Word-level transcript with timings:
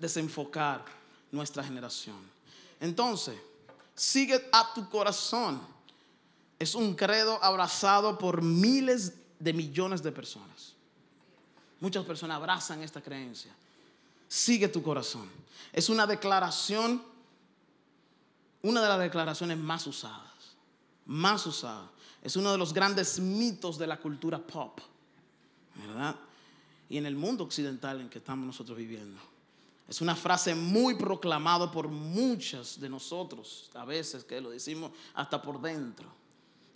desenfocar 0.00 0.84
nuestra 1.30 1.62
generación. 1.62 2.16
Entonces, 2.80 3.38
sigue 3.94 4.48
a 4.52 4.72
tu 4.74 4.88
corazón. 4.88 5.60
Es 6.58 6.74
un 6.74 6.94
credo 6.94 7.42
abrazado 7.42 8.18
por 8.18 8.42
miles 8.42 9.14
de 9.38 9.52
millones 9.52 10.02
de 10.02 10.12
personas. 10.12 10.74
Muchas 11.80 12.04
personas 12.04 12.36
abrazan 12.36 12.82
esta 12.82 13.00
creencia. 13.00 13.52
Sigue 14.26 14.68
tu 14.68 14.82
corazón. 14.82 15.28
Es 15.72 15.88
una 15.88 16.06
declaración, 16.06 17.02
una 18.62 18.82
de 18.82 18.88
las 18.88 18.98
declaraciones 18.98 19.58
más 19.58 19.86
usadas, 19.86 20.56
más 21.06 21.46
usada. 21.46 21.90
Es 22.22 22.36
uno 22.36 22.50
de 22.50 22.58
los 22.58 22.72
grandes 22.72 23.20
mitos 23.20 23.78
de 23.78 23.86
la 23.86 23.98
cultura 23.98 24.38
pop, 24.38 24.80
¿verdad? 25.76 26.16
Y 26.88 26.98
en 26.98 27.06
el 27.06 27.14
mundo 27.14 27.44
occidental 27.44 28.00
en 28.00 28.08
que 28.08 28.18
estamos 28.18 28.44
nosotros 28.44 28.76
viviendo. 28.76 29.20
Es 29.88 30.02
una 30.02 30.14
frase 30.14 30.54
muy 30.54 30.96
proclamada 30.96 31.72
por 31.72 31.88
muchas 31.88 32.78
de 32.78 32.90
nosotros, 32.90 33.70
a 33.74 33.86
veces 33.86 34.22
que 34.22 34.38
lo 34.38 34.50
decimos 34.50 34.92
hasta 35.14 35.40
por 35.40 35.60
dentro. 35.62 36.12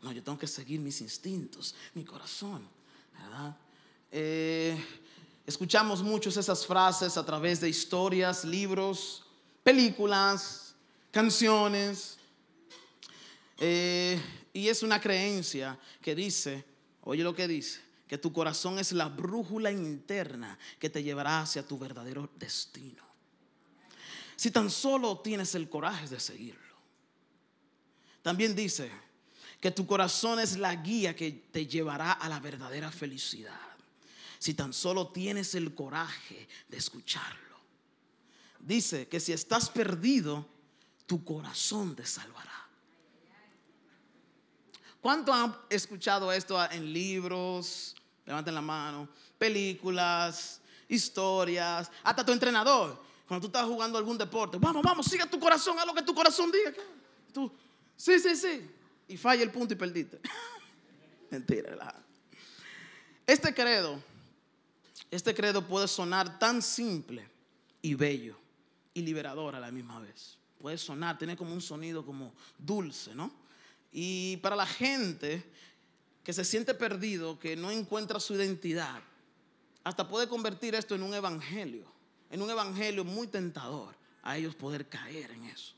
No, 0.01 0.13
yo 0.13 0.23
tengo 0.23 0.39
que 0.39 0.47
seguir 0.47 0.81
mis 0.81 1.01
instintos, 1.03 1.75
mi 1.93 2.05
corazón, 2.05 2.67
¿verdad? 3.13 3.55
Eh, 4.11 4.83
escuchamos 5.47 6.03
muchas 6.03 6.39
esas 6.39 6.67
frases 6.67 7.19
a 7.19 7.25
través 7.25 7.61
de 7.61 7.69
historias, 7.69 8.47
libros, 8.47 9.25
películas, 9.63 10.75
canciones. 11.11 12.17
Eh, 13.59 14.21
y 14.55 14.69
es 14.69 14.83
una 14.83 14.99
creencia 14.99 15.79
que 16.01 16.15
dice, 16.15 16.65
oye 17.03 17.23
lo 17.23 17.35
que 17.35 17.47
dice, 17.47 17.81
que 18.13 18.19
tu 18.19 18.31
corazón 18.31 18.79
es 18.79 18.93
la 18.93 19.09
brújula 19.09 19.73
interna 19.73 20.59
que 20.79 20.91
te 20.91 21.03
llevará 21.03 21.41
hacia 21.41 21.67
tu 21.67 21.79
verdadero 21.79 22.29
destino. 22.37 23.03
Si 24.37 24.51
tan 24.51 24.69
solo 24.69 25.21
tienes 25.21 25.55
el 25.55 25.71
coraje 25.71 26.07
de 26.07 26.21
seguirlo. 26.21 26.77
También 28.21 28.55
dice 28.55 28.91
que 29.63 29.71
tu 29.71 29.87
corazón 29.87 30.41
es 30.41 30.59
la 30.59 30.75
guía 30.75 31.17
que 31.17 31.33
te 31.51 31.67
llevará 31.67 32.13
a 32.13 32.29
la 32.29 32.39
verdadera 32.39 32.93
felicidad. 32.93 33.59
Si 34.39 34.53
tan 34.53 34.75
solo 34.75 35.09
tienes 35.09 35.55
el 35.55 35.75
coraje 35.75 36.47
de 36.69 36.77
escucharlo. 36.77 37.57
Dice 38.59 39.09
que 39.09 39.21
si 39.21 39.33
estás 39.33 39.71
perdido, 39.71 40.47
tu 41.07 41.25
corazón 41.25 41.97
te 41.97 42.05
salvará. 42.05 42.69
¿Cuánto 45.01 45.33
han 45.33 45.57
escuchado 45.71 46.31
esto 46.31 46.63
en 46.71 46.93
libros? 46.93 47.97
Levanten 48.25 48.55
la 48.55 48.61
mano. 48.61 49.09
Películas, 49.39 50.61
historias, 50.89 51.91
hasta 52.03 52.25
tu 52.25 52.33
entrenador. 52.33 53.03
Cuando 53.27 53.49
tú 53.49 53.57
estás 53.57 53.67
jugando 53.67 53.99
algún 53.99 54.19
deporte, 54.19 54.59
vamos, 54.59 54.83
vamos, 54.83 55.07
sigue 55.07 55.27
tu 55.27 55.41
corazón, 55.41 55.79
haz 55.79 55.87
lo 55.87 55.95
que 55.95 56.03
tu 56.03 56.15
corazón 56.15 56.51
diga. 56.53 56.73
Tú, 57.33 57.51
sí, 57.97 58.19
sí, 58.19 58.37
sí. 58.37 58.71
Y 59.09 59.17
falla 59.17 59.43
el 59.43 59.51
punto 59.51 59.75
y 59.75 59.77
perdiste. 59.77 60.21
Mentira. 61.31 61.95
Este 63.27 63.55
credo, 63.55 64.03
este 65.11 65.35
credo 65.35 65.67
puede 65.67 65.89
sonar 65.89 66.39
tan 66.39 66.61
simple 66.61 67.27
y 67.81 67.95
bello 67.95 68.37
y 68.93 69.03
liberador 69.03 69.55
a 69.55 69.61
la 69.61 69.71
misma 69.71 69.99
vez. 70.01 70.39
Puede 70.59 70.77
sonar, 70.79 71.19
tiene 71.19 71.37
como 71.37 71.55
un 71.55 71.61
sonido 71.61 72.05
como 72.05 72.35
dulce, 72.59 73.15
¿no? 73.15 73.33
Y 73.91 74.37
para 74.39 74.57
la 74.57 74.67
gente 74.67 75.43
que 76.25 76.33
se 76.33 76.45
siente 76.45 76.75
perdido, 76.75 77.39
que 77.39 77.57
no 77.57 77.71
encuentra 77.71 78.21
su 78.21 78.35
identidad, 78.35 79.01
hasta 79.85 80.07
puede 80.07 80.29
convertir 80.29 80.75
esto 80.75 80.95
en 80.95 81.03
un 81.03 81.15
evangelio, 81.15 81.91
en 82.31 82.43
un 82.43 82.51
evangelio 82.51 83.05
muy 83.05 83.27
tentador 83.27 83.95
a 84.23 84.37
ellos 84.37 84.55
poder 84.55 84.89
caer 84.89 85.31
en 85.33 85.45
eso. 85.47 85.75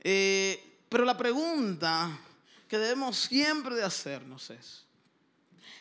Eh, 0.00 0.78
pero 0.88 1.04
la 1.04 1.16
pregunta 1.16 2.18
que 2.68 2.78
debemos 2.78 3.16
siempre 3.16 3.74
de 3.74 3.82
hacernos 3.82 4.50
es, 4.50 4.84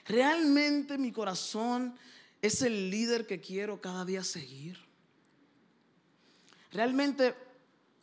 ¿realmente 0.06 0.98
mi 0.98 1.12
corazón 1.12 1.96
es 2.42 2.62
el 2.62 2.90
líder 2.90 3.28
que 3.28 3.42
quiero 3.42 3.82
cada 3.82 4.06
día 4.06 4.24
seguir? 4.24 4.80
¿Realmente 6.72 7.36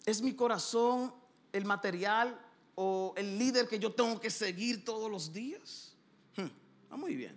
es 0.05 0.21
mi 0.21 0.35
corazón 0.35 1.15
el 1.53 1.65
material 1.65 2.39
o 2.75 3.15
el 3.17 3.39
líder 3.39 3.69
que 3.69 3.79
yo 3.79 3.93
tengo 3.93 4.21
que 4.21 4.31
seguir 4.31 4.85
todos 4.85 5.11
los 5.11 5.33
días? 5.33 5.93
Hmm, 6.37 6.97
muy 6.97 7.15
bien. 7.15 7.37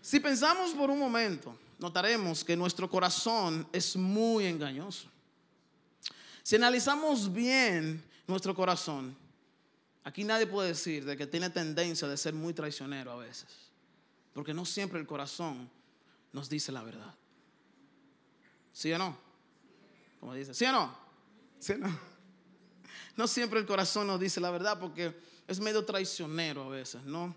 Si 0.00 0.20
pensamos 0.20 0.72
por 0.72 0.90
un 0.90 0.98
momento, 0.98 1.56
notaremos 1.78 2.44
que 2.44 2.56
nuestro 2.56 2.88
corazón 2.88 3.68
es 3.72 3.96
muy 3.96 4.46
engañoso. 4.46 5.08
Si 6.42 6.56
analizamos 6.56 7.32
bien 7.32 8.02
nuestro 8.26 8.54
corazón, 8.54 9.16
aquí 10.02 10.24
nadie 10.24 10.46
puede 10.46 10.68
decir 10.68 11.04
de 11.04 11.16
que 11.16 11.26
tiene 11.26 11.50
tendencia 11.50 12.08
de 12.08 12.16
ser 12.16 12.32
muy 12.34 12.54
traicionero 12.54 13.12
a 13.12 13.16
veces, 13.16 13.48
porque 14.32 14.54
no 14.54 14.64
siempre 14.64 14.98
el 14.98 15.06
corazón 15.06 15.70
nos 16.32 16.48
dice 16.48 16.72
la 16.72 16.82
verdad. 16.82 17.14
¿Sí 18.72 18.92
o 18.92 18.98
no? 18.98 19.16
Como 20.20 20.34
dice, 20.34 20.54
¿sí 20.54 20.64
o 20.64 20.72
no? 20.72 20.96
¿Sí 21.58 21.72
o 21.72 21.78
no? 21.78 22.17
No 23.18 23.26
siempre 23.26 23.58
el 23.58 23.66
corazón 23.66 24.06
nos 24.06 24.20
dice 24.20 24.40
la 24.40 24.48
verdad 24.48 24.78
porque 24.78 25.12
es 25.48 25.58
medio 25.58 25.84
traicionero 25.84 26.62
a 26.62 26.68
veces, 26.68 27.02
¿no? 27.02 27.34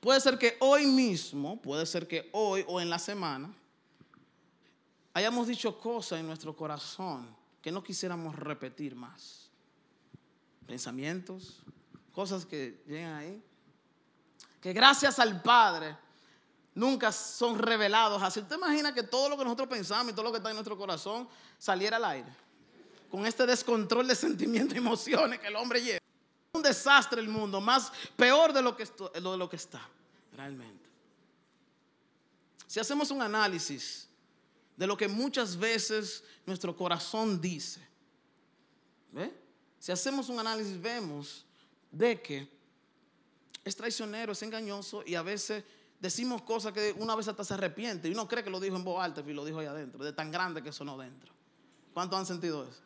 Puede 0.00 0.20
ser 0.20 0.36
que 0.36 0.56
hoy 0.58 0.86
mismo, 0.86 1.62
puede 1.62 1.86
ser 1.86 2.08
que 2.08 2.28
hoy 2.32 2.64
o 2.66 2.80
en 2.80 2.90
la 2.90 2.98
semana, 2.98 3.54
hayamos 5.14 5.46
dicho 5.46 5.78
cosas 5.78 6.18
en 6.18 6.26
nuestro 6.26 6.56
corazón 6.56 7.32
que 7.62 7.70
no 7.70 7.80
quisiéramos 7.80 8.34
repetir 8.34 8.96
más. 8.96 9.48
Pensamientos, 10.66 11.62
cosas 12.12 12.44
que 12.44 12.82
llegan 12.84 13.14
ahí, 13.14 13.40
que 14.60 14.72
gracias 14.72 15.20
al 15.20 15.40
Padre 15.42 15.96
nunca 16.74 17.12
son 17.12 17.56
revelados 17.56 18.20
así. 18.20 18.40
¿Usted 18.40 18.56
imagina 18.56 18.92
que 18.92 19.04
todo 19.04 19.28
lo 19.28 19.38
que 19.38 19.44
nosotros 19.44 19.68
pensamos 19.68 20.12
y 20.12 20.16
todo 20.16 20.24
lo 20.24 20.32
que 20.32 20.38
está 20.38 20.50
en 20.50 20.56
nuestro 20.56 20.76
corazón 20.76 21.28
saliera 21.56 21.98
al 21.98 22.04
aire? 22.06 22.42
Con 23.12 23.26
este 23.26 23.44
descontrol 23.44 24.08
de 24.08 24.14
sentimientos 24.14 24.74
y 24.74 24.78
emociones 24.78 25.38
que 25.38 25.48
el 25.48 25.56
hombre 25.56 25.82
lleva. 25.82 25.98
Un 26.54 26.62
desastre 26.62 27.20
el 27.20 27.28
mundo, 27.28 27.60
más 27.60 27.92
peor 28.16 28.54
de 28.54 28.62
lo 28.62 28.74
que, 28.74 28.86
de 28.86 29.20
lo 29.20 29.50
que 29.50 29.56
está, 29.56 29.86
realmente. 30.34 30.88
Si 32.66 32.80
hacemos 32.80 33.10
un 33.10 33.20
análisis 33.20 34.08
de 34.78 34.86
lo 34.86 34.96
que 34.96 35.08
muchas 35.08 35.58
veces 35.58 36.24
nuestro 36.46 36.74
corazón 36.74 37.38
dice, 37.38 37.86
si 39.78 39.92
hacemos 39.92 40.30
un 40.30 40.40
análisis 40.40 40.80
vemos 40.80 41.44
de 41.90 42.18
que 42.22 42.48
es 43.62 43.76
traicionero, 43.76 44.32
es 44.32 44.42
engañoso 44.42 45.02
y 45.04 45.16
a 45.16 45.22
veces 45.22 45.64
decimos 46.00 46.40
cosas 46.40 46.72
que 46.72 46.94
una 46.98 47.14
vez 47.14 47.28
hasta 47.28 47.44
se 47.44 47.52
arrepiente 47.52 48.08
y 48.08 48.12
uno 48.12 48.26
cree 48.26 48.42
que 48.42 48.48
lo 48.48 48.58
dijo 48.58 48.76
en 48.76 48.84
voz 48.84 49.04
alta 49.04 49.20
y 49.20 49.34
lo 49.34 49.44
dijo 49.44 49.58
ahí 49.58 49.66
adentro, 49.66 50.02
de 50.02 50.14
tan 50.14 50.30
grande 50.30 50.62
que 50.62 50.72
sonó 50.72 50.96
dentro. 50.96 51.30
¿Cuántos 51.92 52.18
han 52.18 52.24
sentido 52.24 52.66
eso? 52.66 52.80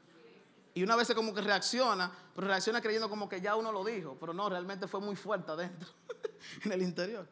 Y 0.77 0.83
una 0.83 0.95
vez 0.95 1.11
como 1.15 1.33
que 1.33 1.41
reacciona, 1.41 2.13
pero 2.35 2.49
reacciona 2.49 2.83
creyendo 2.83 3.09
como 3.09 3.31
que 3.31 3.41
ya 3.41 3.57
uno 3.57 3.73
lo 3.73 3.83
dijo, 3.83 4.19
pero 4.21 4.35
no, 4.35 4.47
realmente 4.51 4.87
fue 4.87 5.01
muy 5.01 5.17
fuerte 5.17 5.51
adentro, 5.51 5.89
en 6.65 6.71
el 6.71 6.83
interior. 6.83 7.27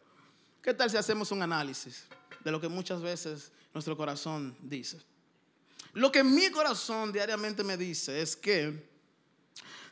¿Qué 0.62 0.72
tal 0.72 0.88
si 0.88 0.96
hacemos 0.96 1.30
un 1.30 1.42
análisis 1.42 2.06
de 2.42 2.50
lo 2.50 2.58
que 2.58 2.68
muchas 2.68 3.02
veces 3.02 3.52
nuestro 3.74 3.98
corazón 3.98 4.56
dice? 4.62 4.98
Lo 5.92 6.10
que 6.10 6.24
mi 6.24 6.50
corazón 6.50 7.12
diariamente 7.12 7.62
me 7.62 7.76
dice 7.76 8.22
es 8.22 8.34
que 8.34 8.88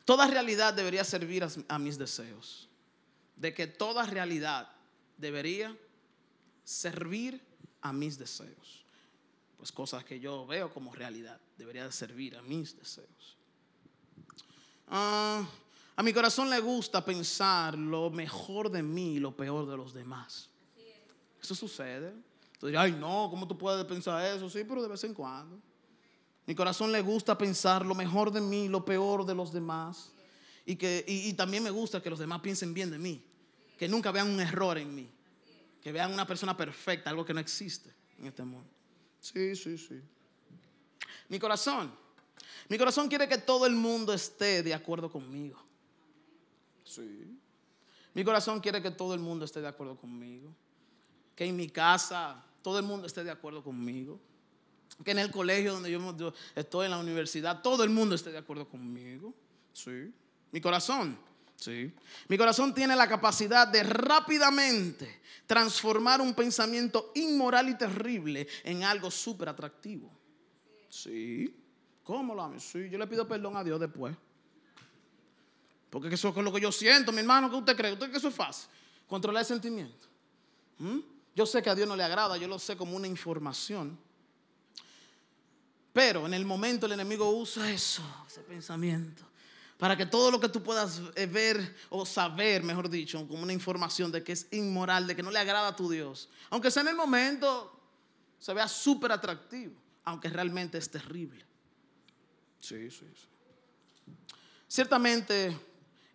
toda 0.06 0.26
realidad 0.26 0.72
debería 0.72 1.04
servir 1.04 1.46
a 1.68 1.78
mis 1.78 1.98
deseos. 1.98 2.70
De 3.36 3.52
que 3.52 3.66
toda 3.66 4.06
realidad 4.06 4.74
debería 5.18 5.76
servir 6.64 7.38
a 7.82 7.92
mis 7.92 8.16
deseos. 8.16 8.86
Pues 9.58 9.70
cosas 9.70 10.04
que 10.04 10.18
yo 10.18 10.46
veo 10.46 10.72
como 10.72 10.94
realidad 10.94 11.38
debería 11.58 11.92
servir 11.92 12.34
a 12.38 12.40
mis 12.40 12.74
deseos. 12.74 13.41
Ah, 14.94 15.42
a 15.96 16.02
mi 16.02 16.12
corazón 16.12 16.50
le 16.50 16.60
gusta 16.60 17.02
pensar 17.02 17.78
lo 17.78 18.10
mejor 18.10 18.70
de 18.70 18.82
mí 18.82 19.14
y 19.14 19.20
lo 19.20 19.34
peor 19.34 19.66
de 19.66 19.74
los 19.74 19.94
demás. 19.94 20.50
Eso 21.40 21.54
sucede. 21.54 22.12
Tú 22.60 22.66
ay 22.76 22.92
no, 22.92 23.28
¿cómo 23.30 23.48
tú 23.48 23.56
puedes 23.56 23.82
pensar 23.86 24.22
eso? 24.26 24.50
Sí, 24.50 24.64
pero 24.68 24.82
de 24.82 24.88
vez 24.88 25.02
en 25.04 25.14
cuando. 25.14 25.58
Mi 26.46 26.54
corazón 26.54 26.92
le 26.92 27.00
gusta 27.00 27.38
pensar 27.38 27.86
lo 27.86 27.94
mejor 27.94 28.30
de 28.30 28.42
mí 28.42 28.64
y 28.64 28.68
lo 28.68 28.84
peor 28.84 29.24
de 29.24 29.34
los 29.34 29.50
demás. 29.50 30.12
Y, 30.66 30.76
que, 30.76 31.02
y, 31.08 31.32
también 31.32 31.62
me 31.62 31.70
gusta 31.70 32.02
que 32.02 32.10
los 32.10 32.18
demás 32.18 32.42
piensen 32.42 32.74
bien 32.74 32.90
de 32.90 32.98
mí. 32.98 33.24
Que 33.78 33.88
nunca 33.88 34.12
vean 34.12 34.28
un 34.28 34.40
error 34.40 34.76
en 34.76 34.94
mí. 34.94 35.10
Que 35.82 35.90
vean 35.90 36.12
una 36.12 36.26
persona 36.26 36.54
perfecta, 36.54 37.08
algo 37.08 37.24
que 37.24 37.32
no 37.32 37.40
existe 37.40 37.94
en 38.18 38.26
este 38.26 38.44
mundo. 38.44 38.68
Sí, 39.20 39.56
sí, 39.56 39.78
sí. 39.78 40.02
Mi 41.30 41.38
corazón 41.38 42.02
mi 42.68 42.78
corazón 42.78 43.08
quiere 43.08 43.28
que 43.28 43.38
todo 43.38 43.66
el 43.66 43.74
mundo 43.74 44.12
esté 44.12 44.62
de 44.62 44.74
acuerdo 44.74 45.10
conmigo. 45.10 45.62
Sí. 46.84 47.38
Mi 48.14 48.24
corazón 48.24 48.60
quiere 48.60 48.82
que 48.82 48.90
todo 48.90 49.14
el 49.14 49.20
mundo 49.20 49.44
esté 49.44 49.60
de 49.60 49.68
acuerdo 49.68 49.96
conmigo. 49.96 50.54
Que 51.34 51.46
en 51.46 51.56
mi 51.56 51.68
casa 51.68 52.44
todo 52.62 52.78
el 52.78 52.84
mundo 52.84 53.06
esté 53.06 53.24
de 53.24 53.30
acuerdo 53.30 53.62
conmigo. 53.62 54.20
Que 55.04 55.12
en 55.12 55.18
el 55.18 55.30
colegio 55.30 55.72
donde 55.72 55.90
yo, 55.90 56.34
estoy, 56.54 56.84
en 56.84 56.90
la 56.90 56.98
universidad, 56.98 57.62
todo 57.62 57.82
el 57.84 57.90
mundo 57.90 58.14
esté 58.14 58.30
de 58.30 58.38
acuerdo 58.38 58.68
conmigo. 58.68 59.34
Sí. 59.72 60.12
Mi 60.50 60.60
corazón, 60.60 61.18
sí. 61.56 61.92
Mi 62.28 62.36
corazón 62.36 62.74
tiene 62.74 62.94
la 62.94 63.08
capacidad 63.08 63.66
de 63.66 63.82
rápidamente 63.82 65.22
transformar 65.46 66.20
un 66.20 66.34
pensamiento 66.34 67.10
inmoral 67.14 67.70
y 67.70 67.78
terrible 67.78 68.46
en 68.64 68.84
algo 68.84 69.10
súper 69.10 69.48
atractivo. 69.48 70.10
Sí. 70.90 71.61
¿Cómo 72.04 72.34
lo 72.34 72.42
amo? 72.42 72.58
Sí, 72.58 72.88
yo 72.90 72.98
le 72.98 73.06
pido 73.06 73.26
perdón 73.26 73.56
a 73.56 73.64
Dios 73.64 73.78
después. 73.78 74.14
Porque 75.90 76.08
eso 76.08 76.28
es 76.28 76.36
lo 76.36 76.52
que 76.52 76.60
yo 76.60 76.72
siento, 76.72 77.12
mi 77.12 77.18
hermano. 77.18 77.50
¿Qué 77.50 77.56
usted 77.56 77.76
cree? 77.76 77.92
¿Usted 77.92 78.06
cree 78.06 78.12
que 78.12 78.18
eso 78.18 78.28
es 78.28 78.34
fácil? 78.34 78.68
Controlar 79.06 79.42
el 79.42 79.46
sentimiento. 79.46 80.06
¿Mm? 80.78 80.98
Yo 81.34 81.46
sé 81.46 81.62
que 81.62 81.70
a 81.70 81.74
Dios 81.74 81.88
no 81.88 81.96
le 81.96 82.02
agrada, 82.02 82.36
yo 82.36 82.48
lo 82.48 82.58
sé 82.58 82.76
como 82.76 82.96
una 82.96 83.06
información. 83.06 83.98
Pero 85.92 86.26
en 86.26 86.34
el 86.34 86.44
momento 86.44 86.86
el 86.86 86.92
enemigo 86.92 87.30
usa 87.30 87.70
eso, 87.70 88.02
ese 88.26 88.40
pensamiento, 88.40 89.22
para 89.78 89.96
que 89.96 90.06
todo 90.06 90.30
lo 90.30 90.40
que 90.40 90.48
tú 90.48 90.62
puedas 90.62 91.02
eh, 91.14 91.26
ver 91.26 91.76
o 91.90 92.06
saber, 92.06 92.62
mejor 92.62 92.88
dicho, 92.88 93.26
como 93.28 93.42
una 93.42 93.52
información 93.52 94.10
de 94.10 94.24
que 94.24 94.32
es 94.32 94.46
inmoral, 94.52 95.06
de 95.06 95.14
que 95.14 95.22
no 95.22 95.30
le 95.30 95.38
agrada 95.38 95.68
a 95.68 95.76
tu 95.76 95.90
Dios, 95.90 96.30
aunque 96.48 96.70
sea 96.70 96.82
en 96.82 96.88
el 96.88 96.96
momento, 96.96 97.78
se 98.38 98.54
vea 98.54 98.68
súper 98.68 99.12
atractivo, 99.12 99.74
aunque 100.04 100.30
realmente 100.30 100.78
es 100.78 100.90
terrible. 100.90 101.44
Sí, 102.62 102.90
sí, 102.90 103.06
sí. 103.14 104.12
Ciertamente, 104.68 105.54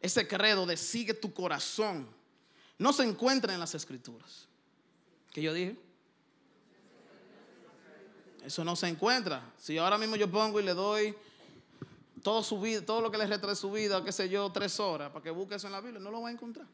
ese 0.02 0.28
credo 0.28 0.66
de 0.66 0.78
sigue 0.78 1.14
tu 1.14 1.34
corazón 1.34 2.08
no 2.80 2.94
se 2.94 3.04
encuentra 3.04 3.54
en 3.54 3.60
las 3.60 3.76
escrituras. 3.76 4.48
¿Qué 5.32 5.42
yo 5.42 5.54
dije? 5.54 5.78
Eso 8.46 8.64
no 8.64 8.78
se 8.78 8.88
encuentra. 8.88 9.44
Si 9.60 9.78
ahora 9.78 9.98
mismo 9.98 10.16
yo 10.16 10.32
pongo 10.32 10.62
y 10.62 10.64
le 10.64 10.74
doy 10.74 11.14
todo, 12.24 12.42
su 12.42 12.62
vida, 12.62 12.84
todo 12.86 13.02
lo 13.02 13.12
que 13.12 13.18
le 13.18 13.28
resta 13.28 13.48
de 13.48 13.56
su 13.56 13.70
vida, 13.70 14.02
qué 14.04 14.14
sé 14.14 14.30
yo, 14.30 14.50
tres 14.50 14.80
horas, 14.80 15.12
para 15.12 15.22
que 15.22 15.32
busque 15.32 15.56
eso 15.56 15.68
en 15.68 15.74
la 15.74 15.82
Biblia, 15.82 16.00
no 16.00 16.12
lo 16.12 16.22
va 16.22 16.30
a 16.30 16.32
encontrar. 16.32 16.66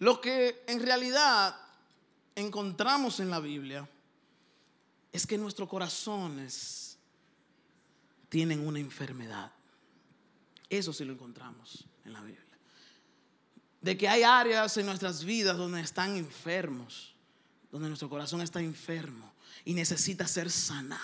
Lo 0.00 0.20
que 0.20 0.64
en 0.66 0.82
realidad 0.82 1.56
encontramos 2.34 3.20
en 3.20 3.30
la 3.30 3.38
Biblia 3.38 3.88
es 5.12 5.26
que 5.26 5.38
nuestros 5.38 5.68
corazones 5.68 6.98
tienen 8.28 8.66
una 8.66 8.78
enfermedad. 8.78 9.52
Eso 10.68 10.92
sí 10.92 11.04
lo 11.04 11.12
encontramos 11.12 11.84
en 12.04 12.12
la 12.12 12.20
Biblia. 12.20 12.44
De 13.80 13.96
que 13.96 14.08
hay 14.08 14.22
áreas 14.22 14.76
en 14.76 14.86
nuestras 14.86 15.24
vidas 15.24 15.56
donde 15.56 15.80
están 15.80 16.16
enfermos 16.16 17.10
donde 17.70 17.88
nuestro 17.88 18.08
corazón 18.08 18.40
está 18.40 18.60
enfermo 18.60 19.32
y 19.64 19.74
necesita 19.74 20.26
ser 20.26 20.50
sanado, 20.50 21.00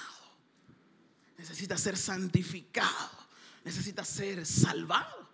necesita 1.38 1.76
ser 1.78 1.96
santificado, 1.96 3.10
necesita 3.64 4.04
ser 4.04 4.44
salvado. 4.44 5.28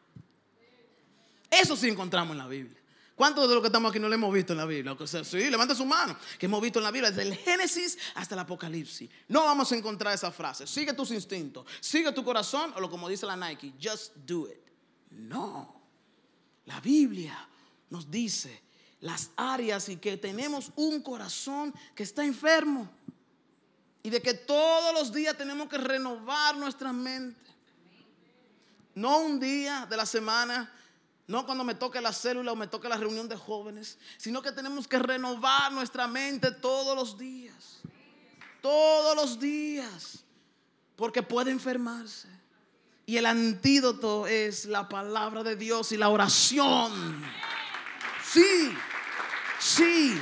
Eso 1.50 1.76
sí 1.76 1.88
encontramos 1.88 2.32
en 2.32 2.38
la 2.38 2.48
Biblia. 2.48 2.81
¿Cuántos 3.22 3.48
de 3.48 3.54
los 3.54 3.62
que 3.62 3.68
estamos 3.68 3.90
aquí 3.90 4.00
no 4.00 4.08
lo 4.08 4.14
hemos 4.16 4.34
visto 4.34 4.52
en 4.52 4.56
la 4.56 4.64
Biblia? 4.64 4.96
Sí, 5.22 5.48
levanta 5.48 5.76
su 5.76 5.86
mano, 5.86 6.16
que 6.40 6.46
hemos 6.46 6.60
visto 6.60 6.80
en 6.80 6.82
la 6.82 6.90
Biblia 6.90 7.08
desde 7.08 7.22
el 7.22 7.36
Génesis 7.36 7.96
hasta 8.16 8.34
el 8.34 8.40
Apocalipsis. 8.40 9.08
No 9.28 9.44
vamos 9.44 9.70
a 9.70 9.76
encontrar 9.76 10.12
esa 10.12 10.32
frase. 10.32 10.66
Sigue 10.66 10.92
tus 10.92 11.12
instintos, 11.12 11.64
sigue 11.78 12.10
tu 12.10 12.24
corazón, 12.24 12.72
o 12.74 12.80
lo 12.80 12.90
como 12.90 13.08
dice 13.08 13.24
la 13.24 13.36
Nike, 13.36 13.74
just 13.80 14.16
do 14.26 14.48
it. 14.48 14.58
No. 15.10 15.72
La 16.64 16.80
Biblia 16.80 17.48
nos 17.90 18.10
dice 18.10 18.60
las 18.98 19.30
áreas 19.36 19.88
y 19.88 19.98
que 19.98 20.16
tenemos 20.16 20.72
un 20.74 21.00
corazón 21.00 21.72
que 21.94 22.02
está 22.02 22.24
enfermo. 22.24 22.90
Y 24.02 24.10
de 24.10 24.20
que 24.20 24.34
todos 24.34 24.92
los 24.94 25.12
días 25.12 25.38
tenemos 25.38 25.68
que 25.68 25.78
renovar 25.78 26.56
nuestra 26.56 26.92
mente. 26.92 27.38
No 28.96 29.18
un 29.20 29.38
día 29.38 29.86
de 29.88 29.96
la 29.96 30.06
semana, 30.06 30.74
no 31.32 31.46
cuando 31.46 31.64
me 31.64 31.74
toque 31.74 31.98
la 31.98 32.12
célula 32.12 32.52
o 32.52 32.56
me 32.56 32.66
toque 32.66 32.90
la 32.90 32.98
reunión 32.98 33.26
de 33.26 33.36
jóvenes, 33.36 33.96
sino 34.18 34.42
que 34.42 34.52
tenemos 34.52 34.86
que 34.86 34.98
renovar 34.98 35.72
nuestra 35.72 36.06
mente 36.06 36.50
todos 36.52 36.94
los 36.94 37.16
días. 37.16 37.80
Todos 38.60 39.16
los 39.16 39.40
días. 39.40 40.24
Porque 40.94 41.22
puede 41.22 41.50
enfermarse. 41.50 42.28
Y 43.06 43.16
el 43.16 43.24
antídoto 43.24 44.26
es 44.26 44.66
la 44.66 44.90
palabra 44.90 45.42
de 45.42 45.56
Dios 45.56 45.92
y 45.92 45.96
la 45.96 46.10
oración. 46.10 47.24
Sí. 48.22 48.76
Sí. 49.58 50.20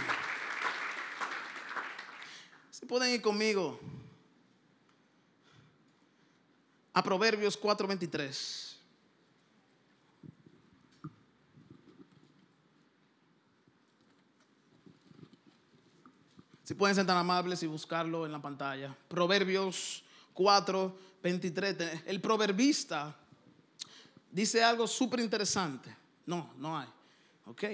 Se 2.71 2.87
pueden 2.87 3.13
ir 3.13 3.21
conmigo 3.21 3.81
a 6.93 7.03
Proverbios 7.03 7.61
4:23. 7.61 8.70
Si 16.71 16.75
pueden 16.75 16.95
ser 16.95 17.05
tan 17.05 17.17
amables 17.17 17.61
y 17.65 17.67
buscarlo 17.67 18.25
en 18.25 18.31
la 18.31 18.41
pantalla. 18.41 18.97
Proverbios 19.09 20.05
4, 20.33 20.99
23. 21.21 21.77
El 22.07 22.21
proverbista 22.21 23.13
dice 24.31 24.63
algo 24.63 24.87
súper 24.87 25.19
interesante. 25.19 25.93
No, 26.27 26.53
no 26.59 26.79
hay. 26.79 26.87
Ok. 27.47 27.65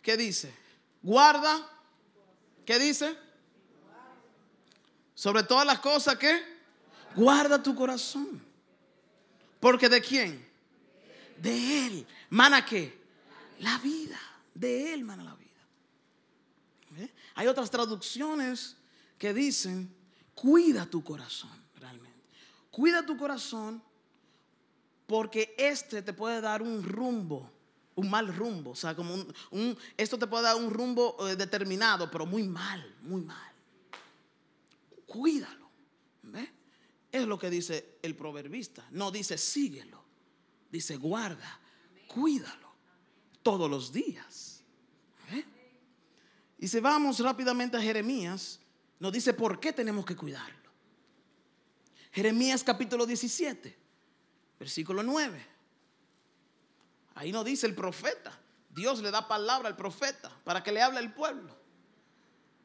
¿Qué 0.00 0.16
dice? 0.16 0.54
Guarda. 1.02 1.68
¿Qué 2.64 2.78
dice? 2.78 3.14
Sobre 5.14 5.42
todas 5.42 5.66
las 5.66 5.80
cosas 5.80 6.16
que 6.16 6.42
guarda 7.14 7.62
tu 7.62 7.74
corazón. 7.74 8.42
Porque 9.60 9.90
de 9.90 10.00
quién? 10.00 10.48
De 11.36 11.86
él. 11.88 12.06
Mana 12.30 12.64
qué? 12.64 12.98
La 13.58 13.76
vida. 13.80 14.18
De 14.54 14.94
él 14.94 15.04
mana 15.04 15.24
la 15.24 15.34
vida. 15.34 15.47
¿Eh? 16.98 17.14
Hay 17.34 17.46
otras 17.46 17.70
traducciones 17.70 18.76
que 19.16 19.32
dicen, 19.32 19.94
cuida 20.34 20.86
tu 20.86 21.02
corazón, 21.02 21.50
realmente. 21.76 22.22
Cuida 22.70 23.04
tu 23.06 23.16
corazón 23.16 23.82
porque 25.06 25.54
este 25.58 26.02
te 26.02 26.12
puede 26.12 26.40
dar 26.40 26.62
un 26.62 26.82
rumbo 26.82 27.52
un 27.98 28.08
mal 28.08 28.32
rumbo. 28.32 28.70
O 28.70 28.76
sea, 28.76 28.94
como 28.94 29.12
un, 29.50 29.76
esto 29.96 30.18
te 30.18 30.28
puede 30.28 30.44
dar 30.44 30.56
un 30.56 30.70
rumbo 30.70 31.16
eh, 31.28 31.34
determinado, 31.34 32.08
pero 32.08 32.26
muy 32.26 32.44
mal, 32.44 32.96
muy 33.02 33.22
mal. 33.22 33.52
Cuídalo. 35.04 35.68
Es 37.10 37.26
lo 37.26 37.38
que 37.38 37.50
dice 37.50 37.98
el 38.02 38.14
proverbista. 38.14 38.86
No 38.90 39.10
dice 39.10 39.36
síguelo. 39.36 40.04
Dice 40.70 40.96
guarda, 40.96 41.58
cuídalo 42.06 42.68
todos 43.42 43.68
los 43.68 43.92
días. 43.92 44.47
Y 46.58 46.66
si 46.66 46.80
vamos 46.80 47.20
rápidamente 47.20 47.76
a 47.76 47.80
Jeremías, 47.80 48.58
nos 48.98 49.12
dice 49.12 49.32
por 49.32 49.60
qué 49.60 49.72
tenemos 49.72 50.04
que 50.04 50.16
cuidarlo. 50.16 50.56
Jeremías 52.12 52.64
capítulo 52.64 53.06
17, 53.06 53.78
versículo 54.58 55.02
9. 55.02 55.46
Ahí 57.14 57.30
no 57.30 57.44
dice 57.44 57.66
el 57.66 57.74
profeta. 57.74 58.36
Dios 58.70 59.00
le 59.00 59.10
da 59.10 59.26
palabra 59.26 59.68
al 59.68 59.76
profeta 59.76 60.30
para 60.44 60.62
que 60.62 60.72
le 60.72 60.82
hable 60.82 60.98
al 60.98 61.14
pueblo. 61.14 61.56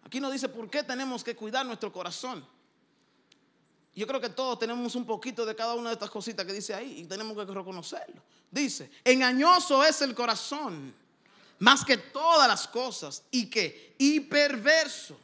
Aquí 0.04 0.20
no 0.20 0.30
dice 0.32 0.50
por 0.50 0.70
qué 0.70 0.84
tenemos 0.84 1.24
que 1.24 1.36
cuidar 1.36 1.66
nuestro 1.66 1.92
corazón. 1.92 2.46
Yo 3.96 4.08
creo 4.08 4.20
que 4.20 4.30
todos 4.30 4.58
tenemos 4.58 4.96
un 4.96 5.06
poquito 5.06 5.46
de 5.46 5.56
cada 5.56 5.76
una 5.76 5.90
de 5.90 5.94
estas 5.94 6.10
cositas 6.10 6.46
que 6.46 6.54
dice 6.54 6.74
ahí 6.74 7.02
y 7.02 7.06
tenemos 7.06 7.38
que 7.38 7.52
reconocerlo. 7.52 8.24
Dice, 8.50 8.90
engañoso 9.04 9.84
es 9.84 10.02
el 10.02 10.16
corazón 10.16 10.96
más 11.60 11.86
que 11.86 11.98
todas 11.98 12.48
las 12.48 12.68
cosas 12.68 13.24
y 13.32 13.50
que 13.50 13.96
y 13.98 14.20
perverso. 14.22 15.18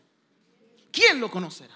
¿Quién 0.92 1.20
lo 1.20 1.30
conocerá? 1.30 1.76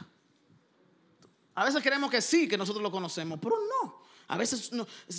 A 1.56 1.66
veces 1.66 1.84
queremos 1.84 2.10
que 2.10 2.22
sí, 2.22 2.48
que 2.48 2.58
nosotros 2.58 2.82
lo 2.82 2.92
conocemos, 2.92 3.40
pero 3.42 3.58
no. 3.58 4.04
A 4.28 4.38
veces 4.38 4.72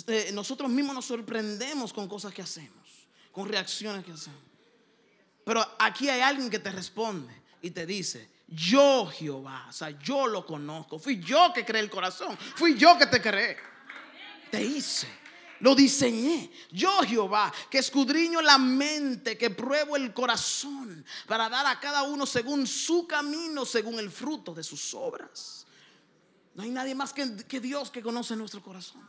eh, 0.07 0.31
nosotros 0.33 0.69
mismos 0.69 0.95
nos 0.95 1.05
sorprendemos 1.05 1.93
con 1.93 2.07
cosas 2.07 2.33
que 2.33 2.41
hacemos, 2.41 3.07
con 3.31 3.47
reacciones 3.47 4.03
que 4.03 4.11
hacemos. 4.11 4.41
Pero 5.45 5.65
aquí 5.79 6.09
hay 6.09 6.21
alguien 6.21 6.49
que 6.49 6.59
te 6.59 6.71
responde 6.71 7.33
y 7.61 7.71
te 7.71 7.85
dice, 7.85 8.29
yo 8.47 9.05
Jehová, 9.07 9.67
o 9.69 9.71
sea, 9.71 9.91
yo 9.91 10.27
lo 10.27 10.45
conozco, 10.45 10.99
fui 10.99 11.19
yo 11.19 11.53
que 11.53 11.63
creé 11.63 11.81
el 11.81 11.89
corazón, 11.89 12.37
fui 12.55 12.75
yo 12.75 12.97
que 12.97 13.05
te 13.05 13.21
creé. 13.21 13.57
Te 14.51 14.63
hice, 14.63 15.07
lo 15.65 15.73
diseñé. 15.73 16.51
Yo 16.71 16.91
Jehová, 17.01 17.51
que 17.71 17.79
escudriño 17.79 18.39
la 18.39 18.59
mente, 18.59 19.35
que 19.35 19.49
pruebo 19.49 19.95
el 19.95 20.13
corazón 20.13 21.03
para 21.25 21.49
dar 21.49 21.65
a 21.65 21.79
cada 21.79 22.03
uno 22.03 22.27
según 22.27 22.67
su 22.67 23.07
camino, 23.07 23.65
según 23.65 23.97
el 23.97 24.11
fruto 24.11 24.53
de 24.53 24.61
sus 24.61 24.93
obras. 24.93 25.65
No 26.53 26.61
hay 26.61 26.69
nadie 26.69 26.93
más 26.93 27.11
que, 27.13 27.59
Dios 27.59 27.89
que 27.89 28.03
conoce 28.03 28.35
nuestro 28.35 28.61
corazón. 28.61 29.01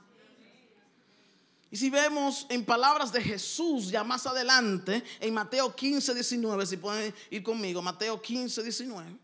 Y 1.70 1.76
si 1.76 1.90
vemos 1.90 2.46
en 2.48 2.64
palabras 2.64 3.12
de 3.12 3.20
Jesús 3.20 3.90
ya 3.90 4.02
más 4.02 4.26
adelante, 4.26 5.04
en 5.20 5.34
Mateo 5.34 5.76
15, 5.76 6.14
19, 6.14 6.64
si 6.64 6.78
pueden 6.78 7.14
ir 7.28 7.42
conmigo, 7.42 7.82
Mateo 7.82 8.22
15, 8.22 8.62
19. 8.62 9.18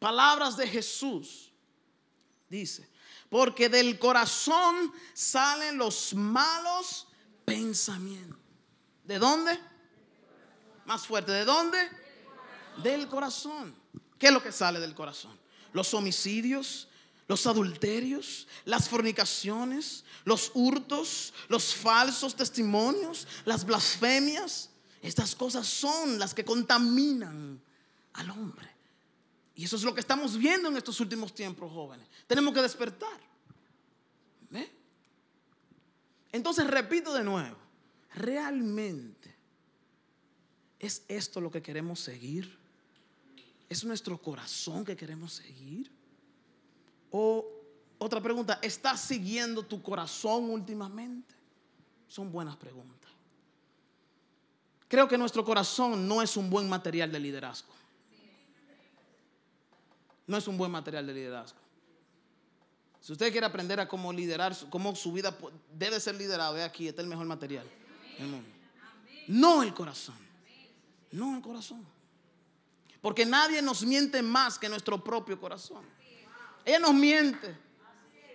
Palabras 0.00 0.56
de 0.56 0.66
Jesús. 0.66 1.52
Dice, 2.48 2.88
porque 3.30 3.68
del 3.68 3.98
corazón 3.98 4.92
salen 5.14 5.78
los 5.78 6.14
malos 6.14 7.06
pensamientos. 7.44 8.38
¿De 9.04 9.18
dónde? 9.18 9.58
Más 10.84 11.06
fuerte, 11.06 11.32
¿de 11.32 11.44
dónde? 11.44 11.78
Del 12.82 13.08
corazón. 13.08 13.74
¿Qué 14.18 14.28
es 14.28 14.32
lo 14.32 14.42
que 14.42 14.52
sale 14.52 14.80
del 14.80 14.94
corazón? 14.94 15.38
Los 15.72 15.94
homicidios, 15.94 16.88
los 17.28 17.46
adulterios, 17.46 18.46
las 18.64 18.88
fornicaciones, 18.88 20.04
los 20.24 20.52
hurtos, 20.54 21.34
los 21.48 21.74
falsos 21.74 22.34
testimonios, 22.36 23.26
las 23.44 23.64
blasfemias. 23.64 24.70
Estas 25.02 25.34
cosas 25.34 25.66
son 25.66 26.18
las 26.18 26.34
que 26.34 26.44
contaminan 26.44 27.60
al 28.14 28.30
hombre. 28.30 28.75
Y 29.56 29.64
eso 29.64 29.76
es 29.76 29.82
lo 29.82 29.94
que 29.94 30.00
estamos 30.00 30.36
viendo 30.36 30.68
en 30.68 30.76
estos 30.76 31.00
últimos 31.00 31.34
tiempos, 31.34 31.72
jóvenes. 31.72 32.06
Tenemos 32.26 32.52
que 32.54 32.62
despertar. 32.62 33.26
Entonces, 36.32 36.66
repito 36.66 37.14
de 37.14 37.24
nuevo, 37.24 37.56
¿realmente 38.14 39.34
es 40.78 41.02
esto 41.08 41.40
lo 41.40 41.50
que 41.50 41.62
queremos 41.62 41.98
seguir? 41.98 42.58
¿Es 43.70 43.82
nuestro 43.84 44.20
corazón 44.20 44.84
que 44.84 44.94
queremos 44.94 45.32
seguir? 45.32 45.90
O 47.10 47.46
otra 47.96 48.20
pregunta, 48.20 48.58
¿estás 48.60 49.00
siguiendo 49.00 49.62
tu 49.62 49.80
corazón 49.82 50.50
últimamente? 50.50 51.34
Son 52.06 52.30
buenas 52.30 52.56
preguntas. 52.56 53.10
Creo 54.88 55.08
que 55.08 55.16
nuestro 55.16 55.42
corazón 55.42 56.06
no 56.06 56.20
es 56.20 56.36
un 56.36 56.50
buen 56.50 56.68
material 56.68 57.10
de 57.10 57.18
liderazgo. 57.18 57.72
No 60.26 60.36
es 60.36 60.48
un 60.48 60.56
buen 60.56 60.70
material 60.70 61.06
de 61.06 61.14
liderazgo. 61.14 61.58
Si 63.00 63.12
usted 63.12 63.30
quiere 63.30 63.46
aprender 63.46 63.78
a 63.78 63.86
cómo 63.86 64.12
liderar, 64.12 64.56
cómo 64.68 64.96
su 64.96 65.12
vida 65.12 65.36
debe 65.72 66.00
ser 66.00 66.16
liderado, 66.16 66.54
ve 66.54 66.64
aquí, 66.64 66.88
este 66.88 67.00
es 67.00 67.04
el 67.04 67.08
mejor 67.08 67.26
material 67.26 67.64
No 69.28 69.62
el 69.62 69.72
corazón. 69.72 70.16
No 71.12 71.36
el 71.36 71.42
corazón. 71.42 71.86
Porque 73.00 73.24
nadie 73.24 73.62
nos 73.62 73.84
miente 73.84 74.22
más 74.22 74.58
que 74.58 74.68
nuestro 74.68 75.02
propio 75.02 75.40
corazón. 75.40 75.84
Ella 76.64 76.80
nos 76.80 76.94
miente 76.94 77.56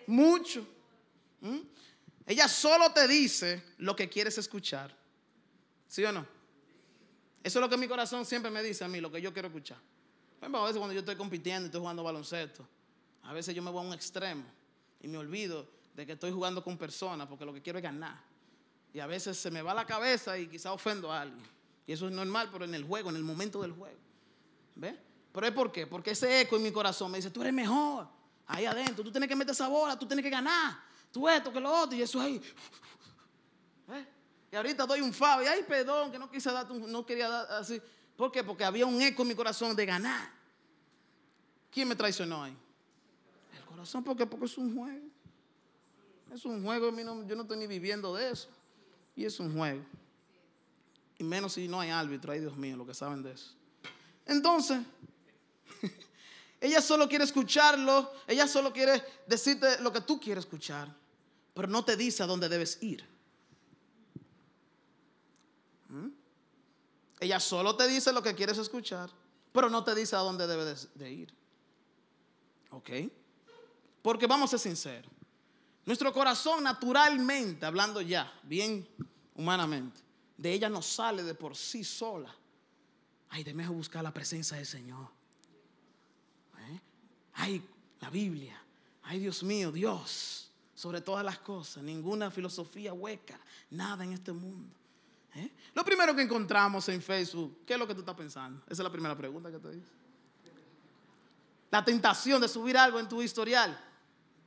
mucho. 0.07 0.65
Ella 2.25 2.47
solo 2.47 2.93
te 2.93 3.07
dice 3.09 3.61
lo 3.79 3.93
que 3.93 4.07
quieres 4.07 4.37
escuchar. 4.37 4.95
¿Sí 5.89 6.05
o 6.05 6.13
no? 6.13 6.25
Eso 7.43 7.59
es 7.59 7.61
lo 7.61 7.69
que 7.69 7.75
mi 7.75 7.89
corazón 7.89 8.25
siempre 8.25 8.49
me 8.49 8.63
dice 8.63 8.85
a 8.85 8.87
mí, 8.87 9.01
lo 9.01 9.11
que 9.11 9.21
yo 9.21 9.33
quiero 9.33 9.49
escuchar. 9.49 9.77
A 10.41 10.47
veces 10.47 10.77
cuando 10.77 10.93
yo 10.93 10.99
estoy 10.99 11.15
compitiendo 11.15 11.63
y 11.63 11.65
estoy 11.67 11.79
jugando 11.79 12.03
baloncesto, 12.03 12.67
a 13.23 13.33
veces 13.33 13.53
yo 13.53 13.61
me 13.61 13.69
voy 13.69 13.83
a 13.83 13.87
un 13.87 13.93
extremo 13.93 14.43
y 14.99 15.07
me 15.07 15.17
olvido 15.17 15.67
de 15.93 16.05
que 16.05 16.13
estoy 16.13 16.31
jugando 16.31 16.63
con 16.63 16.77
personas 16.77 17.27
porque 17.27 17.45
lo 17.45 17.53
que 17.53 17.61
quiero 17.61 17.79
es 17.79 17.83
ganar. 17.83 18.19
Y 18.93 18.99
a 18.99 19.07
veces 19.07 19.37
se 19.37 19.51
me 19.51 19.61
va 19.61 19.73
la 19.73 19.85
cabeza 19.85 20.37
y 20.37 20.47
quizá 20.47 20.73
ofendo 20.73 21.11
a 21.11 21.21
alguien. 21.21 21.45
Y 21.87 21.93
eso 21.93 22.07
es 22.07 22.13
normal, 22.13 22.49
pero 22.51 22.65
en 22.65 22.73
el 22.75 22.83
juego, 22.83 23.09
en 23.09 23.15
el 23.15 23.23
momento 23.23 23.61
del 23.61 23.71
juego. 23.71 23.97
¿Ve? 24.75 24.97
Pero 25.31 25.47
es 25.47 25.53
por 25.53 25.71
qué? 25.71 25.87
Porque 25.87 26.11
ese 26.11 26.41
eco 26.41 26.57
en 26.57 26.63
mi 26.63 26.71
corazón 26.71 27.11
me 27.11 27.17
dice, 27.17 27.29
tú 27.29 27.41
eres 27.41 27.53
mejor. 27.53 28.07
Ahí 28.47 28.65
adentro, 28.65 29.03
tú 29.03 29.11
tienes 29.11 29.29
que 29.29 29.35
meter 29.35 29.53
esa 29.53 29.67
bola, 29.67 29.97
tú 29.97 30.05
tienes 30.05 30.23
que 30.23 30.29
ganar. 30.29 30.77
Tú 31.11 31.27
esto, 31.27 31.51
que 31.51 31.59
lo 31.59 31.71
otro, 31.71 31.97
y 31.97 32.01
eso 32.01 32.19
ahí. 32.19 32.41
Y 34.51 34.55
ahorita 34.55 34.85
doy 34.85 34.99
un 34.99 35.13
favo, 35.13 35.43
y 35.43 35.45
ay, 35.45 35.63
perdón, 35.63 36.11
que 36.11 36.19
no 36.19 36.29
quise 36.29 36.51
dar, 36.51 36.69
no 36.69 37.05
quería 37.05 37.29
dar 37.29 37.51
así. 37.53 37.81
¿Por 38.21 38.31
qué? 38.31 38.43
Porque 38.43 38.63
había 38.63 38.85
un 38.85 39.01
eco 39.01 39.23
en 39.23 39.29
mi 39.29 39.33
corazón 39.33 39.75
de 39.75 39.83
ganar. 39.83 40.29
¿Quién 41.71 41.87
me 41.87 41.95
traicionó 41.95 42.43
ahí? 42.43 42.55
El 43.57 43.65
corazón, 43.65 44.03
porque, 44.03 44.27
porque 44.27 44.45
es 44.45 44.59
un 44.59 44.75
juego. 44.75 45.07
Es 46.31 46.45
un 46.45 46.63
juego, 46.63 46.95
yo 46.95 47.35
no 47.35 47.41
estoy 47.41 47.57
ni 47.57 47.65
viviendo 47.65 48.13
de 48.13 48.29
eso. 48.29 48.47
Y 49.15 49.25
es 49.25 49.39
un 49.39 49.51
juego. 49.57 49.83
Y 51.17 51.23
menos 51.23 51.53
si 51.53 51.67
no 51.67 51.79
hay 51.79 51.89
árbitro, 51.89 52.31
ay 52.31 52.41
Dios 52.41 52.55
mío, 52.55 52.77
lo 52.77 52.85
que 52.85 52.93
saben 52.93 53.23
de 53.23 53.31
eso. 53.31 53.55
Entonces, 54.27 54.81
ella 56.61 56.79
solo 56.79 57.09
quiere 57.09 57.23
escucharlo, 57.23 58.13
ella 58.27 58.47
solo 58.47 58.71
quiere 58.71 59.03
decirte 59.25 59.81
lo 59.81 59.91
que 59.91 60.01
tú 60.01 60.19
quieres 60.19 60.43
escuchar, 60.43 60.95
pero 61.55 61.67
no 61.67 61.83
te 61.83 61.97
dice 61.97 62.21
a 62.21 62.27
dónde 62.27 62.47
debes 62.49 62.83
ir. 62.83 63.03
Ella 67.21 67.39
solo 67.39 67.75
te 67.75 67.87
dice 67.87 68.11
lo 68.11 68.23
que 68.23 68.33
quieres 68.33 68.57
escuchar, 68.57 69.11
pero 69.51 69.69
no 69.69 69.83
te 69.83 69.93
dice 69.93 70.15
a 70.15 70.19
dónde 70.19 70.47
debes 70.47 70.89
de 70.95 71.11
ir. 71.11 71.33
¿Ok? 72.71 72.89
Porque 74.01 74.25
vamos 74.25 74.51
a 74.51 74.57
ser 74.57 74.71
sinceros. 74.71 75.11
Nuestro 75.85 76.11
corazón 76.11 76.63
naturalmente, 76.63 77.63
hablando 77.63 78.01
ya, 78.01 78.33
bien 78.41 78.87
humanamente, 79.35 80.01
de 80.35 80.51
ella 80.51 80.67
no 80.67 80.81
sale 80.81 81.21
de 81.21 81.35
por 81.35 81.55
sí 81.55 81.83
sola. 81.83 82.35
Ay, 83.29 83.43
déjame 83.43 83.67
buscar 83.69 84.03
la 84.03 84.11
presencia 84.11 84.57
del 84.57 84.65
Señor. 84.65 85.07
¿Eh? 86.57 86.81
Ay, 87.33 87.63
la 87.99 88.09
Biblia. 88.09 88.59
Ay, 89.03 89.19
Dios 89.19 89.43
mío, 89.43 89.71
Dios. 89.71 90.49
Sobre 90.73 91.01
todas 91.01 91.23
las 91.23 91.37
cosas. 91.37 91.83
Ninguna 91.83 92.31
filosofía 92.31 92.93
hueca. 92.93 93.39
Nada 93.69 94.03
en 94.03 94.13
este 94.13 94.31
mundo. 94.31 94.80
¿Eh? 95.35 95.51
Lo 95.73 95.85
primero 95.85 96.15
que 96.15 96.21
encontramos 96.21 96.87
en 96.89 97.01
Facebook, 97.01 97.59
¿qué 97.65 97.73
es 97.73 97.79
lo 97.79 97.87
que 97.87 97.93
tú 97.93 98.01
estás 98.01 98.15
pensando? 98.15 98.61
Esa 98.65 98.73
es 98.73 98.79
la 98.79 98.91
primera 98.91 99.15
pregunta 99.15 99.49
que 99.51 99.59
te 99.59 99.71
dice. 99.71 99.91
La 101.69 101.83
tentación 101.85 102.41
de 102.41 102.49
subir 102.49 102.77
algo 102.77 102.99
en 102.99 103.07
tu 103.07 103.21
historial, 103.21 103.79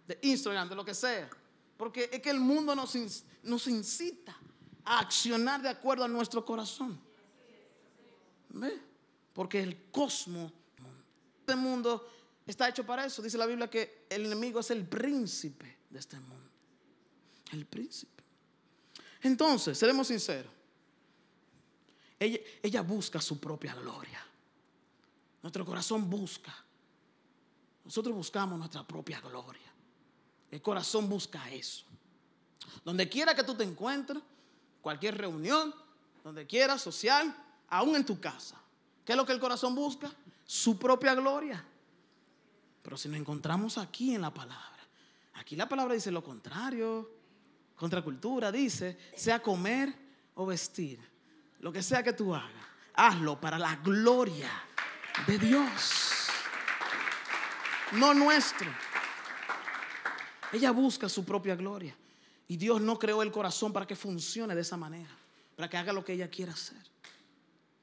de 0.06 0.18
Instagram, 0.22 0.68
de 0.68 0.74
lo 0.74 0.84
que 0.84 0.92
sea. 0.92 1.30
Porque 1.78 2.10
es 2.12 2.20
que 2.20 2.30
el 2.30 2.38
mundo 2.38 2.74
nos, 2.74 2.94
incita 3.66 4.36
a 4.84 5.00
accionar 5.00 5.62
de 5.62 5.70
acuerdo 5.70 6.04
a 6.04 6.08
nuestro 6.08 6.44
corazón. 6.44 7.00
Porque 9.32 9.62
el 9.62 9.90
cosmos, 9.90 10.52
este 11.40 11.56
mundo 11.56 12.06
está 12.46 12.68
hecho 12.68 12.84
para 12.84 13.06
eso. 13.06 13.22
Dice 13.22 13.38
la 13.38 13.46
Biblia 13.46 13.68
que 13.68 14.06
el 14.10 14.26
enemigo 14.26 14.60
es 14.60 14.70
el 14.70 14.86
príncipe 14.86 15.78
de 15.88 15.98
este 15.98 16.20
mundo. 16.20 16.50
El 17.52 17.64
príncipe. 17.64 18.22
Entonces, 19.22 19.78
seremos 19.78 20.08
sinceros. 20.08 20.53
Ella, 22.18 22.82
busca 22.82 23.20
su 23.20 23.38
propia 23.38 23.74
gloria. 23.74 24.24
Nuestro 25.42 25.64
corazón 25.64 26.08
busca. 26.08 26.54
Nosotros 27.84 28.14
buscamos 28.14 28.58
nuestra 28.58 28.86
propia 28.86 29.20
gloria. 29.20 29.72
El 30.50 30.62
corazón 30.62 31.08
busca 31.08 31.50
eso. 31.50 31.84
Donde 32.84 33.08
quiera 33.08 33.34
que 33.34 33.42
tú 33.42 33.54
te 33.54 33.64
encuentres, 33.64 34.22
cualquier 34.80 35.18
reunión, 35.18 35.74
donde 36.22 36.46
quiera, 36.46 36.78
social, 36.78 37.34
aún 37.68 37.96
en 37.96 38.06
tu 38.06 38.18
casa. 38.20 38.60
¿Qué 39.04 39.12
es 39.12 39.16
lo 39.16 39.26
que 39.26 39.32
el 39.32 39.40
corazón 39.40 39.74
busca? 39.74 40.10
Su 40.46 40.78
propia 40.78 41.14
gloria. 41.14 41.62
Pero 42.82 42.96
si 42.96 43.08
nos 43.08 43.18
encontramos 43.18 43.76
aquí 43.78 44.14
en 44.14 44.22
la 44.22 44.32
palabra, 44.32 44.78
aquí 45.34 45.56
la 45.56 45.68
palabra 45.68 45.94
dice 45.94 46.10
lo 46.10 46.22
contrario. 46.22 47.10
Contracultura 47.76 48.52
dice, 48.52 48.96
sea 49.16 49.42
comer 49.42 49.94
o 50.34 50.46
vestir, 50.46 51.00
lo 51.60 51.72
que 51.72 51.82
sea 51.82 52.02
que 52.02 52.12
tú 52.12 52.34
hagas, 52.34 52.50
hazlo 52.94 53.40
para 53.40 53.58
la 53.58 53.76
gloria 53.76 54.50
de 55.26 55.38
Dios, 55.38 56.28
no 57.92 58.14
nuestro. 58.14 58.70
Ella 60.52 60.70
busca 60.70 61.08
su 61.08 61.24
propia 61.24 61.56
gloria. 61.56 61.96
Y 62.46 62.56
Dios 62.56 62.80
no 62.80 62.98
creó 62.98 63.22
el 63.22 63.32
corazón 63.32 63.72
para 63.72 63.86
que 63.86 63.96
funcione 63.96 64.54
de 64.54 64.60
esa 64.60 64.76
manera, 64.76 65.10
para 65.56 65.68
que 65.68 65.76
haga 65.76 65.92
lo 65.92 66.04
que 66.04 66.12
ella 66.12 66.28
quiera 66.28 66.52
hacer. 66.52 66.82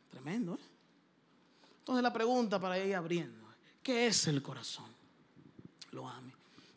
Tremendo, 0.09 0.53
¿eh? 0.55 0.59
Entonces 1.79 2.03
la 2.03 2.13
pregunta 2.13 2.59
para 2.59 2.77
ir 2.77 2.95
abriendo, 2.95 3.47
¿qué 3.81 4.07
es 4.07 4.27
el 4.27 4.41
corazón? 4.41 4.85
Lo 5.91 6.07
ame. 6.07 6.31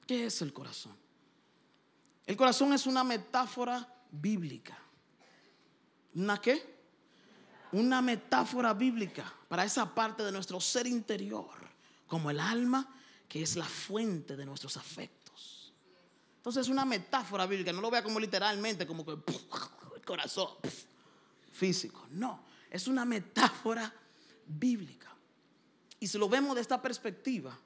¿Qué 0.07 0.27
es 0.27 0.41
el 0.43 0.53
corazón? 0.53 0.97
El 2.27 2.37
corazón 2.37 2.73
es 2.73 2.87
una 2.87 3.05
metáfora 3.05 3.87
bíblica. 4.11 4.79
¿Una 6.15 6.41
qué? 6.41 6.74
Una 7.75 8.01
metáfora 8.01 8.73
bíblica 8.73 9.25
para 9.49 9.65
esa 9.65 9.93
parte 9.93 10.23
de 10.23 10.31
nuestro 10.31 10.61
ser 10.61 10.87
interior, 10.87 11.51
como 12.07 12.31
el 12.31 12.39
alma, 12.39 12.89
que 13.29 13.43
es 13.43 13.57
la 13.57 13.65
fuente 13.65 14.37
de 14.37 14.47
nuestros 14.47 14.77
afectos. 14.77 15.73
Entonces 16.37 16.67
es 16.67 16.69
una 16.69 16.85
metáfora 16.85 17.47
bíblica, 17.47 17.73
no 17.73 17.81
lo 17.81 17.91
vea 17.91 18.05
como 18.05 18.21
literalmente, 18.21 18.87
como 18.87 19.05
que 19.05 19.11
el 19.97 20.05
corazón 20.05 20.51
físico, 21.51 22.07
no, 22.13 22.45
es 22.71 22.87
una 22.87 23.05
metáfora 23.05 23.93
bíblica. 24.47 25.13
Y 25.99 26.07
si 26.07 26.17
lo 26.17 26.29
vemos 26.29 26.55
de 26.55 26.61
esta 26.61 26.81
perspectiva, 26.81 27.59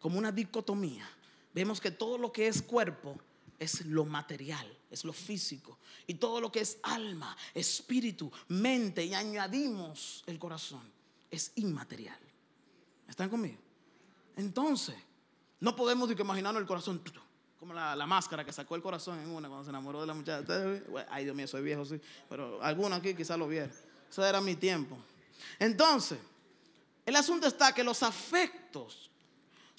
como 0.00 0.18
una 0.18 0.32
dicotomía, 0.32 1.08
vemos 1.54 1.80
que 1.80 1.92
todo 1.92 2.18
lo 2.18 2.32
que 2.32 2.48
es 2.48 2.62
cuerpo 2.62 3.16
es 3.60 3.84
lo 3.84 4.06
material, 4.06 4.66
es 4.90 5.04
lo 5.04 5.12
físico. 5.12 5.78
Y 6.06 6.14
todo 6.14 6.40
lo 6.40 6.50
que 6.50 6.60
es 6.60 6.78
alma, 6.82 7.36
espíritu, 7.54 8.32
mente 8.48 9.04
y 9.04 9.14
añadimos 9.14 10.24
el 10.26 10.38
corazón, 10.38 10.82
es 11.30 11.52
inmaterial. 11.56 12.18
¿Están 13.06 13.28
conmigo? 13.28 13.58
Entonces, 14.36 14.96
no 15.60 15.76
podemos 15.76 16.10
imaginarnos 16.10 16.62
el 16.62 16.66
corazón 16.66 17.02
como 17.58 17.74
la, 17.74 18.06
máscara 18.06 18.42
que 18.42 18.52
sacó 18.52 18.74
el 18.74 18.82
corazón 18.82 19.18
en 19.18 19.28
una 19.28 19.46
cuando 19.46 19.64
se 19.64 19.70
enamoró 19.70 20.00
de 20.00 20.06
la 20.06 20.14
muchacha. 20.14 20.50
Ay, 21.10 21.24
Dios 21.24 21.36
mío, 21.36 21.46
soy 21.46 21.62
viejo, 21.62 21.84
sí. 21.84 22.00
Pero 22.30 22.62
alguno 22.62 22.96
aquí 22.96 23.14
quizás 23.14 23.38
lo 23.38 23.46
vieron. 23.46 23.70
Eso 24.10 24.24
era 24.24 24.40
mi 24.40 24.56
tiempo. 24.56 24.96
Entonces, 25.58 26.18
el 27.04 27.14
asunto 27.14 27.46
está 27.46 27.74
que 27.74 27.84
los 27.84 28.02
afectos 28.02 29.10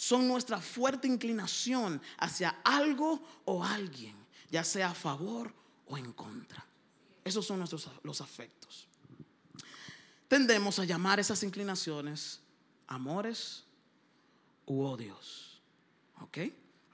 son 0.02 0.28
nuestra 0.28 0.60
fuerte 0.60 1.08
inclinación 1.08 2.02
hacia 2.18 2.60
algo 2.64 3.22
o 3.46 3.64
alguien, 3.64 4.16
ya 4.50 4.64
sea 4.64 4.90
a 4.90 4.94
favor 4.96 5.54
o 5.86 5.96
en 5.96 6.12
contra. 6.14 6.66
Esos 7.24 7.46
son 7.46 7.60
nuestros 7.60 7.88
los 8.02 8.20
afectos. 8.20 8.88
Tendemos 10.28 10.80
a 10.80 10.86
llamar 10.86 11.20
esas 11.20 11.44
inclinaciones 11.44 12.40
amores 12.88 13.64
u 14.66 14.82
odios. 14.82 15.62
¿Ok? 16.22 16.40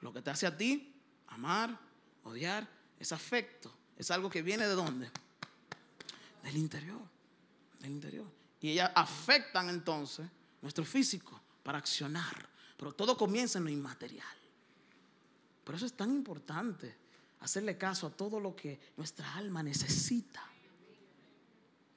Lo 0.01 0.11
que 0.11 0.21
te 0.21 0.29
hace 0.29 0.45
a 0.45 0.57
ti 0.57 0.93
amar, 1.27 1.79
odiar, 2.25 2.67
es 2.99 3.13
afecto. 3.13 3.73
Es 3.95 4.11
algo 4.11 4.29
que 4.29 4.41
viene 4.41 4.67
de 4.67 4.73
dónde? 4.73 5.09
Del 6.43 6.57
interior. 6.57 6.99
Del 7.79 7.91
interior. 7.91 8.27
Y 8.59 8.71
ellas 8.71 8.91
afectan 8.93 9.69
entonces 9.69 10.27
nuestro 10.61 10.83
físico 10.83 11.39
para 11.63 11.77
accionar. 11.77 12.56
Pero 12.77 12.93
todo 12.93 13.17
comienza 13.17 13.57
en 13.57 13.65
lo 13.65 13.69
inmaterial. 13.69 14.37
Por 15.63 15.75
eso 15.75 15.85
es 15.85 15.93
tan 15.93 16.11
importante 16.11 16.95
hacerle 17.41 17.77
caso 17.77 18.07
a 18.07 18.11
todo 18.11 18.39
lo 18.39 18.55
que 18.55 18.79
nuestra 18.95 19.35
alma 19.35 19.61
necesita. 19.63 20.43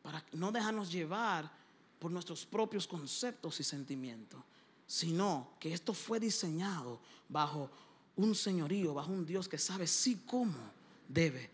Para 0.03 0.25
no 0.33 0.51
dejarnos 0.51 0.91
llevar 0.91 1.51
por 1.99 2.11
nuestros 2.11 2.47
propios 2.47 2.87
conceptos 2.87 3.61
y 3.61 3.65
sentimientos, 3.65 4.43
sino 4.87 5.53
que 5.61 5.73
esto 5.73 5.95
fue 5.95 6.19
diseñado 6.19 7.01
bajo 7.29 7.71
un 8.17 8.35
señorío, 8.35 8.95
bajo 8.95 9.13
un 9.13 9.25
Dios 9.25 9.49
que 9.49 9.59
sabe 9.59 9.87
sí 9.87 10.23
cómo 10.27 10.59
debe 11.07 11.51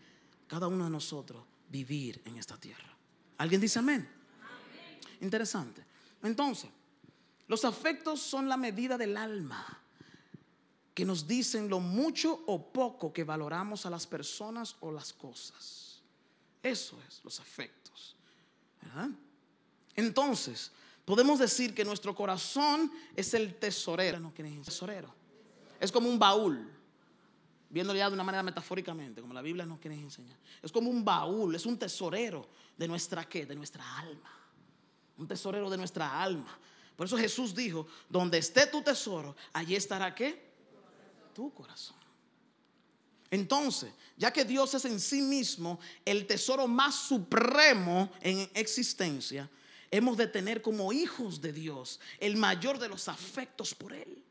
cada 0.47 0.67
uno 0.67 0.85
de 0.85 0.89
nosotros 0.89 1.43
vivir 1.69 2.21
en 2.25 2.37
esta 2.37 2.57
tierra. 2.57 2.95
¿Alguien 3.37 3.61
dice 3.61 3.79
amén? 3.79 4.07
amén. 4.41 4.99
Interesante. 5.21 5.83
Entonces, 6.23 6.69
los 7.47 7.65
afectos 7.65 8.21
son 8.21 8.49
la 8.49 8.57
medida 8.57 8.97
del 8.97 9.15
alma 9.17 9.81
que 10.93 11.05
nos 11.05 11.27
dicen 11.27 11.69
lo 11.69 11.79
mucho 11.79 12.43
o 12.47 12.71
poco 12.73 13.13
que 13.13 13.23
valoramos 13.23 13.85
a 13.85 13.89
las 13.89 14.07
personas 14.07 14.75
o 14.79 14.91
las 14.91 15.13
cosas. 15.13 16.01
Eso 16.63 16.99
es 17.07 17.21
los 17.23 17.39
afectos. 17.39 18.15
Entonces, 19.95 20.71
podemos 21.05 21.39
decir 21.39 21.75
que 21.75 21.85
nuestro 21.85 22.15
corazón 22.15 22.91
es 23.15 23.33
el 23.33 23.55
tesorero. 23.55 24.19
No 24.19 24.33
tesorero. 24.33 25.13
Es 25.79 25.91
como 25.91 26.09
un 26.09 26.17
baúl. 26.17 26.67
Viéndolo 27.69 27.99
ya 27.99 28.07
de 28.07 28.15
una 28.15 28.23
manera 28.23 28.43
metafóricamente, 28.43 29.21
como 29.21 29.33
la 29.33 29.41
Biblia 29.41 29.65
nos 29.65 29.79
quiere 29.79 29.99
enseñar. 29.99 30.37
Es 30.63 30.71
como 30.71 30.89
un 30.89 31.05
baúl, 31.05 31.53
es 31.53 31.65
un 31.65 31.77
tesorero 31.77 32.49
de 32.75 32.87
nuestra 32.87 33.23
qué? 33.29 33.45
De 33.45 33.55
nuestra 33.55 33.99
alma. 33.99 34.31
Un 35.17 35.27
tesorero 35.27 35.69
de 35.69 35.77
nuestra 35.77 36.21
alma. 36.21 36.57
Por 36.97 37.05
eso 37.05 37.15
Jesús 37.15 37.53
dijo, 37.53 37.87
donde 38.09 38.39
esté 38.39 38.65
tu 38.65 38.81
tesoro, 38.81 39.35
allí 39.53 39.75
estará 39.75 40.13
qué? 40.15 40.51
Tu 41.33 41.53
corazón. 41.53 41.95
Entonces, 43.29 43.93
ya 44.17 44.33
que 44.33 44.43
Dios 44.43 44.73
es 44.73 44.83
en 44.85 44.99
sí 44.99 45.21
mismo 45.21 45.79
el 46.03 46.25
tesoro 46.25 46.67
más 46.67 46.95
supremo 46.95 48.11
en 48.19 48.49
existencia, 48.55 49.47
hemos 49.91 50.17
de 50.17 50.25
tener 50.25 50.63
como 50.63 50.91
hijos 50.91 51.39
de 51.39 51.53
Dios 51.53 51.99
el 52.19 52.35
mayor 52.35 52.79
de 52.79 52.89
los 52.89 53.07
afectos 53.07 53.75
por 53.75 53.93
Él. 53.93 54.23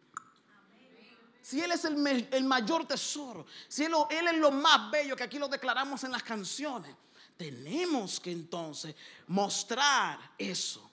Si 1.41 1.61
Él 1.61 1.71
es 1.71 1.85
el, 1.85 2.45
mayor 2.45 2.89
tesoro, 2.89 3.47
si 3.69 3.85
él 3.85 3.95
es 4.11 4.37
lo 4.39 4.51
más 4.51 4.91
bello 4.91 5.15
que 5.15 5.23
aquí 5.23 5.39
lo 5.39 5.47
declaramos 5.47 6.03
en 6.03 6.11
las 6.11 6.25
canciones, 6.25 6.93
tenemos 7.37 8.19
que 8.19 8.33
entonces 8.33 8.97
mostrar 9.29 10.19
eso 10.37 10.86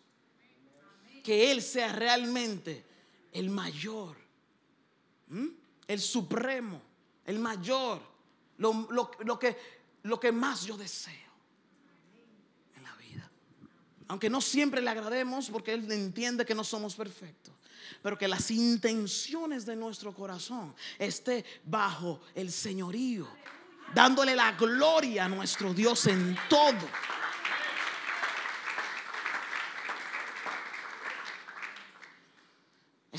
que 1.24 1.52
Él 1.52 1.62
sea 1.62 1.94
realmente 1.94 2.84
el 3.32 3.50
mayor, 3.50 4.18
el 5.88 6.00
supremo, 6.00 6.82
el 7.26 7.40
mayor, 7.40 8.02
lo, 8.58 9.40
que, 9.40 9.58
lo 10.04 10.20
que 10.20 10.32
más 10.32 10.66
yo 10.66 10.78
deseo 10.78 11.14
en 12.76 12.84
la 12.84 12.94
vida. 12.96 13.32
Aunque 14.10 14.30
no 14.30 14.42
siempre 14.42 14.82
le 14.82 14.90
agrademos 14.90 15.50
porque 15.50 15.74
Él 15.74 15.90
entiende 15.92 16.46
que 16.46 16.54
no 16.54 16.64
somos 16.64 16.96
perfectos 16.96 17.54
pero 18.02 18.18
que 18.18 18.28
las 18.28 18.52
intenciones 18.52 19.66
de 19.66 19.76
nuestro 19.76 20.14
corazón 20.14 20.76
esté 21.00 21.46
bajo 21.64 22.22
el 22.36 22.52
señorío, 22.52 23.28
dándole 23.94 24.36
la 24.36 24.52
gloria 24.54 25.26
a 25.26 25.30
nuestro 25.30 25.74
Dios 25.74 26.08
en 26.08 26.38
todo. 26.50 26.88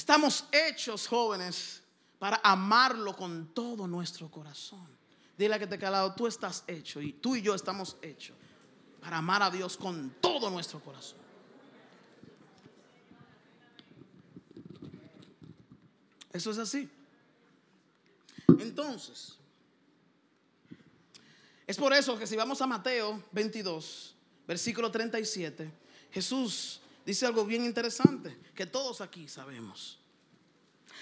Estamos 0.05 0.45
hechos, 0.53 1.07
jóvenes, 1.07 1.83
para 2.19 2.39
amarlo 2.45 3.17
con 3.17 3.55
todo 3.55 3.87
nuestro 3.87 4.31
corazón. 4.31 4.87
Dile 5.39 5.55
a 5.55 5.59
que 5.59 5.67
te 5.67 5.79
calado, 5.79 6.15
tú 6.15 6.27
estás 6.27 6.63
hecho 6.67 7.01
y 7.01 7.15
tú 7.15 7.37
y 7.37 7.41
yo 7.41 7.55
estamos 7.55 7.97
hechos 8.03 8.37
para 9.01 9.17
amar 9.17 9.43
a 9.43 9.51
Dios 9.51 9.79
con 9.79 10.15
todo 10.21 10.51
nuestro 10.51 10.79
corazón. 10.81 11.17
Eso 16.35 16.51
es 16.51 16.59
así. 16.59 16.87
Entonces, 18.59 19.39
es 21.67 21.79
por 21.79 21.95
eso 21.95 22.19
que 22.19 22.27
si 22.27 22.37
vamos 22.37 22.61
a 22.61 22.67
Mateo 22.67 23.25
22, 23.33 24.15
versículo 24.47 24.91
37, 24.91 25.73
Jesús 26.11 26.83
dice 27.05 27.27
algo 27.27 27.45
bien 27.45 27.65
interesante 27.65 28.37
que 28.55 28.67
todos 28.67 29.01
aquí 29.01 29.29
sabemos. 29.29 29.99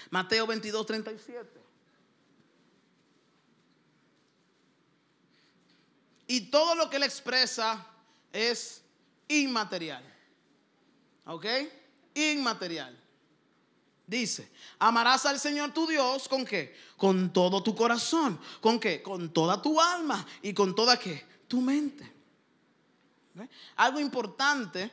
Mateo 0.09 0.47
22, 0.47 0.85
37. 0.85 1.61
Y 6.27 6.41
todo 6.49 6.75
lo 6.75 6.89
que 6.89 6.97
él 6.97 7.03
expresa 7.03 7.85
es 8.31 8.81
inmaterial. 9.27 10.03
¿Ok? 11.25 11.45
Inmaterial. 12.15 12.99
Dice, 14.05 14.51
amarás 14.79 15.25
al 15.25 15.39
Señor 15.39 15.73
tu 15.73 15.87
Dios 15.87 16.27
con 16.27 16.45
qué? 16.45 16.75
Con 16.97 17.31
todo 17.31 17.63
tu 17.63 17.75
corazón. 17.75 18.39
¿Con 18.61 18.79
qué? 18.79 19.01
Con 19.01 19.31
toda 19.31 19.61
tu 19.61 19.79
alma 19.79 20.25
y 20.41 20.53
con 20.53 20.75
toda 20.75 20.97
qué? 20.97 21.25
Tu 21.47 21.61
mente. 21.61 22.11
Algo 23.75 23.99
importante 23.99 24.91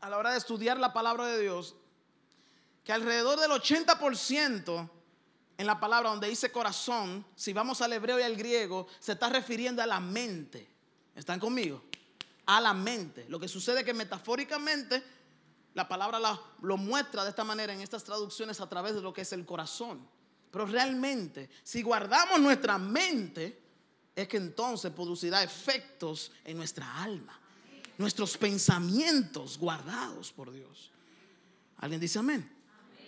a 0.00 0.08
la 0.08 0.18
hora 0.18 0.32
de 0.32 0.38
estudiar 0.38 0.78
la 0.78 0.92
palabra 0.92 1.26
de 1.26 1.40
Dios, 1.40 1.74
que 2.84 2.92
alrededor 2.92 3.38
del 3.38 3.50
80% 3.50 4.90
en 5.58 5.66
la 5.66 5.78
palabra 5.78 6.10
donde 6.10 6.28
dice 6.28 6.50
corazón, 6.50 7.24
si 7.36 7.52
vamos 7.52 7.82
al 7.82 7.92
hebreo 7.92 8.18
y 8.18 8.22
al 8.22 8.36
griego, 8.36 8.86
se 8.98 9.12
está 9.12 9.28
refiriendo 9.28 9.82
a 9.82 9.86
la 9.86 10.00
mente. 10.00 10.68
¿Están 11.14 11.38
conmigo? 11.38 11.84
A 12.46 12.60
la 12.60 12.72
mente. 12.72 13.26
Lo 13.28 13.38
que 13.38 13.48
sucede 13.48 13.80
es 13.80 13.84
que 13.84 13.92
metafóricamente 13.92 15.02
la 15.74 15.86
palabra 15.86 16.18
lo 16.62 16.76
muestra 16.78 17.24
de 17.24 17.30
esta 17.30 17.44
manera 17.44 17.74
en 17.74 17.82
estas 17.82 18.04
traducciones 18.04 18.60
a 18.60 18.68
través 18.68 18.94
de 18.94 19.02
lo 19.02 19.12
que 19.12 19.20
es 19.20 19.32
el 19.32 19.44
corazón. 19.44 20.08
Pero 20.50 20.66
realmente, 20.66 21.50
si 21.62 21.82
guardamos 21.82 22.40
nuestra 22.40 22.78
mente, 22.78 23.62
es 24.16 24.26
que 24.26 24.38
entonces 24.38 24.90
producirá 24.92 25.42
efectos 25.42 26.32
en 26.44 26.56
nuestra 26.56 27.02
alma 27.02 27.39
nuestros 28.00 28.38
pensamientos 28.38 29.58
guardados 29.58 30.32
por 30.32 30.50
Dios. 30.50 30.90
¿Alguien 31.76 32.00
dice 32.00 32.18
amén? 32.18 32.50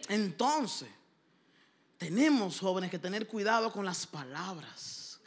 Entonces, 0.06 0.90
tenemos 1.96 2.60
jóvenes 2.60 2.90
que 2.90 2.98
tener 2.98 3.26
cuidado 3.26 3.72
con 3.72 3.86
las 3.86 4.06
palabras, 4.06 5.18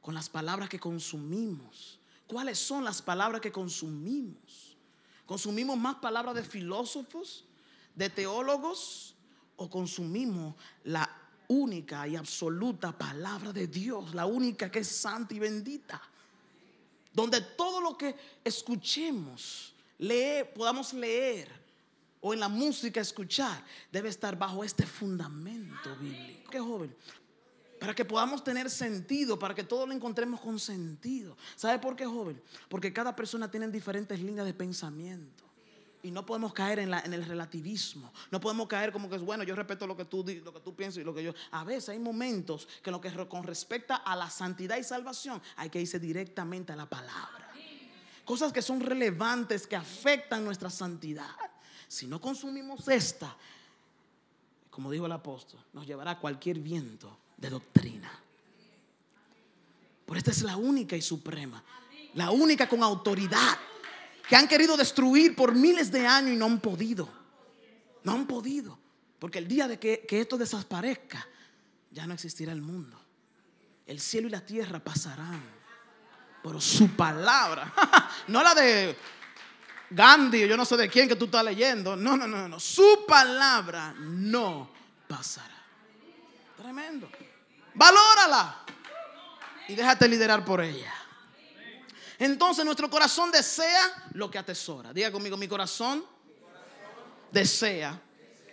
con 0.00 0.14
las 0.14 0.30
palabras 0.30 0.70
que 0.70 0.80
consumimos. 0.80 2.00
¿Cuáles 2.26 2.58
son 2.58 2.82
las 2.82 3.02
palabras 3.02 3.42
que 3.42 3.52
consumimos? 3.52 4.74
¿Consumimos 5.26 5.76
más 5.76 5.96
palabras 5.96 6.34
de 6.34 6.42
filósofos, 6.42 7.44
de 7.94 8.08
teólogos 8.08 9.16
o 9.56 9.68
consumimos 9.68 10.54
la 10.84 11.10
única 11.48 12.08
y 12.08 12.16
absoluta 12.16 12.96
palabra 12.96 13.52
de 13.52 13.66
Dios, 13.66 14.14
la 14.14 14.24
única 14.24 14.70
que 14.70 14.78
es 14.78 14.88
santa 14.88 15.34
y 15.34 15.40
bendita? 15.40 16.00
Donde 17.14 17.40
todo 17.40 17.80
lo 17.80 17.96
que 17.96 18.14
escuchemos, 18.44 19.72
leer, 19.96 20.52
podamos 20.52 20.92
leer 20.92 21.48
o 22.20 22.34
en 22.34 22.40
la 22.40 22.48
música 22.48 23.00
escuchar, 23.00 23.64
debe 23.92 24.08
estar 24.08 24.36
bajo 24.36 24.64
este 24.64 24.84
fundamento 24.84 25.94
bíblico. 26.00 26.50
Qué 26.50 26.58
joven. 26.58 26.94
Para 27.78 27.94
que 27.94 28.04
podamos 28.04 28.42
tener 28.42 28.70
sentido, 28.70 29.38
para 29.38 29.54
que 29.54 29.62
todo 29.62 29.86
lo 29.86 29.92
encontremos 29.92 30.40
con 30.40 30.58
sentido. 30.58 31.36
¿Sabe 31.54 31.78
por 31.78 31.94
qué, 31.94 32.06
joven? 32.06 32.40
Porque 32.68 32.92
cada 32.92 33.14
persona 33.14 33.50
tiene 33.50 33.68
diferentes 33.68 34.18
líneas 34.20 34.46
de 34.46 34.54
pensamiento. 34.54 35.43
Y 36.04 36.10
no 36.10 36.26
podemos 36.26 36.52
caer 36.52 36.80
en, 36.80 36.92
el 36.92 37.24
relativismo. 37.24 38.12
No 38.30 38.38
podemos 38.38 38.68
caer 38.68 38.92
como 38.92 39.08
que 39.08 39.16
es 39.16 39.22
bueno, 39.22 39.42
yo 39.42 39.56
respeto 39.56 39.86
lo 39.86 39.96
que 39.96 40.04
tú, 40.04 40.22
lo 40.44 40.52
que 40.52 40.60
tú 40.60 40.76
piensas 40.76 41.00
y 41.00 41.04
lo 41.04 41.14
que 41.14 41.24
yo. 41.24 41.32
A 41.50 41.64
veces 41.64 41.88
hay 41.88 41.98
momentos 41.98 42.68
que 42.82 42.90
lo 42.90 43.00
que 43.00 43.10
con 43.26 43.42
respecto 43.42 43.94
a 44.04 44.14
la 44.14 44.28
santidad 44.28 44.76
y 44.76 44.84
salvación 44.84 45.40
hay 45.56 45.70
que 45.70 45.80
irse 45.80 45.98
directamente 45.98 46.74
a 46.74 46.76
la 46.76 46.84
palabra. 46.84 47.50
Cosas 48.26 48.52
que 48.52 48.60
son 48.60 48.80
relevantes, 48.80 49.66
que 49.66 49.76
afectan 49.76 50.44
nuestra 50.44 50.68
santidad. 50.68 51.34
Si 51.88 52.06
no 52.06 52.20
consumimos 52.20 52.86
esta, 52.86 53.34
como 54.68 54.90
dijo 54.90 55.06
el 55.06 55.12
apóstol, 55.12 55.60
nos 55.72 55.86
llevará 55.86 56.10
a 56.10 56.18
cualquier 56.18 56.58
viento 56.58 57.16
de 57.38 57.48
doctrina. 57.48 58.12
Por 60.04 60.18
esta 60.18 60.32
es 60.32 60.42
la 60.42 60.58
única 60.58 60.96
y 60.96 61.02
suprema. 61.02 61.64
La 62.12 62.30
única 62.30 62.68
con 62.68 62.82
autoridad 62.82 63.56
que 64.28 64.36
han 64.36 64.48
querido 64.48 64.76
destruir 64.76 65.36
por 65.36 65.54
miles 65.54 65.90
de 65.90 66.06
años 66.06 66.32
y 66.32 66.36
no 66.36 66.46
han 66.46 66.60
podido. 66.60 67.08
No 68.02 68.12
han 68.12 68.26
podido. 68.26 68.78
Porque 69.18 69.38
el 69.38 69.48
día 69.48 69.68
de 69.68 69.78
que, 69.78 70.06
esto 70.08 70.36
desaparezca, 70.36 71.26
ya 71.90 72.06
no 72.06 72.14
existirá 72.14 72.52
el 72.52 72.62
mundo. 72.62 73.00
El 73.86 74.00
cielo 74.00 74.28
y 74.28 74.30
la 74.30 74.44
tierra 74.44 74.78
pasarán. 74.80 75.42
Pero 76.42 76.60
su 76.60 76.90
palabra, 76.90 77.72
no 78.28 78.42
la 78.42 78.54
de 78.54 78.96
Gandhi 79.90 80.46
yo 80.46 80.56
no 80.56 80.64
sé 80.64 80.76
de 80.76 80.88
quién 80.88 81.08
que 81.08 81.16
tú 81.16 81.26
estás 81.26 81.44
leyendo. 81.44 81.96
No, 81.96 82.16
no, 82.16 82.26
no, 82.26 82.48
no. 82.48 82.60
Su 82.60 83.04
palabra 83.06 83.94
no 83.98 84.70
pasará. 85.08 85.54
Tremendo. 86.56 87.10
Valórala 87.74 88.64
y 89.68 89.74
déjate 89.74 90.08
liderar 90.08 90.44
por 90.44 90.60
ella. 90.60 90.92
Entonces 92.18 92.64
nuestro 92.64 92.88
corazón 92.88 93.30
desea 93.30 94.08
lo 94.12 94.30
que 94.30 94.38
atesora. 94.38 94.92
Diga 94.92 95.10
conmigo, 95.10 95.36
mi 95.36 95.48
corazón 95.48 96.04
desea 97.30 98.00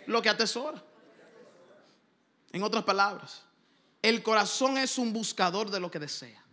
lo 0.07 0.21
que 0.21 0.29
atesora. 0.29 0.83
En 2.51 2.63
otras 2.63 2.83
palabras, 2.83 3.43
el 4.01 4.23
corazón 4.23 4.77
es 4.77 4.97
un 4.97 5.13
buscador 5.13 5.69
de 5.69 5.79
lo 5.79 5.89
que 5.89 5.99
desea. 5.99 6.43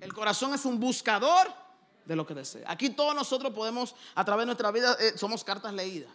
El 0.00 0.12
corazón 0.12 0.54
es 0.54 0.64
un 0.64 0.80
buscador 0.80 1.52
de 2.04 2.16
lo 2.16 2.26
que 2.26 2.34
desea. 2.34 2.70
Aquí 2.70 2.90
todos 2.90 3.14
nosotros 3.14 3.52
podemos, 3.52 3.94
a 4.14 4.24
través 4.24 4.42
de 4.42 4.46
nuestra 4.46 4.70
vida, 4.70 4.96
eh, 4.98 5.16
somos 5.16 5.44
cartas 5.44 5.72
leídas. 5.72 6.10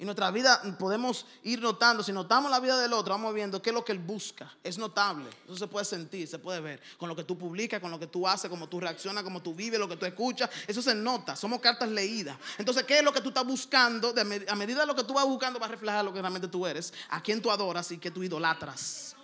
Y 0.00 0.04
nuestra 0.06 0.30
vida 0.30 0.62
podemos 0.78 1.26
ir 1.42 1.60
notando, 1.60 2.02
si 2.02 2.10
notamos 2.10 2.50
la 2.50 2.58
vida 2.58 2.80
del 2.80 2.94
otro, 2.94 3.12
vamos 3.12 3.34
viendo 3.34 3.60
qué 3.60 3.68
es 3.68 3.74
lo 3.74 3.84
que 3.84 3.92
él 3.92 3.98
busca. 3.98 4.50
Es 4.64 4.78
notable, 4.78 5.28
eso 5.44 5.58
se 5.58 5.66
puede 5.66 5.84
sentir, 5.84 6.26
se 6.26 6.38
puede 6.38 6.58
ver. 6.58 6.80
Con 6.96 7.06
lo 7.06 7.14
que 7.14 7.22
tú 7.22 7.36
publicas, 7.36 7.80
con 7.80 7.90
lo 7.90 7.98
que 7.98 8.06
tú 8.06 8.26
haces, 8.26 8.48
cómo 8.48 8.66
tú 8.66 8.80
reaccionas, 8.80 9.22
cómo 9.22 9.42
tú 9.42 9.54
vives, 9.54 9.78
lo 9.78 9.86
que 9.86 9.98
tú 9.98 10.06
escuchas, 10.06 10.48
eso 10.66 10.80
se 10.80 10.94
nota, 10.94 11.36
somos 11.36 11.60
cartas 11.60 11.90
leídas. 11.90 12.38
Entonces, 12.56 12.84
¿qué 12.84 13.00
es 13.00 13.04
lo 13.04 13.12
que 13.12 13.20
tú 13.20 13.28
estás 13.28 13.46
buscando? 13.46 14.14
a 14.48 14.54
medida 14.54 14.80
de 14.80 14.86
lo 14.86 14.96
que 14.96 15.04
tú 15.04 15.12
vas 15.12 15.26
buscando 15.26 15.60
va 15.60 15.66
a 15.66 15.68
reflejar 15.68 16.02
lo 16.02 16.14
que 16.14 16.20
realmente 16.22 16.48
tú 16.48 16.66
eres, 16.66 16.94
a 17.10 17.22
quién 17.22 17.42
tú 17.42 17.50
adoras 17.50 17.90
y 17.90 17.98
que 17.98 18.10
tú 18.10 18.22
idolatras. 18.22 19.14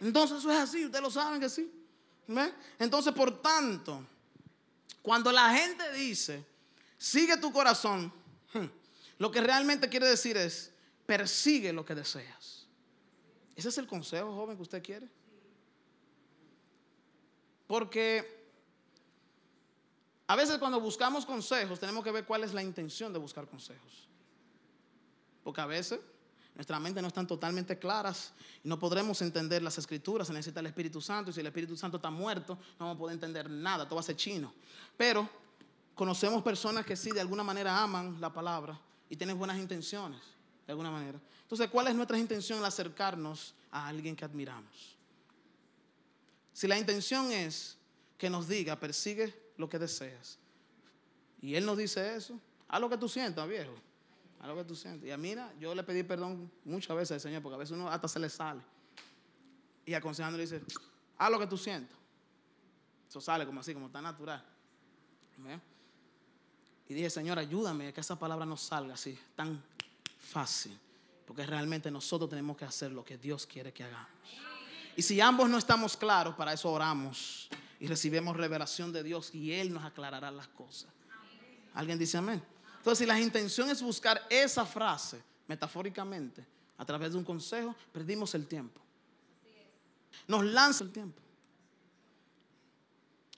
Entonces, 0.00 0.38
eso 0.38 0.52
es 0.52 0.58
así, 0.58 0.84
ustedes 0.84 1.02
lo 1.02 1.10
saben 1.10 1.40
que 1.40 1.48
sí. 1.48 1.68
Entonces, 2.78 3.12
por 3.12 3.42
tanto, 3.42 4.06
cuando 5.02 5.32
la 5.32 5.52
gente 5.52 5.90
dice, 5.94 6.46
sigue 6.96 7.36
tu 7.38 7.50
corazón, 7.50 8.12
lo 9.18 9.30
que 9.30 9.40
realmente 9.40 9.88
quiere 9.88 10.06
decir 10.06 10.36
es, 10.36 10.72
persigue 11.06 11.72
lo 11.72 11.84
que 11.84 11.94
deseas. 11.94 12.66
Ese 13.54 13.70
es 13.70 13.78
el 13.78 13.86
consejo, 13.86 14.34
joven, 14.34 14.56
que 14.56 14.62
usted 14.62 14.82
quiere. 14.82 15.08
Porque 17.66 18.44
a 20.26 20.36
veces 20.36 20.58
cuando 20.58 20.80
buscamos 20.80 21.24
consejos 21.24 21.80
tenemos 21.80 22.04
que 22.04 22.10
ver 22.10 22.26
cuál 22.26 22.44
es 22.44 22.52
la 22.52 22.62
intención 22.62 23.12
de 23.12 23.18
buscar 23.18 23.48
consejos. 23.48 24.08
Porque 25.42 25.60
a 25.60 25.66
veces 25.66 26.00
nuestra 26.54 26.78
mente 26.78 27.00
no 27.00 27.08
están 27.08 27.26
totalmente 27.26 27.78
claras 27.78 28.32
y 28.62 28.68
no 28.68 28.78
podremos 28.78 29.22
entender 29.22 29.62
las 29.62 29.78
escrituras. 29.78 30.26
Se 30.26 30.34
necesita 30.34 30.60
el 30.60 30.66
Espíritu 30.66 31.00
Santo 31.00 31.30
y 31.30 31.34
si 31.34 31.40
el 31.40 31.46
Espíritu 31.46 31.76
Santo 31.76 31.96
está 31.96 32.10
muerto 32.10 32.54
no 32.78 32.86
vamos 32.86 32.96
a 32.96 32.98
poder 32.98 33.14
entender 33.14 33.48
nada, 33.48 33.84
todo 33.86 33.96
va 33.96 34.00
a 34.00 34.04
ser 34.04 34.16
chino. 34.16 34.52
Pero 34.96 35.28
conocemos 35.94 36.42
personas 36.42 36.84
que 36.84 36.96
sí 36.96 37.10
de 37.10 37.20
alguna 37.20 37.42
manera 37.42 37.82
aman 37.82 38.20
la 38.20 38.32
palabra 38.32 38.78
y 39.08 39.16
tienes 39.16 39.36
buenas 39.36 39.58
intenciones, 39.58 40.20
de 40.66 40.72
alguna 40.72 40.90
manera. 40.90 41.20
Entonces, 41.42 41.68
¿cuál 41.70 41.88
es 41.88 41.94
nuestra 41.94 42.18
intención 42.18 42.58
al 42.58 42.64
acercarnos 42.64 43.54
a 43.70 43.86
alguien 43.86 44.16
que 44.16 44.24
admiramos? 44.24 44.96
Si 46.52 46.66
la 46.66 46.78
intención 46.78 47.30
es 47.30 47.76
que 48.18 48.30
nos 48.30 48.48
diga, 48.48 48.76
persigue 48.80 49.34
lo 49.56 49.68
que 49.68 49.78
deseas, 49.78 50.38
y 51.40 51.54
Él 51.54 51.64
nos 51.66 51.76
dice 51.76 52.16
eso, 52.16 52.40
haz 52.68 52.80
lo 52.80 52.88
que 52.88 52.96
tú 52.96 53.08
sientas, 53.08 53.48
viejo. 53.48 53.74
Haz 54.40 54.48
lo 54.48 54.56
que 54.56 54.64
tú 54.64 54.74
sientas. 54.74 55.06
Y 55.06 55.10
a 55.10 55.16
mira, 55.16 55.52
yo 55.60 55.74
le 55.74 55.82
pedí 55.82 56.02
perdón 56.02 56.50
muchas 56.64 56.96
veces 56.96 57.12
al 57.12 57.20
Señor, 57.20 57.42
porque 57.42 57.54
a 57.54 57.58
veces 57.58 57.76
uno 57.76 57.88
hasta 57.88 58.08
se 58.08 58.18
le 58.18 58.28
sale. 58.28 58.62
Y 59.84 59.94
aconsejando 59.94 60.36
le 60.36 60.44
dice, 60.44 60.62
haz 61.18 61.30
lo 61.30 61.38
que 61.38 61.46
tú 61.46 61.56
sientas. 61.56 61.96
Eso 63.08 63.20
sale 63.20 63.46
como 63.46 63.60
así, 63.60 63.72
como 63.72 63.90
tan 63.90 64.02
natural. 64.02 64.44
Y 66.88 66.94
dije, 66.94 67.10
Señor, 67.10 67.38
ayúdame 67.38 67.88
a 67.88 67.92
que 67.92 68.00
esa 68.00 68.18
palabra 68.18 68.46
no 68.46 68.56
salga 68.56 68.94
así, 68.94 69.18
tan 69.34 69.62
fácil. 70.18 70.78
Porque 71.26 71.44
realmente 71.44 71.90
nosotros 71.90 72.30
tenemos 72.30 72.56
que 72.56 72.64
hacer 72.64 72.92
lo 72.92 73.04
que 73.04 73.18
Dios 73.18 73.46
quiere 73.46 73.72
que 73.72 73.84
hagamos. 73.84 74.10
Y 74.94 75.02
si 75.02 75.20
ambos 75.20 75.48
no 75.50 75.58
estamos 75.58 75.96
claros, 75.96 76.34
para 76.36 76.52
eso 76.52 76.70
oramos 76.70 77.48
y 77.80 77.86
recibimos 77.86 78.36
revelación 78.36 78.92
de 78.92 79.02
Dios 79.02 79.34
y 79.34 79.52
Él 79.52 79.72
nos 79.72 79.84
aclarará 79.84 80.30
las 80.30 80.48
cosas. 80.48 80.88
¿Alguien 81.74 81.98
dice 81.98 82.16
amén? 82.16 82.42
Entonces, 82.78 83.00
si 83.00 83.06
la 83.06 83.20
intención 83.20 83.68
es 83.68 83.82
buscar 83.82 84.22
esa 84.30 84.64
frase, 84.64 85.20
metafóricamente, 85.48 86.46
a 86.78 86.84
través 86.84 87.12
de 87.12 87.18
un 87.18 87.24
consejo, 87.24 87.74
perdimos 87.92 88.34
el 88.34 88.46
tiempo. 88.46 88.80
Nos 90.28 90.44
lanza 90.44 90.84
el 90.84 90.92
tiempo. 90.92 91.20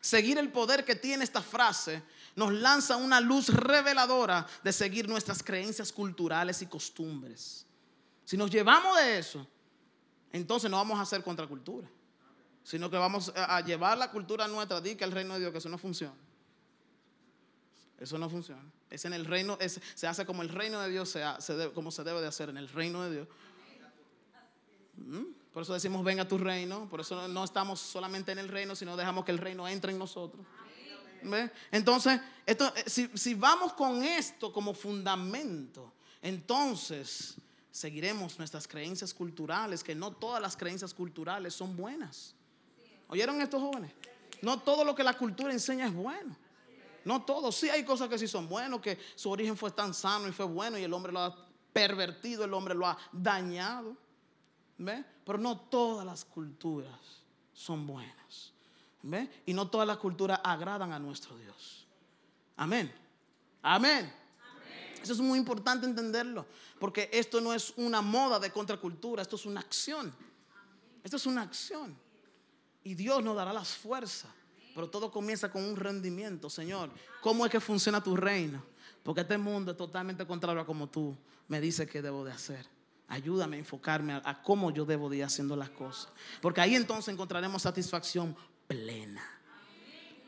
Seguir 0.00 0.38
el 0.38 0.52
poder 0.52 0.84
que 0.84 0.94
tiene 0.94 1.24
esta 1.24 1.42
frase 1.42 2.02
nos 2.38 2.52
lanza 2.52 2.96
una 2.96 3.20
luz 3.20 3.48
reveladora 3.48 4.46
de 4.62 4.72
seguir 4.72 5.08
nuestras 5.08 5.42
creencias 5.42 5.92
culturales 5.92 6.62
y 6.62 6.66
costumbres. 6.66 7.66
Si 8.24 8.36
nos 8.36 8.48
llevamos 8.48 8.96
de 8.96 9.18
eso, 9.18 9.44
entonces 10.32 10.70
no 10.70 10.76
vamos 10.76 11.00
a 11.00 11.02
hacer 11.02 11.24
contracultura, 11.24 11.88
sino 12.62 12.88
que 12.88 12.96
vamos 12.96 13.32
a 13.34 13.60
llevar 13.62 13.98
la 13.98 14.12
cultura 14.12 14.46
nuestra, 14.46 14.80
di 14.80 14.94
que 14.94 15.02
el 15.02 15.10
reino 15.10 15.34
de 15.34 15.40
Dios, 15.40 15.50
que 15.50 15.58
eso 15.58 15.68
no 15.68 15.78
funciona. 15.78 16.14
Eso 17.98 18.16
no 18.18 18.30
funciona. 18.30 18.62
Es 18.88 19.04
en 19.04 19.14
el 19.14 19.24
reino, 19.24 19.58
se 19.96 20.06
hace 20.06 20.24
como 20.24 20.42
el 20.42 20.48
reino 20.48 20.80
de 20.80 20.90
Dios, 20.90 21.08
se, 21.08 21.72
como 21.74 21.90
se 21.90 22.04
debe 22.04 22.20
de 22.20 22.28
hacer 22.28 22.50
en 22.50 22.56
el 22.56 22.68
reino 22.68 23.02
de 23.02 23.10
Dios. 23.16 23.28
¿Mm? 24.94 25.24
Por 25.52 25.64
eso 25.64 25.74
decimos, 25.74 26.04
venga 26.04 26.28
tu 26.28 26.38
reino. 26.38 26.88
Por 26.88 27.00
eso 27.00 27.26
no 27.26 27.42
estamos 27.42 27.80
solamente 27.80 28.30
en 28.30 28.38
el 28.38 28.46
reino, 28.46 28.76
sino 28.76 28.96
dejamos 28.96 29.24
que 29.24 29.32
el 29.32 29.38
reino 29.38 29.66
entre 29.66 29.90
en 29.90 29.98
nosotros. 29.98 30.46
Entonces, 31.70 32.20
esto, 32.46 32.72
eh, 32.76 32.84
si, 32.86 33.34
vamos 33.34 33.72
con 33.72 34.02
esto 34.02 34.52
como 34.52 34.74
fundamento, 34.74 35.92
entonces 36.22 37.36
seguiremos 37.70 38.38
nuestras 38.38 38.66
creencias 38.66 39.12
culturales, 39.12 39.84
que 39.84 39.94
no 39.94 40.12
todas 40.12 40.40
las 40.40 40.56
creencias 40.56 40.94
culturales 40.94 41.54
son 41.54 41.76
buenas. 41.76 42.34
¿Oyeron 43.08 43.40
estos 43.40 43.60
jóvenes? 43.60 43.92
No 44.42 44.60
todo 44.60 44.84
lo 44.84 44.94
que 44.94 45.02
la 45.02 45.14
cultura 45.14 45.52
enseña 45.52 45.86
es 45.86 45.94
bueno. 45.94 46.36
No 47.04 47.22
todo. 47.22 47.50
Sí 47.52 47.70
hay 47.70 47.84
cosas 47.84 48.08
que 48.08 48.18
sí 48.18 48.28
son 48.28 48.48
buenas, 48.48 48.80
que 48.80 48.98
su 49.14 49.30
origen 49.30 49.56
fue 49.56 49.70
tan 49.70 49.94
sano 49.94 50.28
y 50.28 50.32
fue 50.32 50.46
bueno 50.46 50.78
y 50.78 50.82
el 50.82 50.92
hombre 50.92 51.12
lo 51.12 51.20
ha 51.20 51.48
pervertido, 51.72 52.44
el 52.44 52.52
hombre 52.52 52.74
lo 52.74 52.86
ha 52.86 52.98
dañado. 53.12 53.96
Pero 54.76 55.38
no 55.38 55.58
todas 55.58 56.06
las 56.06 56.24
culturas 56.24 56.98
son 57.52 57.86
buenas. 57.86 58.52
Y 59.46 59.54
no 59.54 59.68
todas 59.68 59.86
las 59.86 59.98
culturas 59.98 60.40
agradan 60.42 60.92
a 60.92 60.98
nuestro 60.98 61.36
Dios. 61.38 61.86
Amén. 62.56 62.92
Amén. 63.62 64.12
Eso 65.02 65.12
es 65.12 65.20
muy 65.20 65.38
importante 65.38 65.86
entenderlo, 65.86 66.46
porque 66.78 67.08
esto 67.12 67.40
no 67.40 67.54
es 67.54 67.72
una 67.76 68.02
moda 68.02 68.38
de 68.38 68.50
contracultura, 68.50 69.22
esto 69.22 69.36
es 69.36 69.46
una 69.46 69.60
acción. 69.60 70.12
Esto 71.04 71.16
es 71.16 71.26
una 71.26 71.42
acción. 71.42 71.96
Y 72.82 72.94
Dios 72.94 73.22
nos 73.22 73.36
dará 73.36 73.52
las 73.52 73.68
fuerzas, 73.68 74.30
pero 74.74 74.90
todo 74.90 75.10
comienza 75.10 75.50
con 75.50 75.64
un 75.64 75.76
rendimiento, 75.76 76.50
Señor. 76.50 76.90
¿Cómo 77.22 77.46
es 77.46 77.52
que 77.52 77.60
funciona 77.60 78.02
tu 78.02 78.16
reino? 78.16 78.62
Porque 79.02 79.22
este 79.22 79.38
mundo 79.38 79.72
es 79.72 79.76
totalmente 79.76 80.26
contrario 80.26 80.60
a 80.60 80.66
como 80.66 80.88
tú 80.88 81.16
me 81.46 81.60
dices 81.60 81.88
que 81.88 82.02
debo 82.02 82.24
de 82.24 82.32
hacer. 82.32 82.66
Ayúdame 83.06 83.56
a 83.56 83.60
enfocarme 83.60 84.12
a, 84.12 84.22
a, 84.24 84.42
cómo 84.42 84.70
yo 84.70 84.84
debo 84.84 85.08
de 85.08 85.18
ir 85.18 85.24
haciendo 85.24 85.56
las 85.56 85.70
cosas. 85.70 86.12
Porque 86.42 86.60
ahí 86.60 86.74
entonces 86.74 87.12
encontraremos 87.12 87.62
satisfacción 87.62 88.36
plena. 88.68 89.24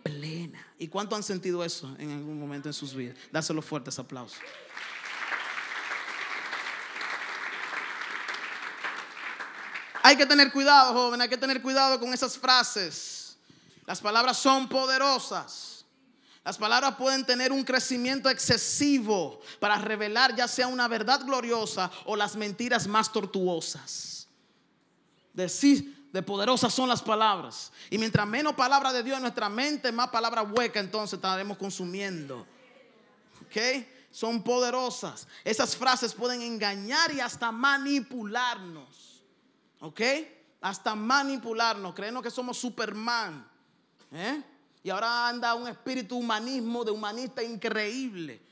Plena. 0.02 0.66
¿Y 0.78 0.88
cuánto 0.88 1.14
han 1.14 1.22
sentido 1.22 1.62
eso 1.62 1.94
en 1.98 2.10
algún 2.10 2.40
momento 2.40 2.68
en 2.68 2.72
sus 2.72 2.94
vidas? 2.94 3.16
Dáselo 3.30 3.62
fuertes 3.62 3.98
aplausos. 3.98 4.40
Hay 10.02 10.16
que 10.16 10.24
tener 10.24 10.50
cuidado, 10.50 10.94
joven, 10.94 11.20
hay 11.20 11.28
que 11.28 11.36
tener 11.36 11.60
cuidado 11.60 12.00
con 12.00 12.12
esas 12.14 12.36
frases. 12.38 13.36
Las 13.86 14.00
palabras 14.00 14.38
son 14.38 14.68
poderosas. 14.68 15.84
Las 16.42 16.56
palabras 16.56 16.96
pueden 16.96 17.26
tener 17.26 17.52
un 17.52 17.62
crecimiento 17.62 18.30
excesivo 18.30 19.42
para 19.58 19.76
revelar 19.76 20.34
ya 20.34 20.48
sea 20.48 20.66
una 20.68 20.88
verdad 20.88 21.20
gloriosa 21.26 21.90
o 22.06 22.16
las 22.16 22.34
mentiras 22.34 22.86
más 22.86 23.12
tortuosas. 23.12 24.26
Decir 25.34 25.99
de 26.12 26.22
poderosas 26.22 26.72
son 26.72 26.88
las 26.88 27.02
palabras. 27.02 27.72
Y 27.88 27.98
mientras 27.98 28.26
menos 28.26 28.54
palabra 28.54 28.92
de 28.92 29.02
Dios 29.02 29.16
en 29.16 29.22
nuestra 29.22 29.48
mente, 29.48 29.92
más 29.92 30.08
palabra 30.08 30.42
hueca 30.42 30.80
entonces 30.80 31.14
estaremos 31.14 31.56
consumiendo. 31.56 32.46
¿Ok? 33.42 33.84
Son 34.10 34.42
poderosas. 34.42 35.28
Esas 35.44 35.76
frases 35.76 36.12
pueden 36.14 36.42
engañar 36.42 37.12
y 37.12 37.20
hasta 37.20 37.52
manipularnos. 37.52 39.22
¿Ok? 39.80 40.00
Hasta 40.60 40.94
manipularnos. 40.94 41.94
Creemos 41.94 42.22
que 42.22 42.30
somos 42.30 42.58
Superman. 42.58 43.48
¿Eh? 44.12 44.42
Y 44.82 44.90
ahora 44.90 45.28
anda 45.28 45.54
un 45.54 45.68
espíritu 45.68 46.16
humanismo 46.16 46.84
de 46.84 46.90
humanista 46.90 47.42
increíble. 47.42 48.42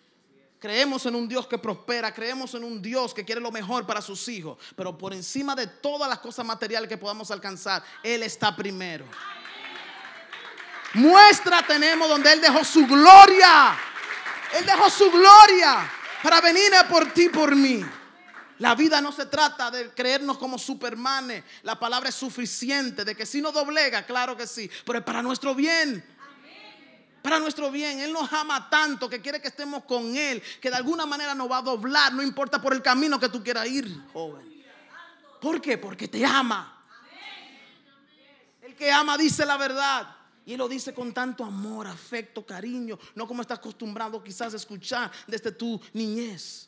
Creemos 0.59 1.07
en 1.07 1.15
un 1.15 1.29
Dios 1.29 1.47
que 1.47 1.57
prospera, 1.57 2.13
creemos 2.13 2.53
en 2.55 2.65
un 2.65 2.83
Dios 2.83 3.15
que 3.15 3.25
quiere 3.25 3.41
lo 3.41 3.53
mejor 3.53 3.87
para 3.87 4.03
sus 4.03 4.27
hijos, 4.29 4.59
pero 4.75 4.99
por 4.99 5.15
encima 5.15 5.55
de 5.55 5.69
todas 5.69 6.09
las 6.09 6.19
cosas 6.19 6.45
materiales 6.45 6.89
que 6.89 6.99
podamos 6.99 7.31
alcanzar, 7.31 7.83
Él 8.03 8.25
está 8.25 8.57
primero. 8.57 9.05
Muestra 10.95 11.65
tenemos 11.65 12.09
donde 12.09 12.33
Él 12.33 12.41
dejó 12.41 12.65
su 12.65 12.87
gloria. 12.87 13.79
Él 14.59 14.67
dejó 14.67 14.91
su 14.91 15.11
gloria 15.11 15.89
para 16.23 16.41
venir 16.41 16.75
a 16.75 16.89
por 16.89 17.13
ti, 17.13 17.29
por 17.29 17.55
mí. 17.55 17.85
La 18.59 18.75
vida 18.75 19.01
no 19.01 19.13
se 19.13 19.27
trata 19.27 19.71
de 19.71 19.91
creernos 19.91 20.39
como 20.39 20.59
supermanes. 20.59 21.45
La 21.63 21.79
palabra 21.79 22.09
es 22.09 22.15
suficiente. 22.17 23.05
De 23.05 23.15
que 23.15 23.27
si 23.27 23.41
nos 23.41 23.55
doblega, 23.55 24.05
claro 24.05 24.37
que 24.37 24.47
sí. 24.47 24.69
Pero 24.85 24.99
es 24.99 25.05
para 25.05 25.23
nuestro 25.23 25.55
bien 25.55 26.05
para 27.29 27.41
nuestro 27.41 27.71
bien. 27.71 28.01
Él 28.01 28.13
nos 28.13 28.33
ama 28.33 28.71
tanto 28.71 29.09
que 29.09 29.21
quiere 29.21 29.41
que 29.41 29.49
estemos 29.49 29.85
con 29.85 30.17
Él, 30.17 30.43
que 30.61 30.71
de 30.71 30.77
alguna 30.77 31.05
manera 31.05 31.35
nos 31.35 31.51
va 31.51 31.59
a 31.59 31.63
doblar, 31.63 32.13
no 32.15 32.23
importa 32.23 32.61
por 32.61 32.73
el 32.73 32.81
camino 32.81 33.21
que 33.21 33.29
tú 33.29 33.43
quieras 33.43 33.69
ir, 33.69 34.03
joven. 34.15 34.65
¿Por 35.39 35.61
qué? 35.61 35.77
Porque 35.77 36.09
te 36.09 36.25
ama. 36.25 36.83
El 38.63 38.75
que 38.75 38.91
ama 38.91 39.19
dice 39.19 39.45
la 39.45 39.57
verdad. 39.59 40.17
Y 40.47 40.55
Él 40.55 40.59
lo 40.59 40.69
dice 40.69 40.95
con 40.95 41.13
tanto 41.13 41.45
amor, 41.45 41.87
afecto, 41.87 42.47
cariño, 42.47 42.99
no 43.15 43.29
como 43.29 43.43
estás 43.43 43.59
acostumbrado 43.59 44.25
quizás 44.25 44.55
a 44.55 44.57
escuchar 44.57 45.13
desde 45.27 45.53
tu 45.53 45.79
niñez. 45.93 46.68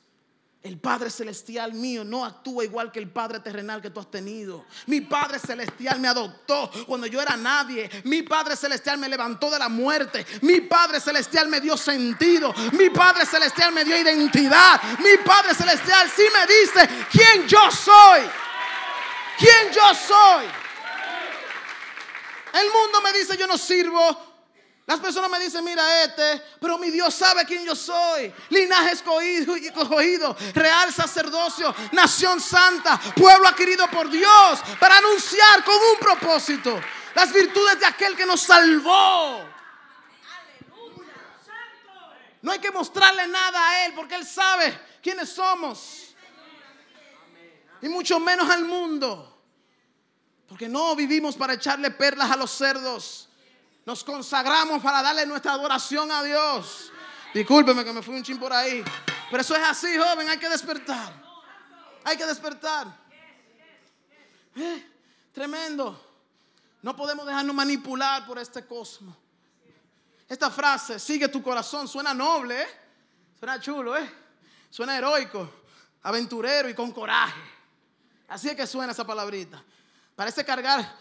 El 0.63 0.79
Padre 0.79 1.09
Celestial 1.09 1.73
mío 1.73 2.05
no 2.05 2.23
actúa 2.23 2.65
igual 2.65 2.93
que 2.93 2.99
el 2.99 3.09
Padre 3.09 3.41
terrenal 3.41 3.81
que 3.81 3.89
tú 3.89 3.99
has 3.99 4.11
tenido. 4.11 4.67
Mi 4.87 5.01
Padre 5.01 5.39
Celestial 5.39 5.99
me 6.01 6.09
adoptó 6.09 6.71
cuando 6.87 7.07
yo 7.07 7.23
era 7.23 7.35
nadie. 7.35 7.89
Mi 8.05 8.23
Padre 8.23 8.57
Celestial 8.57 8.99
me 8.99 9.09
levantó 9.09 9.51
de 9.51 9.59
la 9.59 9.71
muerte. 9.71 10.27
Mi 10.43 10.61
Padre 10.61 11.01
Celestial 11.01 11.49
me 11.49 11.63
dio 11.63 11.79
sentido. 11.79 12.53
Mi 12.73 12.91
Padre 12.91 13.25
Celestial 13.25 13.73
me 13.73 13.87
dio 13.87 13.99
identidad. 13.99 14.83
Mi 14.99 15.17
Padre 15.25 15.55
Celestial 15.55 16.11
sí 16.15 16.25
me 16.31 16.47
dice 16.47 17.07
quién 17.11 17.49
yo 17.49 17.71
soy. 17.71 18.21
¿Quién 19.39 19.73
yo 19.73 19.95
soy? 19.95 20.45
El 22.53 22.67
mundo 22.71 23.01
me 23.03 23.15
dice 23.15 23.35
yo 23.39 23.47
no 23.47 23.57
sirvo. 23.57 24.30
Las 24.91 24.99
personas 24.99 25.31
me 25.31 25.39
dicen, 25.39 25.63
mira 25.63 26.03
este, 26.03 26.43
pero 26.61 26.77
mi 26.77 26.91
Dios 26.91 27.15
sabe 27.15 27.45
quién 27.45 27.65
yo 27.65 27.77
soy. 27.77 28.35
Linaje 28.49 28.91
escogido, 28.91 29.55
escogido, 29.55 30.37
real 30.53 30.93
sacerdocio, 30.93 31.73
nación 31.93 32.41
santa, 32.41 33.01
pueblo 33.15 33.47
adquirido 33.47 33.89
por 33.89 34.11
Dios 34.11 34.61
para 34.81 34.97
anunciar 34.97 35.63
con 35.63 35.77
un 35.77 35.99
propósito 36.01 36.81
las 37.15 37.33
virtudes 37.33 37.79
de 37.79 37.87
aquel 37.87 38.17
que 38.17 38.27
nos 38.27 38.41
salvó. 38.41 39.45
No 42.43 42.51
hay 42.51 42.59
que 42.59 42.73
mostrarle 42.73 43.29
nada 43.29 43.71
a 43.71 43.87
Él 43.87 43.93
porque 43.95 44.17
Él 44.17 44.27
sabe 44.27 44.77
quiénes 45.01 45.29
somos. 45.29 46.17
Y 47.81 47.89
mucho 47.89 48.19
menos 48.19 48.51
al 48.51 48.65
mundo. 48.65 49.41
Porque 50.49 50.69
no 50.69 50.97
vivimos 50.97 51.37
para 51.37 51.53
echarle 51.53 51.93
perlas 51.93 52.29
a 52.29 52.35
los 52.35 52.51
cerdos. 52.51 53.30
Nos 53.91 54.05
consagramos 54.05 54.81
para 54.81 55.03
darle 55.03 55.27
nuestra 55.27 55.55
adoración 55.55 56.13
a 56.13 56.23
Dios. 56.23 56.93
Discúlpeme 57.35 57.85
que 57.85 57.93
me 57.93 58.01
fui 58.03 58.15
un 58.15 58.23
chin 58.23 58.39
por 58.39 58.53
ahí. 58.53 58.85
Pero 59.29 59.41
eso 59.41 59.57
es 59.57 59.63
así, 59.65 59.89
joven. 59.99 60.29
Hay 60.29 60.39
que 60.39 60.49
despertar. 60.49 61.13
Hay 62.05 62.17
que 62.17 62.25
despertar. 62.25 62.87
Eh, 64.55 64.93
tremendo. 65.33 66.01
No 66.83 66.95
podemos 66.95 67.27
dejarnos 67.27 67.53
manipular 67.53 68.25
por 68.29 68.39
este 68.39 68.65
cosmos. 68.65 69.17
Esta 70.29 70.53
frase, 70.53 71.01
sigue 71.01 71.27
tu 71.27 71.43
corazón, 71.43 71.89
suena 71.89 72.15
noble, 72.15 72.63
¿eh? 72.63 72.69
suena 73.41 73.61
chulo, 73.61 73.97
¿eh? 73.97 74.09
suena 74.71 74.97
heroico, 74.97 75.53
aventurero 76.05 76.69
y 76.69 76.75
con 76.75 76.93
coraje. 76.93 77.43
Así 78.29 78.51
es 78.51 78.55
que 78.55 78.69
suena 78.69 78.93
esa 78.93 79.05
palabrita. 79.05 79.61
Parece 80.15 80.45
cargar 80.45 80.97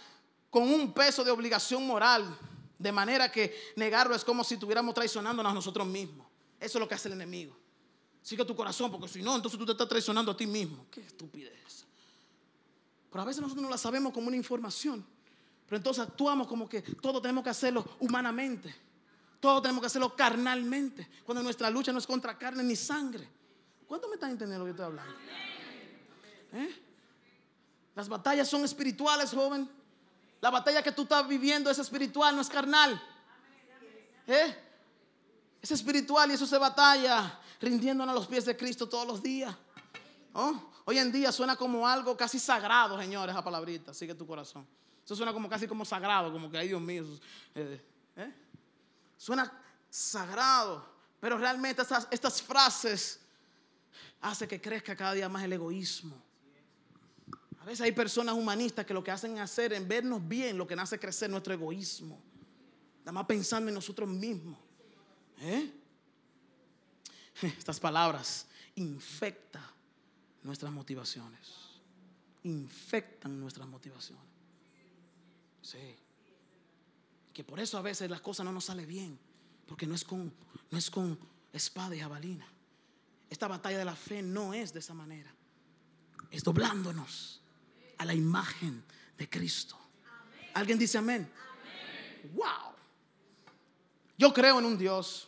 con 0.50 0.64
un 0.64 0.92
peso 0.92 1.24
de 1.24 1.30
obligación 1.30 1.86
moral 1.86 2.36
de 2.80 2.92
manera 2.92 3.30
que 3.32 3.74
negarlo 3.76 4.16
es 4.16 4.24
como 4.24 4.44
si 4.44 4.56
estuviéramos 4.56 4.96
traicionándonos 4.96 5.52
a 5.52 5.54
nosotros 5.54 5.86
mismos. 5.86 6.26
Eso 6.60 6.78
es 6.78 6.80
lo 6.80 6.88
que 6.88 6.96
hace 6.96 7.10
el 7.10 7.14
enemigo. 7.14 7.56
Sigue 8.22 8.46
tu 8.46 8.56
corazón, 8.56 8.90
porque 8.90 9.08
si 9.08 9.22
no, 9.22 9.36
entonces 9.36 9.60
tú 9.60 9.66
te 9.66 9.74
estás 9.74 9.88
traicionando 9.88 10.32
a 10.32 10.38
ti 10.38 10.48
mismo. 10.48 10.88
Qué 10.90 11.02
estupidez. 11.02 11.86
Pero 13.12 13.22
a 13.22 13.26
veces 13.26 13.42
nosotros 13.42 13.64
no 13.64 13.70
la 13.70 13.78
sabemos 13.78 14.14
como 14.14 14.28
una 14.28 14.38
información. 14.38 15.06
Pero 15.66 15.78
entonces 15.78 16.04
actuamos 16.04 16.48
como 16.48 16.68
que 16.68 16.82
todo 16.82 17.22
tenemos 17.22 17.44
que 17.44 17.50
hacerlo 17.50 17.86
humanamente. 18.00 18.74
Todo 19.40 19.62
tenemos 19.62 19.82
que 19.82 19.88
hacerlo 19.88 20.16
carnalmente. 20.16 21.08
Cuando 21.26 21.44
nuestra 21.44 21.70
lucha 21.70 21.92
no 21.92 22.00
es 22.00 22.08
contra 22.08 22.38
carne 22.38 22.64
ni 22.64 22.76
sangre. 22.76 23.28
¿Cuánto 23.88 24.08
me 24.08 24.16
están 24.16 24.32
entendiendo 24.32 24.66
lo 24.66 24.66
que 24.66 24.72
estoy 24.72 24.86
hablando? 24.86 25.14
¿Eh? 26.54 26.82
Las 27.96 28.08
batallas 28.08 28.48
son 28.48 28.64
espirituales, 28.64 29.32
joven. 29.32 29.70
La 30.42 30.50
batalla 30.50 30.82
que 30.82 30.92
tú 30.92 31.04
estás 31.04 31.28
viviendo 31.28 31.70
es 31.70 31.80
espiritual, 31.80 32.36
no 32.36 32.42
es 32.42 32.50
carnal. 32.50 33.02
¿Eh? 34.26 34.56
Es 35.62 35.72
espiritual 35.72 36.32
y 36.32 36.36
eso 36.36 36.46
se 36.46 36.58
batalla 36.58 37.40
rindiéndonos 37.60 38.14
a 38.14 38.16
los 38.16 38.28
pies 38.28 38.46
de 38.46 38.56
Cristo 38.56 38.88
todos 38.88 39.06
los 39.06 39.22
días. 39.22 39.54
¿Oh? 40.34 40.72
Hoy 40.86 40.98
en 40.98 41.12
día 41.12 41.32
suena 41.32 41.56
como 41.56 41.88
algo 41.88 42.16
casi 42.16 42.40
sagrado, 42.40 42.98
señores, 43.00 43.34
esa 43.34 43.44
palabrita. 43.44 43.94
Sigue 43.94 44.16
tu 44.16 44.26
corazón. 44.26 44.66
Eso 45.04 45.16
suena 45.16 45.34
como 45.34 45.50
casi 45.50 45.68
como 45.68 45.84
sagrado, 45.84 46.32
como 46.32 46.50
que, 46.50 46.58
ay 46.58 46.70
Dios 46.70 46.82
mío. 46.82 47.04
Eh, 47.56 47.84
¿eh? 48.16 48.34
Suena 49.18 49.52
sagrado, 49.90 50.86
pero 51.20 51.38
realmente 51.38 51.82
estas, 51.82 52.08
estas 52.12 52.42
frases 52.42 53.20
hacen 54.22 54.48
que 54.48 54.62
crezca 54.62 54.96
cada 54.96 55.14
día 55.14 55.28
más 55.28 55.44
el 55.44 55.54
egoísmo 55.54 56.29
veces 57.70 57.86
hay 57.86 57.92
personas 57.92 58.36
humanistas 58.36 58.86
que 58.86 58.94
lo 58.94 59.04
que 59.04 59.12
hacen 59.12 59.36
es 59.36 59.42
hacer 59.42 59.74
en 59.74 59.88
vernos 59.88 60.28
bien 60.28 60.58
lo 60.58 60.66
que 60.66 60.76
nace 60.76 61.00
crecer 61.00 61.30
nuestro 61.30 61.54
egoísmo. 61.54 62.20
Nada 63.02 63.12
más 63.12 63.26
pensando 63.26 63.70
en 63.70 63.76
nosotros 63.76 64.10
mismos. 64.10 64.58
¿Eh? 65.40 65.72
Estas 67.42 67.80
palabras 67.80 68.48
infectan 68.76 69.64
nuestras 70.42 70.72
motivaciones. 70.72 71.48
Infectan 72.44 73.40
nuestras 73.40 73.68
motivaciones. 73.68 74.26
Sí. 75.62 75.96
Que 77.32 77.44
por 77.44 77.60
eso 77.60 77.78
a 77.78 77.82
veces 77.82 78.10
las 78.10 78.22
cosas 78.22 78.46
no 78.46 78.52
nos 78.52 78.66
salen 78.66 78.88
bien. 78.88 79.20
Porque 79.68 79.86
no 79.86 79.94
es 79.94 80.04
con, 80.04 80.34
no 80.72 80.78
es 80.78 80.90
con 80.90 81.20
espada 81.54 81.96
y 81.96 82.00
jabalina. 82.00 82.48
Esta 83.30 83.48
batalla 83.48 83.78
de 83.78 83.86
la 83.86 83.96
fe 83.96 84.24
no 84.24 84.56
es 84.56 84.74
de 84.74 84.80
esa 84.80 84.96
manera. 84.96 85.32
Es 86.32 86.44
doblándonos 86.44 87.39
a 88.00 88.06
la 88.06 88.14
imagen 88.14 88.84
de 89.18 89.30
Cristo. 89.30 89.78
¿Alguien 90.54 90.80
dice 90.80 90.98
amén? 90.98 91.32
Wow. 92.34 92.74
Yo 94.18 94.34
creo 94.34 94.60
en 94.60 94.66
un 94.66 94.78
Dios 94.78 95.28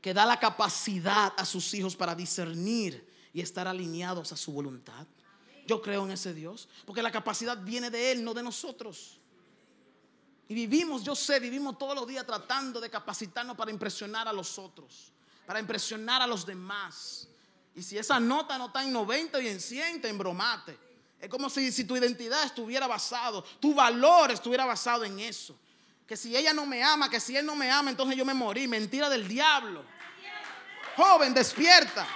que 0.00 0.14
da 0.14 0.24
la 0.24 0.40
capacidad 0.40 1.32
a 1.36 1.44
sus 1.44 1.74
hijos 1.74 1.94
para 1.94 2.14
discernir 2.14 3.06
y 3.32 3.40
estar 3.40 3.68
alineados 3.68 4.32
a 4.32 4.36
su 4.36 4.52
voluntad. 4.52 5.06
Yo 5.66 5.82
creo 5.82 6.04
en 6.04 6.12
ese 6.12 6.32
Dios, 6.34 6.68
porque 6.86 7.02
la 7.02 7.12
capacidad 7.12 7.56
viene 7.62 7.90
de 7.90 8.12
Él, 8.12 8.24
no 8.24 8.32
de 8.32 8.42
nosotros. 8.42 9.20
Y 10.48 10.54
vivimos, 10.54 11.04
yo 11.04 11.14
sé, 11.14 11.38
vivimos 11.38 11.78
todos 11.78 11.94
los 11.94 12.08
días 12.08 12.26
tratando 12.26 12.80
de 12.80 12.90
capacitarnos 12.90 13.56
para 13.56 13.70
impresionar 13.70 14.26
a 14.26 14.32
los 14.32 14.58
otros, 14.58 15.12
para 15.46 15.60
impresionar 15.60 16.22
a 16.22 16.26
los 16.26 16.44
demás. 16.44 17.28
Y 17.74 17.82
si 17.82 17.98
esa 17.98 18.18
nota 18.18 18.58
no 18.58 18.66
está 18.66 18.82
en 18.82 18.92
90 18.92 19.40
y 19.42 19.48
en 19.48 19.60
100, 19.60 20.00
te 20.00 20.08
embromate. 20.08 20.89
Es 21.20 21.28
como 21.28 21.50
si, 21.50 21.70
si 21.70 21.84
tu 21.84 21.96
identidad 21.96 22.44
estuviera 22.44 22.86
basado, 22.86 23.42
tu 23.60 23.74
valor 23.74 24.30
estuviera 24.30 24.64
basado 24.64 25.04
en 25.04 25.20
eso. 25.20 25.54
Que 26.06 26.16
si 26.16 26.34
ella 26.34 26.52
no 26.52 26.66
me 26.66 26.82
ama, 26.82 27.10
que 27.10 27.20
si 27.20 27.36
él 27.36 27.44
no 27.44 27.54
me 27.54 27.70
ama, 27.70 27.90
entonces 27.90 28.16
yo 28.16 28.24
me 28.24 28.34
morí. 28.34 28.66
Mentira 28.66 29.08
del 29.08 29.28
diablo. 29.28 29.84
Joven, 30.96 31.34
despierta. 31.34 32.06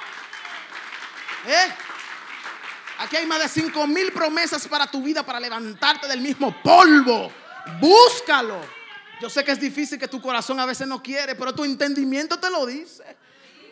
¿Eh? 1.47 1.75
Aquí 2.99 3.17
hay 3.17 3.27
más 3.27 3.41
de 3.41 3.49
cinco 3.49 3.87
mil 3.87 4.13
promesas 4.13 4.67
para 4.67 4.87
tu 4.87 5.03
vida 5.03 5.25
para 5.25 5.39
levantarte 5.39 6.09
del 6.09 6.21
mismo 6.21 6.61
polvo. 6.63 7.31
Búscalo. 7.81 8.61
Yo 9.21 9.31
sé 9.31 9.45
que 9.45 9.53
es 9.53 9.61
difícil 9.61 9.99
que 9.99 10.09
tu 10.09 10.21
corazón 10.21 10.59
a 10.61 10.67
veces 10.67 10.87
no 10.89 11.03
quiere, 11.03 11.35
pero 11.35 11.55
tu 11.55 11.65
entendimiento 11.65 12.39
te 12.39 12.51
lo 12.51 12.67
dice. 12.67 13.17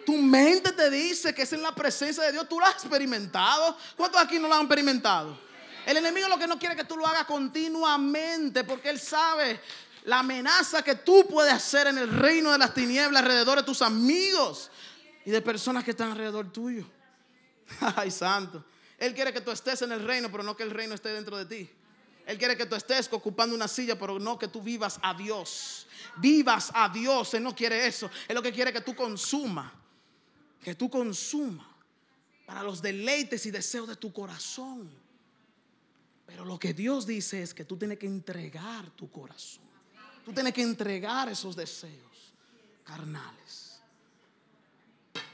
Tu 0.05 0.17
mente 0.17 0.73
te 0.73 0.91
dice 0.91 1.35
que 1.35 1.43
es 1.43 1.53
en 1.53 1.63
la 1.63 1.75
presencia 1.75 2.23
de 2.25 2.33
Dios. 2.33 2.49
Tú 2.49 2.59
lo 2.59 2.67
has 2.67 2.75
experimentado. 2.75 3.77
¿Cuántos 3.97 4.21
aquí 4.21 4.39
no 4.39 4.49
lo 4.49 4.55
han 4.55 4.63
experimentado? 4.63 5.39
El 5.87 5.97
enemigo 5.97 6.29
lo 6.29 6.39
que 6.39 6.47
no 6.47 6.59
quiere 6.59 6.75
es 6.75 6.81
que 6.81 6.87
tú 6.87 6.97
lo 6.97 7.07
hagas 7.07 7.25
continuamente 7.25 8.65
porque 8.65 8.91
él 8.91 9.01
sabe 9.01 9.61
la 10.05 10.21
amenaza 10.21 10.83
que 10.83 10.97
tú 10.97 11.27
puedes 11.29 11.53
hacer 11.53 11.89
en 11.89 11.99
el 11.99 12.09
reino 12.09 12.53
de 12.53 12.59
las 12.59 12.75
tinieblas 12.75 13.23
alrededor 13.23 13.59
de 13.59 13.65
tus 13.65 13.83
amigos 13.83 14.71
y 15.25 15.31
de 15.31 15.41
personas 15.41 15.85
que 15.85 15.93
están 15.93 16.11
alrededor 16.11 16.53
tuyo. 16.53 16.85
Ay, 17.97 18.11
santo. 18.11 18.65
Él 18.99 19.15
quiere 19.15 19.33
que 19.33 19.41
tú 19.41 19.51
estés 19.51 19.83
en 19.83 19.93
el 19.93 20.05
reino, 20.05 20.31
pero 20.31 20.43
no 20.43 20.57
que 20.57 20.63
el 20.63 20.71
reino 20.71 20.95
esté 20.95 21.11
dentro 21.11 21.37
de 21.37 21.47
ti. 21.47 21.71
Él 22.27 22.39
quiere 22.39 22.57
que 22.57 22.67
tú 22.67 22.77
estés 22.77 23.09
ocupando 23.13 23.55
una 23.55 23.67
silla, 23.67 23.99
pero 23.99 24.19
no 24.19 24.39
que 24.39 24.47
tú 24.47 24.63
vivas 24.63 24.99
a 25.03 25.15
Dios. 25.15 25.87
Vivas 26.17 26.71
a 26.73 26.89
Dios. 26.89 27.35
Él 27.35 27.43
no 27.43 27.55
quiere 27.55 27.87
eso. 27.87 28.09
Él 28.29 28.37
lo 28.37 28.43
que 28.43 28.53
quiere 28.53 28.73
que 28.73 28.81
tú 28.81 28.95
consumas. 28.95 29.73
Que 30.63 30.75
tú 30.75 30.89
consumas 30.89 31.67
para 32.47 32.63
los 32.63 32.81
deleites 32.81 33.47
y 33.47 33.51
deseos 33.51 33.89
de 33.89 33.97
tu 33.97 34.13
corazón. 34.13 34.91
Pero 36.27 36.45
lo 36.45 36.59
que 36.59 36.73
Dios 36.73 37.07
dice 37.07 37.43
es 37.43 37.53
que 37.53 37.65
tú 37.65 37.77
tienes 37.77 37.99
que 37.99 38.07
entregar 38.07 38.91
tu 38.91 39.11
corazón. 39.11 39.65
Tú 40.25 40.33
tienes 40.33 40.53
que 40.53 40.63
entregar 40.63 41.29
esos 41.29 41.57
deseos 41.57 42.35
carnales. 42.85 43.81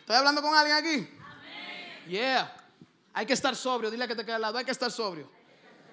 ¿Estoy 0.01 0.17
hablando 0.17 0.41
con 0.41 0.57
alguien 0.57 0.77
aquí? 0.77 1.09
Yeah. 2.09 2.55
Hay 3.13 3.27
que 3.27 3.35
estar 3.35 3.55
sobrio. 3.55 3.91
Dile 3.91 4.09
que 4.09 4.15
te 4.15 4.25
queda 4.25 4.37
al 4.37 4.43
lado. 4.43 4.59
Hay 4.59 4.65
que 4.65 4.71
estar 4.71 4.91
sobrio. 4.91 5.31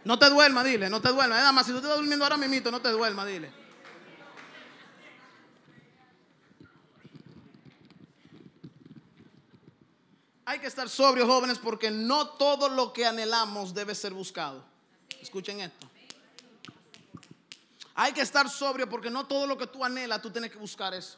No 0.05 0.17
te 0.17 0.29
duermas, 0.29 0.63
dile. 0.63 0.89
No 0.89 1.01
te 1.01 1.09
duermas. 1.09 1.39
Nada 1.39 1.51
más, 1.51 1.65
si 1.65 1.71
tú 1.71 1.79
estás 1.79 1.97
durmiendo 1.97 2.23
ahora 2.23 2.37
mismo, 2.37 2.71
no 2.71 2.81
te 2.81 2.89
duermas, 2.89 3.27
dile. 3.27 3.64
Hay 10.45 10.59
que 10.59 10.67
estar 10.67 10.87
sobrio, 10.87 11.25
jóvenes, 11.25 11.57
porque 11.57 11.89
no 11.89 12.29
todo 12.29 12.69
lo 12.69 12.93
que 12.93 13.05
anhelamos 13.05 13.73
debe 13.73 13.95
ser 13.95 14.13
buscado. 14.13 14.63
Escuchen 15.19 15.59
esto. 15.59 15.89
Hay 17.95 18.13
que 18.13 18.21
estar 18.21 18.49
sobrio 18.49 18.87
porque 18.87 19.09
no 19.09 19.25
todo 19.25 19.47
lo 19.47 19.57
que 19.57 19.67
tú 19.67 19.83
anhelas, 19.83 20.21
tú 20.21 20.29
tienes 20.29 20.51
que 20.51 20.57
buscar 20.57 20.93
eso. 20.93 21.17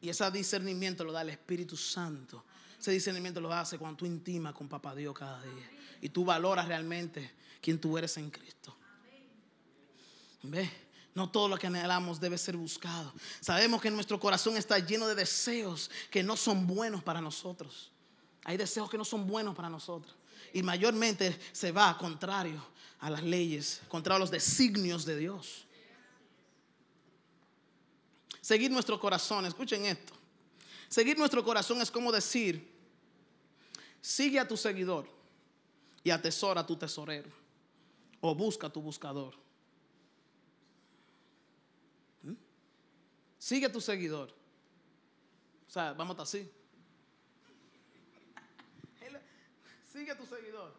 Y 0.00 0.08
ese 0.08 0.30
discernimiento 0.30 1.04
lo 1.04 1.12
da 1.12 1.20
el 1.20 1.30
Espíritu 1.30 1.76
Santo. 1.76 2.44
Ese 2.78 2.92
discernimiento 2.92 3.40
lo 3.40 3.52
hace 3.52 3.76
cuando 3.76 3.98
tú 3.98 4.06
intimas 4.06 4.54
con 4.54 4.68
Papá 4.68 4.94
Dios 4.94 5.14
cada 5.14 5.42
día. 5.42 5.70
Y 6.00 6.08
tú 6.08 6.24
valoras 6.24 6.66
realmente 6.66 7.32
quién 7.60 7.78
tú 7.78 7.98
eres 7.98 8.16
en 8.16 8.30
Cristo. 8.30 8.74
¿Ve? 10.44 10.70
No 11.14 11.30
todo 11.30 11.48
lo 11.48 11.58
que 11.58 11.66
anhelamos 11.66 12.20
debe 12.20 12.38
ser 12.38 12.56
buscado. 12.56 13.12
Sabemos 13.40 13.82
que 13.82 13.90
nuestro 13.90 14.20
corazón 14.20 14.56
está 14.56 14.78
lleno 14.78 15.08
de 15.08 15.14
deseos 15.14 15.90
que 16.10 16.22
no 16.22 16.36
son 16.36 16.66
buenos 16.66 17.02
para 17.02 17.20
nosotros. 17.20 17.90
Hay 18.44 18.56
deseos 18.56 18.88
que 18.88 18.98
no 18.98 19.04
son 19.04 19.26
buenos 19.26 19.56
para 19.56 19.68
nosotros. 19.68 20.14
Y 20.52 20.62
mayormente 20.62 21.38
se 21.52 21.72
va 21.72 21.96
contrario 21.98 22.64
a 23.00 23.10
las 23.10 23.22
leyes, 23.22 23.80
contrario 23.88 24.16
a 24.16 24.20
los 24.20 24.30
designios 24.30 25.04
de 25.04 25.16
Dios. 25.16 25.66
Seguir 28.40 28.70
nuestro 28.70 28.98
corazón, 28.98 29.46
escuchen 29.46 29.84
esto. 29.84 30.12
Seguir 30.88 31.18
nuestro 31.18 31.44
corazón 31.44 31.80
es 31.80 31.90
como 31.90 32.10
decir, 32.10 32.68
sigue 34.00 34.40
a 34.40 34.48
tu 34.48 34.56
seguidor 34.56 35.08
y 36.02 36.10
atesora 36.10 36.62
a 36.62 36.66
tu 36.66 36.76
tesorero 36.76 37.30
o 38.20 38.34
busca 38.34 38.68
a 38.68 38.72
tu 38.72 38.80
buscador. 38.80 39.34
Sigue 43.40 43.66
a 43.66 43.72
tu 43.72 43.80
seguidor. 43.80 44.28
O 45.66 45.70
sea, 45.70 45.94
vamos 45.94 46.18
así. 46.20 46.48
Sigue 49.90 50.12
a 50.12 50.16
tu 50.16 50.26
seguidor. 50.26 50.74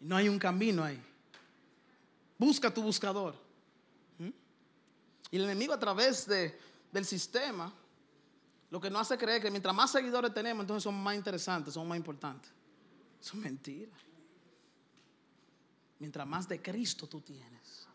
No 0.00 0.14
hay 0.14 0.28
un 0.28 0.38
camino 0.38 0.84
ahí. 0.84 1.02
Busca 2.38 2.68
a 2.68 2.74
tu 2.74 2.82
buscador. 2.82 3.34
¿Mm? 4.18 4.28
Y 5.30 5.36
el 5.36 5.44
enemigo 5.44 5.72
a 5.72 5.80
través 5.80 6.26
de, 6.26 6.60
del 6.92 7.06
sistema 7.06 7.72
lo 8.70 8.78
que 8.78 8.90
nos 8.90 9.02
hace 9.02 9.16
creer 9.16 9.40
que 9.40 9.50
mientras 9.50 9.74
más 9.74 9.90
seguidores 9.90 10.34
tenemos, 10.34 10.64
entonces 10.64 10.82
son 10.82 11.02
más 11.02 11.14
interesantes, 11.14 11.72
son 11.72 11.88
más 11.88 11.96
importantes. 11.96 12.50
Eso 13.18 13.36
es 13.38 13.42
mentira. 13.42 13.96
Mientras 15.98 16.26
más 16.26 16.46
de 16.46 16.60
Cristo 16.60 17.06
tú 17.06 17.22
tienes, 17.22 17.88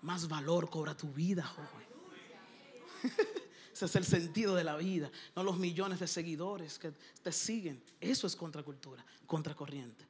más 0.00 0.26
valor 0.26 0.70
cobra 0.70 0.96
tu 0.96 1.12
vida, 1.12 1.44
joven. 1.44 1.89
Ese 3.72 3.84
es 3.86 3.96
el 3.96 4.04
sentido 4.04 4.54
de 4.54 4.64
la 4.64 4.76
vida, 4.76 5.10
no 5.34 5.42
los 5.42 5.56
millones 5.56 6.00
de 6.00 6.06
seguidores 6.06 6.78
que 6.78 6.92
te 7.22 7.32
siguen. 7.32 7.82
Eso 8.00 8.26
es 8.26 8.36
contracultura, 8.36 9.04
contracorriente. 9.26 10.04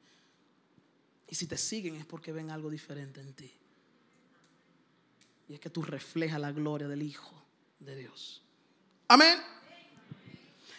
Y 1.28 1.34
si 1.34 1.46
te 1.46 1.56
siguen 1.56 1.96
es 1.96 2.06
porque 2.06 2.32
ven 2.32 2.50
algo 2.50 2.70
diferente 2.70 3.20
en 3.20 3.32
ti. 3.34 3.52
Y 5.48 5.54
es 5.54 5.60
que 5.60 5.70
tú 5.70 5.82
reflejas 5.82 6.40
la 6.40 6.52
gloria 6.52 6.88
del 6.88 7.02
Hijo 7.02 7.40
de 7.78 7.96
Dios. 7.96 8.42
Amén. 9.08 9.38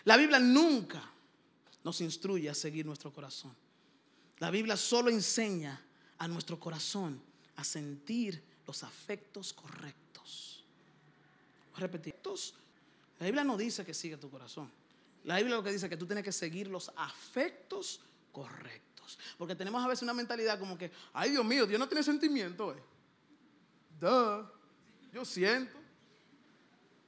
La 0.04 0.17
Biblia 0.17 0.39
nunca 0.39 1.04
nos 1.84 2.02
instruye 2.02 2.50
a 2.50 2.56
seguir 2.56 2.86
nuestro 2.86 3.12
corazón. 3.12 3.56
La 4.39 4.50
Biblia 4.50 4.76
solo 4.76 5.10
enseña 5.10 5.80
a 6.17 6.28
nuestro 6.28 6.60
corazón 6.60 7.21
a 7.56 7.63
sentir 7.63 8.43
los 8.65 8.84
afectos 8.84 9.54
correctos. 9.54 10.01
Repetir. 11.77 12.15
La 13.19 13.25
Biblia 13.25 13.43
no 13.43 13.57
dice 13.57 13.86
que 13.86 13.93
siga 13.93 14.17
tu 14.17 14.29
corazón. 14.29 14.71
La 15.23 15.38
Biblia 15.38 15.55
lo 15.55 15.63
que 15.63 15.71
dice 15.71 15.86
es 15.86 15.89
que 15.89 15.97
tú 15.97 16.05
tienes 16.05 16.23
que 16.23 16.31
seguir 16.31 16.67
los 16.67 16.91
afectos 16.95 18.01
correctos. 18.31 19.17
Porque 19.38 19.55
tenemos 19.55 19.84
a 19.84 19.88
veces 19.88 20.03
una 20.03 20.13
mentalidad 20.13 20.57
como 20.60 20.77
que, 20.77 20.91
ay 21.13 21.31
Dios 21.31 21.45
mío, 21.45 21.67
Dios 21.67 21.79
no 21.79 21.88
tiene 21.88 22.03
sentimiento. 22.03 22.73
Eh. 22.73 22.81
Yo 25.13 25.25
siento. 25.25 25.77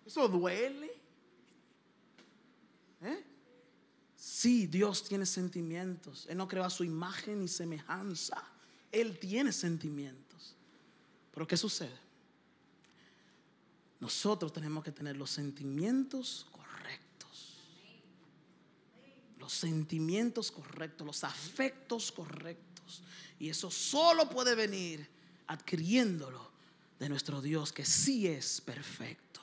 Eso 0.05 0.27
duele. 0.27 0.91
¿Eh? 3.01 3.23
Sí, 4.15 4.67
Dios 4.67 5.03
tiene 5.03 5.25
sentimientos. 5.25 6.27
Él 6.29 6.37
no 6.37 6.47
creó 6.47 6.63
a 6.63 6.69
su 6.69 6.83
imagen 6.83 7.41
y 7.41 7.47
semejanza. 7.47 8.43
Él 8.91 9.17
tiene 9.17 9.51
sentimientos. 9.51 10.55
Pero 11.33 11.47
¿qué 11.47 11.57
sucede? 11.57 12.02
Nosotros 14.03 14.51
tenemos 14.51 14.83
que 14.83 14.91
tener 14.91 15.15
los 15.15 15.31
sentimientos 15.31 16.45
correctos. 16.51 17.55
Los 19.39 19.53
sentimientos 19.53 20.51
correctos, 20.51 21.07
los 21.07 21.23
afectos 21.23 22.11
correctos. 22.11 23.01
Y 23.39 23.47
eso 23.47 23.71
solo 23.71 24.29
puede 24.29 24.55
venir 24.55 25.09
adquiriéndolo 25.47 26.51
de 26.99 27.07
nuestro 27.07 27.41
Dios 27.41 27.71
que 27.71 27.85
sí 27.85 28.27
es 28.27 28.59
perfecto. 28.59 29.39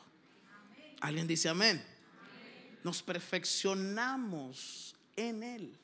¿Alguien 1.01 1.27
dice 1.27 1.49
amén? 1.49 1.83
nos 2.83 3.03
perfeccionamos 3.03 4.95
en 5.17 5.43
Él. 5.43 5.79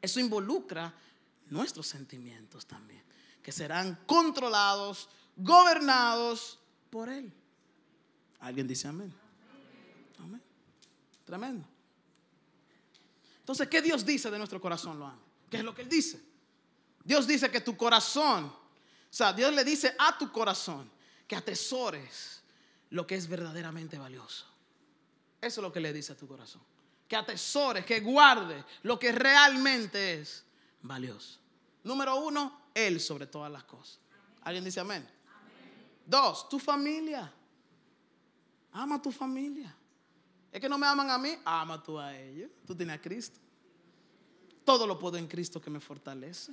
Eso 0.00 0.18
involucra 0.18 0.94
nuestros 1.50 1.86
sentimientos 1.86 2.64
también, 2.64 3.02
que 3.42 3.52
serán 3.52 3.98
controlados, 4.06 5.10
gobernados 5.36 6.58
por 6.88 7.10
Él. 7.10 7.30
¿Alguien 8.40 8.66
dice 8.66 8.88
amén? 8.88 9.12
Amén. 10.18 10.42
Tremendo. 11.24 11.66
Entonces, 13.40 13.68
¿qué 13.68 13.82
Dios 13.82 14.04
dice 14.04 14.30
de 14.30 14.38
nuestro 14.38 14.60
corazón, 14.60 14.98
Lo 14.98 15.12
¿Qué 15.50 15.58
es 15.58 15.64
lo 15.64 15.74
que 15.74 15.82
Él 15.82 15.88
dice? 15.88 16.20
Dios 17.04 17.26
dice 17.26 17.50
que 17.50 17.60
tu 17.60 17.76
corazón, 17.76 18.44
o 18.44 18.54
sea, 19.10 19.32
Dios 19.32 19.52
le 19.52 19.64
dice 19.64 19.94
a 19.98 20.16
tu 20.16 20.30
corazón 20.30 20.90
que 21.26 21.34
atesores 21.34 22.42
lo 22.90 23.06
que 23.06 23.16
es 23.16 23.28
verdaderamente 23.28 23.98
valioso. 23.98 24.46
Eso 25.40 25.60
es 25.60 25.62
lo 25.62 25.72
que 25.72 25.80
le 25.80 25.92
dice 25.92 26.12
a 26.12 26.16
tu 26.16 26.28
corazón. 26.28 26.62
Que 27.08 27.16
atesores, 27.16 27.84
que 27.84 28.00
guarde 28.00 28.64
lo 28.82 28.98
que 28.98 29.10
realmente 29.10 30.20
es 30.20 30.44
valioso. 30.82 31.38
Número 31.82 32.16
uno, 32.16 32.68
Él 32.74 33.00
sobre 33.00 33.26
todas 33.26 33.50
las 33.50 33.64
cosas. 33.64 33.98
¿Alguien 34.42 34.64
dice 34.64 34.80
amén? 34.80 35.08
Dos, 36.06 36.48
tu 36.48 36.58
familia. 36.58 37.32
Ama 38.72 38.96
a 38.96 39.02
tu 39.02 39.10
familia. 39.10 39.74
Es 40.52 40.60
que 40.60 40.68
no 40.68 40.78
me 40.78 40.86
aman 40.86 41.10
a 41.10 41.18
mí, 41.18 41.36
ama 41.44 41.82
tú 41.82 41.98
a 41.98 42.16
ellos. 42.16 42.50
Tú 42.66 42.74
tienes 42.74 42.96
a 42.96 43.00
Cristo. 43.00 43.38
Todo 44.64 44.86
lo 44.86 44.98
puedo 44.98 45.16
en 45.16 45.26
Cristo 45.26 45.60
que 45.60 45.70
me 45.70 45.80
fortalece. 45.80 46.52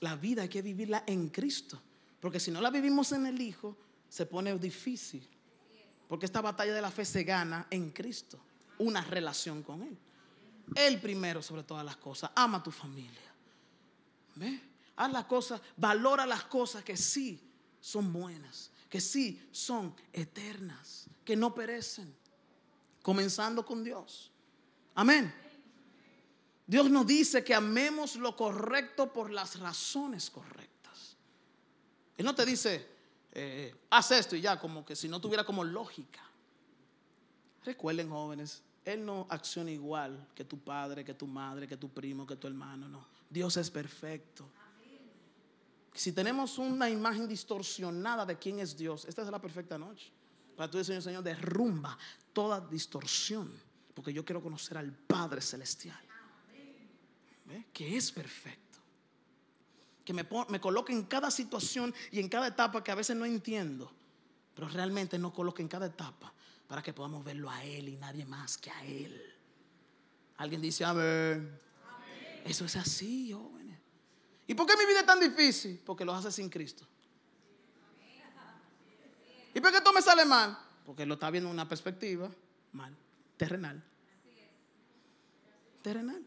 la 0.00 0.16
vida 0.16 0.42
hay 0.42 0.48
que 0.48 0.62
vivirla 0.62 1.04
en 1.06 1.28
Cristo. 1.28 1.80
Porque 2.20 2.40
si 2.40 2.50
no 2.50 2.60
la 2.60 2.70
vivimos 2.70 3.12
en 3.12 3.26
el 3.26 3.40
Hijo, 3.40 3.76
se 4.08 4.26
pone 4.26 4.56
difícil. 4.58 5.28
Porque 6.08 6.26
esta 6.26 6.40
batalla 6.40 6.72
de 6.72 6.80
la 6.80 6.90
fe 6.90 7.04
se 7.04 7.24
gana 7.24 7.66
en 7.70 7.90
Cristo, 7.90 8.38
una 8.78 9.02
relación 9.02 9.62
con 9.62 9.82
Él. 9.82 9.98
el 10.74 11.00
primero 11.00 11.42
sobre 11.42 11.62
todas 11.62 11.84
las 11.84 11.96
cosas. 11.96 12.30
Ama 12.34 12.58
a 12.58 12.62
tu 12.62 12.70
familia. 12.70 13.34
¿Ve? 14.36 14.60
Haz 14.96 15.12
las 15.12 15.24
cosas, 15.24 15.60
valora 15.76 16.24
las 16.24 16.44
cosas 16.44 16.84
que 16.84 16.96
sí 16.96 17.40
son 17.80 18.12
buenas, 18.12 18.70
que 18.94 19.00
sí 19.00 19.44
son 19.50 19.92
eternas, 20.12 21.08
que 21.24 21.34
no 21.34 21.52
perecen. 21.52 22.14
Comenzando 23.02 23.66
con 23.66 23.82
Dios. 23.82 24.30
Amén. 24.94 25.34
Dios 26.64 26.88
nos 26.88 27.04
dice 27.04 27.42
que 27.42 27.56
amemos 27.56 28.14
lo 28.14 28.36
correcto 28.36 29.12
por 29.12 29.32
las 29.32 29.58
razones 29.58 30.30
correctas. 30.30 31.16
Él 32.16 32.24
no 32.24 32.36
te 32.36 32.46
dice, 32.46 32.86
eh, 33.32 33.74
haz 33.90 34.12
esto 34.12 34.36
y 34.36 34.42
ya, 34.42 34.60
como 34.60 34.86
que 34.86 34.94
si 34.94 35.08
no 35.08 35.20
tuviera 35.20 35.42
como 35.42 35.64
lógica. 35.64 36.22
Recuerden 37.64 38.10
jóvenes, 38.10 38.62
Él 38.84 39.04
no 39.04 39.26
acciona 39.28 39.72
igual 39.72 40.24
que 40.36 40.44
tu 40.44 40.60
padre, 40.60 41.04
que 41.04 41.14
tu 41.14 41.26
madre, 41.26 41.66
que 41.66 41.76
tu 41.76 41.88
primo, 41.88 42.28
que 42.28 42.36
tu 42.36 42.46
hermano, 42.46 42.86
no. 42.86 43.04
Dios 43.28 43.56
es 43.56 43.72
perfecto. 43.72 44.48
Si 45.94 46.12
tenemos 46.12 46.58
una 46.58 46.90
imagen 46.90 47.28
distorsionada 47.28 48.26
de 48.26 48.36
quién 48.36 48.58
es 48.58 48.76
Dios, 48.76 49.04
esta 49.04 49.22
es 49.22 49.28
la 49.28 49.40
perfecta 49.40 49.78
noche. 49.78 50.12
Para 50.56 50.70
tú 50.70 50.78
decir, 50.78 51.00
Señor, 51.00 51.22
derrumba 51.22 51.96
toda 52.32 52.60
distorsión, 52.60 53.50
porque 53.94 54.12
yo 54.12 54.24
quiero 54.24 54.42
conocer 54.42 54.76
al 54.76 54.92
Padre 54.92 55.40
Celestial, 55.40 56.00
que 57.72 57.96
es 57.96 58.10
perfecto 58.10 58.64
que 60.04 60.12
me, 60.12 60.26
coloque 60.60 60.92
en 60.92 61.04
cada 61.04 61.30
situación 61.30 61.94
y 62.10 62.20
en 62.20 62.28
cada 62.28 62.48
etapa 62.48 62.84
que 62.84 62.90
a 62.92 62.94
veces 62.94 63.16
no 63.16 63.24
entiendo, 63.24 63.90
pero 64.54 64.68
realmente 64.68 65.18
no 65.18 65.32
coloque 65.32 65.62
en 65.62 65.68
cada 65.68 65.86
etapa 65.86 66.32
para 66.68 66.82
que 66.82 66.92
podamos 66.92 67.24
verlo 67.24 67.50
a 67.50 67.64
Él 67.64 67.88
y 67.88 67.96
nadie 67.96 68.26
más 68.26 68.58
que 68.58 68.70
a 68.70 68.84
Él. 68.84 69.32
Alguien 70.36 70.60
dice, 70.60 70.84
amén. 70.84 71.58
Eso 72.44 72.66
es 72.66 72.76
así, 72.76 73.32
jóvenes. 73.32 73.63
¿Y 74.46 74.54
por 74.54 74.66
qué 74.66 74.76
mi 74.76 74.84
vida 74.84 75.00
es 75.00 75.06
tan 75.06 75.20
difícil? 75.20 75.80
Porque 75.84 76.04
lo 76.04 76.14
hace 76.14 76.30
sin 76.30 76.48
Cristo. 76.48 76.86
¿Y 79.54 79.60
por 79.60 79.72
qué 79.72 79.80
todo 79.80 79.94
me 79.94 80.02
sale 80.02 80.24
mal? 80.24 80.58
Porque 80.84 81.06
lo 81.06 81.14
está 81.14 81.30
viendo 81.30 81.48
en 81.48 81.54
una 81.54 81.68
perspectiva 81.68 82.28
mal, 82.72 82.94
terrenal. 83.36 83.82
Terrenal. 85.80 86.22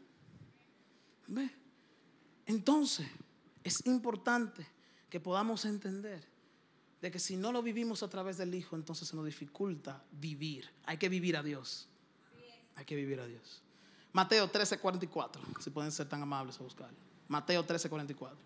¿Ve? 1.27 1.49
Entonces, 2.45 3.07
es 3.63 3.85
importante 3.85 4.65
que 5.09 5.19
podamos 5.19 5.65
entender 5.65 6.23
de 7.01 7.11
que 7.11 7.19
si 7.19 7.35
no 7.35 7.51
lo 7.51 7.61
vivimos 7.61 8.01
a 8.01 8.09
través 8.09 8.37
del 8.37 8.55
Hijo, 8.55 8.75
entonces 8.75 9.07
se 9.07 9.15
nos 9.15 9.25
dificulta 9.25 10.03
vivir. 10.11 10.69
Hay 10.85 10.97
que 10.97 11.09
vivir 11.09 11.37
a 11.37 11.43
Dios. 11.43 11.87
Hay 12.75 12.85
que 12.85 12.95
vivir 12.95 13.19
a 13.19 13.27
Dios. 13.27 13.61
Mateo 14.13 14.49
13, 14.49 14.79
44. 14.79 15.41
Si 15.59 15.69
pueden 15.69 15.91
ser 15.91 16.07
tan 16.07 16.21
amables 16.21 16.59
a 16.59 16.63
buscarlo. 16.63 17.06
Mateo 17.27 17.63
13, 17.63 17.89
44. 17.89 18.37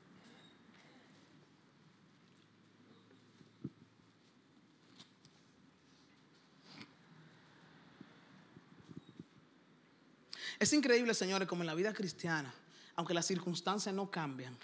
Es 10.61 10.73
increíble, 10.73 11.15
señores, 11.15 11.47
como 11.47 11.63
en 11.63 11.67
la 11.67 11.73
vida 11.73 11.91
cristiana, 11.91 12.53
aunque 12.95 13.15
las 13.15 13.25
circunstancias 13.25 13.95
no 13.95 14.11
cambian, 14.11 14.55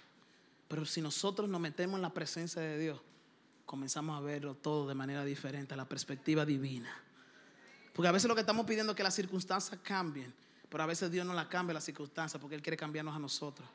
pero 0.67 0.85
si 0.85 1.01
nosotros 1.01 1.49
nos 1.49 1.59
metemos 1.59 1.95
en 1.95 2.03
la 2.03 2.13
presencia 2.13 2.61
de 2.61 2.77
Dios, 2.77 3.01
comenzamos 3.65 4.15
a 4.15 4.21
verlo 4.21 4.53
todo 4.53 4.87
de 4.87 4.93
manera 4.93 5.25
diferente, 5.25 5.73
a 5.73 5.77
la 5.77 5.89
perspectiva 5.89 6.45
divina. 6.45 6.95
Porque 7.93 8.09
a 8.09 8.11
veces 8.11 8.27
lo 8.27 8.35
que 8.35 8.41
estamos 8.41 8.67
pidiendo 8.67 8.91
es 8.91 8.95
que 8.95 9.01
las 9.01 9.15
circunstancias 9.15 9.79
cambien, 9.81 10.31
pero 10.69 10.83
a 10.83 10.85
veces 10.85 11.09
Dios 11.09 11.25
no 11.25 11.33
la 11.33 11.49
cambia 11.49 11.73
las 11.73 11.85
circunstancias 11.85 12.39
porque 12.39 12.55
Él 12.55 12.61
quiere 12.61 12.77
cambiarnos 12.77 13.15
a 13.15 13.19
nosotros. 13.19 13.67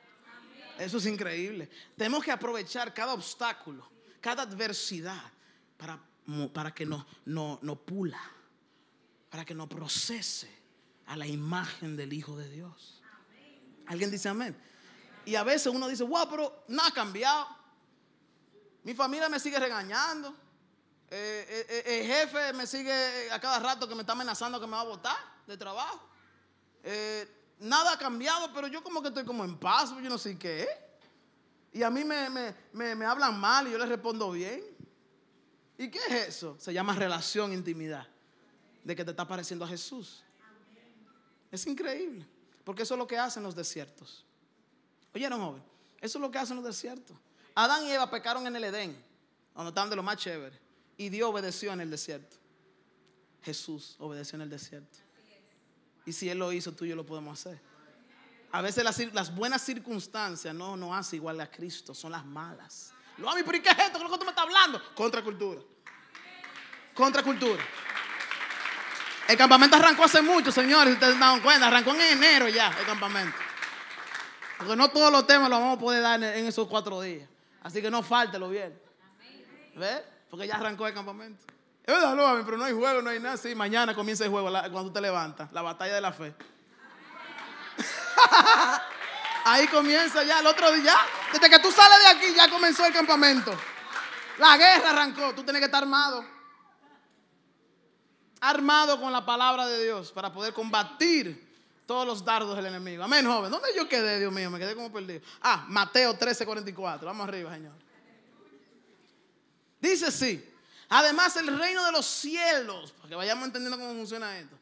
Eso 0.78 0.98
es 0.98 1.06
increíble. 1.06 1.70
Tenemos 1.96 2.24
que 2.24 2.30
aprovechar 2.30 2.92
cada 2.92 3.14
obstáculo, 3.14 3.88
cada 4.20 4.42
adversidad 4.42 5.22
para, 5.76 6.00
para 6.52 6.74
que 6.74 6.86
nos 6.86 7.04
no, 7.24 7.58
no 7.62 7.76
pula, 7.76 8.20
para 9.30 9.44
que 9.44 9.54
nos 9.54 9.68
procese 9.68 10.50
a 11.06 11.16
la 11.16 11.26
imagen 11.26 11.96
del 11.96 12.12
Hijo 12.12 12.36
de 12.36 12.48
Dios. 12.48 13.02
¿Alguien 13.86 14.10
dice 14.10 14.28
amén? 14.28 14.56
Y 15.24 15.34
a 15.34 15.44
veces 15.44 15.72
uno 15.72 15.88
dice, 15.88 16.04
wow, 16.04 16.28
pero 16.28 16.64
no 16.68 16.82
ha 16.84 16.90
cambiado. 16.90 17.48
Mi 18.82 18.94
familia 18.94 19.28
me 19.28 19.38
sigue 19.38 19.58
regañando. 19.58 20.34
Eh, 21.10 21.46
eh, 21.48 21.66
eh, 21.68 22.00
el 22.00 22.06
jefe 22.06 22.52
me 22.54 22.66
sigue 22.66 23.30
a 23.30 23.38
cada 23.38 23.58
rato 23.58 23.86
que 23.86 23.94
me 23.94 24.00
está 24.00 24.12
amenazando 24.12 24.58
que 24.58 24.66
me 24.66 24.72
va 24.72 24.80
a 24.80 24.84
botar 24.84 25.16
de 25.46 25.56
trabajo. 25.56 26.08
Nada 27.62 27.92
ha 27.92 27.98
cambiado, 27.98 28.52
pero 28.52 28.66
yo 28.66 28.82
como 28.82 29.00
que 29.00 29.08
estoy 29.08 29.24
como 29.24 29.44
en 29.44 29.56
paz, 29.58 29.90
yo 29.90 30.10
no 30.10 30.18
sé 30.18 30.38
qué. 30.38 30.68
Y 31.72 31.82
a 31.82 31.90
mí 31.90 32.04
me, 32.04 32.54
me 32.72 33.04
hablan 33.06 33.38
mal 33.38 33.66
y 33.66 33.72
yo 33.72 33.78
les 33.78 33.88
respondo 33.88 34.30
bien. 34.30 34.62
¿Y 35.78 35.90
qué 35.90 35.98
es 35.98 36.28
eso? 36.28 36.56
Se 36.58 36.72
llama 36.72 36.94
relación, 36.94 37.52
intimidad. 37.52 38.06
De 38.84 38.94
que 38.94 39.04
te 39.04 39.10
está 39.12 39.26
pareciendo 39.26 39.64
a 39.64 39.68
Jesús. 39.68 40.22
Es 41.50 41.66
increíble. 41.66 42.26
Porque 42.64 42.82
eso 42.82 42.94
es 42.94 42.98
lo 42.98 43.06
que 43.06 43.18
hacen 43.18 43.42
los 43.42 43.54
desiertos. 43.54 44.24
Oyeron, 45.14 45.40
joven, 45.40 45.62
eso 46.00 46.18
es 46.18 46.22
lo 46.22 46.30
que 46.30 46.38
hacen 46.38 46.56
los 46.56 46.64
desiertos. 46.64 47.16
Adán 47.54 47.84
y 47.86 47.90
Eva 47.90 48.10
pecaron 48.10 48.46
en 48.46 48.56
el 48.56 48.64
Edén, 48.64 48.96
donde 49.54 49.70
estaban 49.70 49.90
de 49.90 49.96
lo 49.96 50.02
más 50.02 50.16
chévere. 50.16 50.58
Y 50.96 51.08
Dios 51.08 51.28
obedeció 51.28 51.72
en 51.72 51.80
el 51.80 51.90
desierto. 51.90 52.36
Jesús 53.42 53.96
obedeció 53.98 54.36
en 54.36 54.42
el 54.42 54.50
desierto. 54.50 54.98
Y 56.05 56.12
si 56.12 56.28
Él 56.28 56.38
lo 56.38 56.53
hizo, 56.53 56.72
tú 56.72 56.84
y 56.84 56.88
yo 56.88 56.96
lo 56.96 57.07
podemos 57.07 57.38
hacer. 57.38 57.61
A 58.53 58.61
veces 58.61 58.84
las, 59.12 59.34
buenas 59.34 59.62
circunstancias 59.62 60.55
no 60.55 60.76
nos 60.76 60.94
hace 60.94 61.16
igual 61.16 61.40
a 61.40 61.50
Cristo, 61.50 61.94
son 61.94 62.12
las 62.12 62.24
malas. 62.24 62.92
Lo 63.16 63.30
a 63.30 63.34
mí, 63.34 63.42
pero 63.44 63.57
¿y 63.57 63.62
qué 63.62 63.70
es 63.70 63.78
esto? 63.78 63.98
¿Qué 63.98 64.05
es 64.05 64.11
lo 64.11 64.11
que 64.11 64.18
tú 64.18 64.24
me 64.24 64.30
estás 64.30 64.44
hablando? 64.44 64.82
Contracultura. 64.94 65.61
Contracultura. 66.94 67.62
El 69.28 69.36
campamento 69.38 69.76
arrancó 69.76 70.05
hace 70.05 70.20
mucho, 70.20 70.53
señores, 70.53 70.92
ustedes 70.94 71.14
se 71.14 71.20
dan 71.20 71.40
cuenta. 71.40 71.68
Arrancó 71.68 71.94
en 71.94 72.00
enero 72.00 72.48
ya 72.48 72.68
el 72.78 72.84
campamento. 72.84 73.36
Porque 74.59 74.76
no 74.76 74.90
todos 74.90 75.11
los 75.11 75.26
temas 75.26 75.48
los 75.48 75.59
vamos 75.59 75.76
a 75.76 75.80
poder 75.80 76.03
dar 76.03 76.22
en, 76.22 76.46
esos 76.46 76.68
cuatro 76.68 77.00
días. 77.00 77.28
Así 77.62 77.80
que 77.80 77.90
no 77.90 78.03
falte 78.03 78.38
lo 78.38 78.50
bien. 78.50 78.78
¿Ves? 79.76 80.03
Porque 80.28 80.46
ya 80.46 80.57
arrancó 80.57 80.86
el 80.86 80.92
campamento. 80.92 81.42
Es 81.84 81.92
verdad, 81.92 82.14
no, 82.14 82.44
pero 82.44 82.56
no 82.56 82.64
hay 82.64 82.72
juego, 82.72 83.02
no 83.02 83.10
hay 83.10 83.18
nada. 83.18 83.36
Sí, 83.36 83.54
mañana 83.56 83.94
comienza 83.94 84.24
el 84.24 84.30
juego 84.30 84.48
cuando 84.50 84.84
tú 84.84 84.92
te 84.92 85.00
levantas. 85.00 85.52
La 85.52 85.62
batalla 85.62 85.96
de 85.96 86.00
la 86.00 86.12
fe. 86.12 86.32
Ahí 89.44 89.66
comienza 89.66 90.22
ya 90.22 90.38
el 90.38 90.46
otro 90.46 90.70
día. 90.72 90.94
Desde 91.32 91.50
que 91.50 91.58
tú 91.58 91.72
sales 91.72 91.98
de 91.98 92.06
aquí 92.06 92.34
ya 92.36 92.48
comenzó 92.48 92.86
el 92.86 92.92
campamento. 92.92 93.52
La 94.38 94.56
guerra 94.56 94.90
arrancó. 94.90 95.34
Tú 95.34 95.42
tienes 95.42 95.58
que 95.58 95.66
estar 95.66 95.82
armado. 95.82 96.24
Armado 98.40 99.00
con 99.00 99.12
la 99.12 99.26
palabra 99.26 99.66
de 99.66 99.82
Dios 99.82 100.12
para 100.12 100.32
poder 100.32 100.54
combatir 100.54 101.50
todos 101.84 102.06
los 102.06 102.24
dardos 102.24 102.54
del 102.56 102.66
enemigo. 102.66 103.02
Amén, 103.02 103.26
joven. 103.26 103.50
¿Dónde 103.50 103.70
yo 103.74 103.88
quedé, 103.88 104.20
Dios 104.20 104.32
mío? 104.32 104.50
Me 104.50 104.60
quedé 104.60 104.76
como 104.76 104.92
perdido. 104.92 105.20
Ah, 105.40 105.64
Mateo 105.66 106.16
13, 106.16 106.46
44. 106.46 107.06
Vamos 107.06 107.26
arriba, 107.26 107.52
Señor. 107.52 107.72
Dice 109.80 110.12
sí. 110.12 110.51
Además, 110.95 111.34
el 111.36 111.59
reino 111.59 111.86
de 111.86 111.93
los 111.93 112.05
cielos, 112.05 112.93
para 112.93 113.09
que 113.09 113.14
vayamos 113.14 113.47
entendiendo 113.47 113.78
cómo 113.78 113.95
funciona 113.95 114.38
esto. 114.38 114.59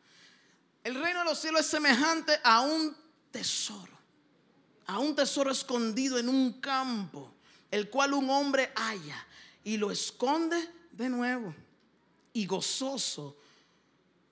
El 0.85 0.95
reino 0.95 1.18
de 1.18 1.24
los 1.24 1.41
cielos 1.41 1.62
es 1.62 1.66
semejante 1.66 2.39
a 2.45 2.61
un 2.61 2.97
tesoro, 3.33 3.91
a 4.87 5.01
un 5.01 5.16
tesoro 5.16 5.51
escondido 5.51 6.18
en 6.18 6.28
un 6.28 6.61
campo, 6.61 7.35
el 7.68 7.91
cual 7.91 8.14
un 8.14 8.31
hombre 8.31 8.72
halla 8.76 9.26
y 9.64 9.76
lo 9.76 9.91
esconde 9.91 10.70
de 10.93 11.09
nuevo. 11.09 11.53
Y 12.33 12.47
gozoso, 12.47 13.37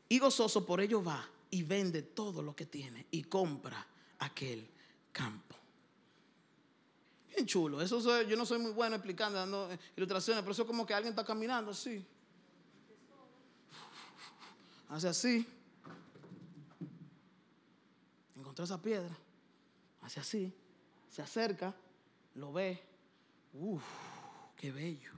y 0.09 0.21
gozoso 0.21 0.65
por 0.65 0.81
ello 0.81 1.03
va 1.03 1.29
y 1.51 1.65
vende 1.65 2.03
todo 2.03 2.43
lo 2.43 2.55
que 2.55 2.67
tiene 2.67 3.07
y 3.11 3.25
compra 3.25 3.85
aquel 4.21 4.65
campo. 5.11 5.57
Chulo. 7.47 7.81
Eso 7.81 8.23
yo 8.23 8.37
no 8.37 8.47
soy 8.47 8.59
muy 8.59 8.73
bueno 8.73 8.97
explicando, 8.97 9.39
dando 9.39 9.69
ilustraciones, 9.97 10.43
pero 10.43 10.53
eso 10.53 10.63
es 10.63 10.67
como 10.67 10.87
que 10.87 10.95
alguien 10.95 11.13
está 11.13 11.25
caminando 11.25 11.71
así. 11.71 12.05
Hace 14.89 15.09
así. 15.09 15.47
Encontró 18.37 18.65
esa 18.65 18.81
piedra. 18.81 19.17
Hace 20.03 20.21
así. 20.21 20.53
Se 21.11 21.23
acerca. 21.23 21.75
Lo 22.35 22.53
ve. 22.53 22.83
Uf, 23.53 23.83
qué 24.57 24.71
bello. 24.71 25.13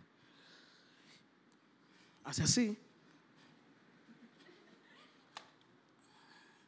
Hace 2.24 2.42
así 2.42 2.78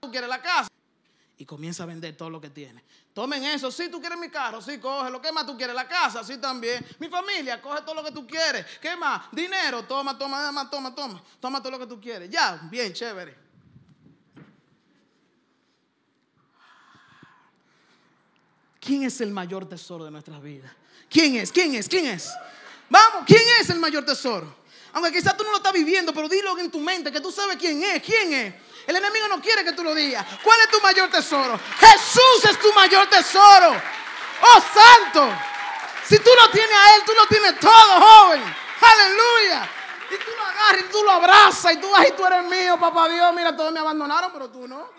tú 0.02 0.10
quieres 0.10 0.28
la 0.28 0.42
casa. 0.42 0.71
Y 1.42 1.44
comienza 1.44 1.82
a 1.82 1.86
vender 1.86 2.16
todo 2.16 2.30
lo 2.30 2.40
que 2.40 2.50
tiene. 2.50 2.84
Tomen 3.12 3.42
eso. 3.42 3.68
Si 3.72 3.88
tú 3.88 3.98
quieres 3.98 4.16
mi 4.16 4.28
carro, 4.28 4.62
sí, 4.62 4.78
lo 4.80 5.20
¿Qué 5.20 5.32
más 5.32 5.44
tú 5.44 5.56
quieres? 5.56 5.74
La 5.74 5.88
casa, 5.88 6.22
sí, 6.22 6.38
también. 6.38 6.86
Mi 7.00 7.08
familia, 7.08 7.60
coge 7.60 7.80
todo 7.80 7.96
lo 7.96 8.04
que 8.04 8.12
tú 8.12 8.24
quieres. 8.24 8.64
¿Qué 8.80 8.94
más? 8.94 9.22
Dinero, 9.32 9.82
toma, 9.82 10.16
toma, 10.16 10.40
toma, 10.46 10.70
toma, 10.70 10.94
toma. 10.94 11.22
Toma 11.40 11.60
todo 11.60 11.72
lo 11.72 11.80
que 11.80 11.88
tú 11.88 12.00
quieres. 12.00 12.30
Ya, 12.30 12.60
bien, 12.70 12.92
chévere. 12.92 13.36
¿quién 18.78 19.02
es 19.02 19.20
el 19.20 19.32
mayor 19.32 19.68
tesoro 19.68 20.04
de 20.04 20.12
nuestras 20.12 20.40
vidas? 20.40 20.70
¿Quién 21.10 21.34
es? 21.34 21.50
¿Quién 21.50 21.74
es? 21.74 21.88
¿Quién 21.88 22.06
es? 22.06 22.30
Vamos, 22.88 23.24
¿quién 23.26 23.42
es 23.60 23.68
el 23.68 23.80
mayor 23.80 24.04
tesoro? 24.04 24.62
Aunque 24.92 25.10
quizás 25.10 25.36
tú 25.36 25.42
no 25.42 25.50
lo 25.50 25.56
estás 25.56 25.72
viviendo, 25.72 26.14
pero 26.14 26.28
dilo 26.28 26.56
en 26.56 26.70
tu 26.70 26.78
mente 26.78 27.10
que 27.10 27.20
tú 27.20 27.32
sabes 27.32 27.56
quién 27.56 27.82
es, 27.82 28.00
quién 28.00 28.32
es. 28.32 28.54
El 28.86 28.96
enemigo 28.96 29.28
no 29.28 29.40
quiere 29.40 29.64
que 29.64 29.72
tú 29.72 29.84
lo 29.84 29.94
digas. 29.94 30.24
¿Cuál 30.42 30.60
es 30.60 30.68
tu 30.68 30.80
mayor 30.80 31.08
tesoro? 31.10 31.58
Jesús 31.78 32.44
es 32.50 32.58
tu 32.58 32.72
mayor 32.72 33.08
tesoro. 33.08 33.72
Oh 34.42 34.62
santo. 34.74 35.28
Si 36.08 36.18
tú 36.18 36.30
lo 36.40 36.50
tienes 36.50 36.76
a 36.76 36.96
Él, 36.96 37.02
tú 37.06 37.12
lo 37.12 37.26
tienes 37.26 37.60
todo, 37.60 38.00
joven. 38.00 38.42
Aleluya. 38.80 39.68
Y 40.10 40.16
tú 40.16 40.30
lo 40.36 40.44
agarras 40.44 40.80
y 40.80 40.84
tú 40.92 41.02
lo 41.04 41.10
abrazas 41.10 41.72
y 41.72 41.76
tú 41.76 41.90
vas 41.90 42.08
y 42.08 42.12
tú 42.12 42.26
eres 42.26 42.44
mío, 42.44 42.78
papá 42.78 43.08
Dios. 43.08 43.32
Mira, 43.34 43.56
todos 43.56 43.72
me 43.72 43.80
abandonaron, 43.80 44.32
pero 44.32 44.50
tú 44.50 44.66
no. 44.66 44.90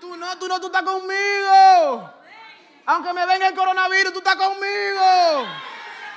Tú 0.00 0.16
no, 0.16 0.38
tú 0.38 0.46
no, 0.46 0.60
tú 0.60 0.66
estás 0.66 0.82
conmigo. 0.82 2.10
Aunque 2.86 3.12
me 3.12 3.26
venga 3.26 3.48
el 3.48 3.54
coronavirus, 3.54 4.12
tú 4.12 4.18
estás 4.18 4.36
conmigo. 4.36 5.46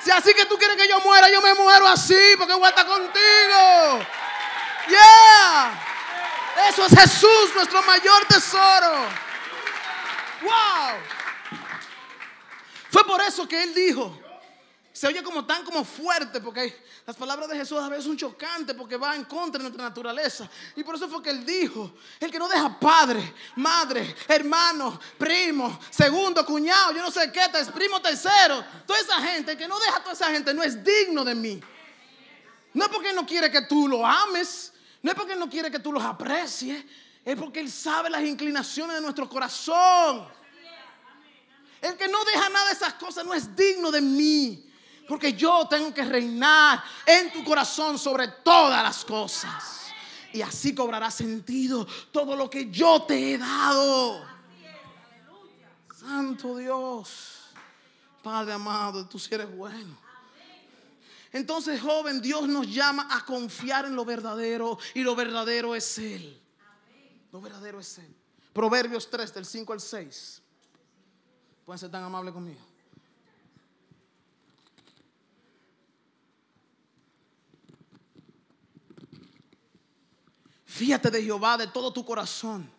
Si 0.04 0.12
así 0.12 0.34
que 0.34 0.46
tú 0.46 0.58
quieres 0.58 0.76
que 0.76 0.88
yo 0.88 1.00
muera, 1.00 1.30
yo 1.30 1.42
me 1.42 1.54
muero 1.54 1.88
así 1.88 2.36
porque 2.38 2.54
voy 2.54 2.66
a 2.66 2.70
estar 2.70 2.86
contigo. 2.86 4.06
Yeah. 4.90 5.93
Eso 6.70 6.86
es 6.86 7.00
Jesús, 7.00 7.56
nuestro 7.56 7.82
mayor 7.84 8.26
tesoro. 8.26 9.08
Wow. 10.42 11.00
Fue 12.90 13.04
por 13.06 13.22
eso 13.22 13.48
que 13.48 13.64
él 13.64 13.74
dijo. 13.74 14.20
Se 14.92 15.08
oye 15.08 15.24
como 15.24 15.44
tan 15.44 15.66
como 15.66 15.84
fuerte 15.84 16.40
porque 16.40 16.84
las 17.06 17.16
palabras 17.16 17.50
de 17.50 17.58
Jesús 17.58 17.80
a 17.80 17.90
veces 17.90 18.06
son 18.06 18.16
chocantes 18.16 18.76
porque 18.76 18.96
va 18.96 19.16
en 19.16 19.26
contra 19.26 19.58
de 19.58 19.64
nuestra 19.64 19.84
naturaleza. 19.84 20.48
Y 20.76 20.84
por 20.84 20.96
eso 20.96 21.10
fue 21.10 21.22
que 21.24 21.32
él 21.32 21.44
dijo, 21.44 21.96
el 22.20 22.32
que 22.32 22.38
no 22.38 22.48
deja 22.48 22.80
padre, 22.80 23.34
madre, 23.56 24.16
hermano, 24.28 25.00
primo, 25.18 25.80
segundo, 25.90 26.46
cuñado, 26.46 26.94
yo 26.94 27.02
no 27.02 27.10
sé 27.10 27.32
qué, 27.32 27.42
primo 27.74 28.00
tercero, 28.02 28.64
toda 28.86 29.00
esa 29.00 29.20
gente, 29.20 29.54
el 29.54 29.58
que 29.58 29.68
no 29.68 29.80
deja 29.80 29.98
a 29.98 30.00
toda 30.02 30.14
esa 30.14 30.30
gente 30.30 30.54
no 30.54 30.62
es 30.62 30.84
digno 30.84 31.26
de 31.26 31.34
mí. 31.34 31.60
No 32.74 32.86
es 32.86 32.92
porque 32.92 33.12
no 33.12 33.26
quiere 33.26 33.52
que 33.52 33.64
tú 33.64 33.88
lo 33.88 34.06
ames, 34.06 34.72
no 35.04 35.12
es 35.12 35.18
porque 35.18 35.36
no 35.36 35.50
quiere 35.50 35.70
que 35.70 35.80
tú 35.80 35.92
los 35.92 36.04
aprecies, 36.04 36.84
es 37.24 37.36
porque 37.38 37.60
Él 37.60 37.70
sabe 37.70 38.10
las 38.10 38.24
inclinaciones 38.24 38.96
de 38.96 39.02
nuestro 39.02 39.30
corazón. 39.30 40.26
El 41.82 41.98
que 41.98 42.08
no 42.08 42.24
deja 42.24 42.50
nada 42.50 42.68
de 42.68 42.74
esas 42.74 42.94
cosas 42.94 43.26
no 43.26 43.34
es 43.34 43.54
digno 43.54 43.92
de 43.92 44.00
mí. 44.00 44.70
Porque 45.06 45.34
yo 45.34 45.68
tengo 45.70 45.94
que 45.94 46.06
reinar 46.06 46.82
en 47.06 47.34
tu 47.34 47.44
corazón 47.44 48.00
sobre 48.00 48.30
todas 48.30 48.82
las 48.82 49.04
cosas. 49.04 49.92
Y 50.32 50.42
así 50.42 50.74
cobrará 50.74 51.12
sentido 51.12 51.86
todo 52.12 52.38
lo 52.38 52.50
que 52.50 52.72
yo 52.72 53.04
te 53.04 53.34
he 53.34 53.38
dado. 53.38 54.26
Santo 55.94 56.56
Dios. 56.56 57.50
Padre 58.24 58.54
amado, 58.54 59.06
tú 59.06 59.20
sí 59.20 59.36
eres 59.36 59.54
bueno. 59.54 60.03
Entonces, 61.34 61.82
joven, 61.82 62.22
Dios 62.22 62.48
nos 62.48 62.72
llama 62.72 63.08
a 63.10 63.26
confiar 63.26 63.86
en 63.86 63.96
lo 63.96 64.06
verdadero 64.06 64.78
y 64.94 65.02
lo 65.02 65.16
verdadero 65.16 65.74
es 65.74 65.98
Él. 65.98 66.40
Lo 67.32 67.42
verdadero 67.42 67.80
es 67.80 67.98
Él. 67.98 68.16
Proverbios 68.54 69.10
3, 69.10 69.34
del 69.34 69.46
5 69.46 69.74
al 69.74 69.82
6. 69.82 70.42
Pueden 71.66 71.80
ser 71.80 71.90
tan 71.90 72.04
amables 72.04 72.32
conmigo. 72.36 72.62
Fíjate 80.66 81.10
de 81.10 81.24
Jehová 81.24 81.58
de 81.58 81.66
todo 81.66 81.92
tu 81.92 82.06
corazón. 82.06 82.70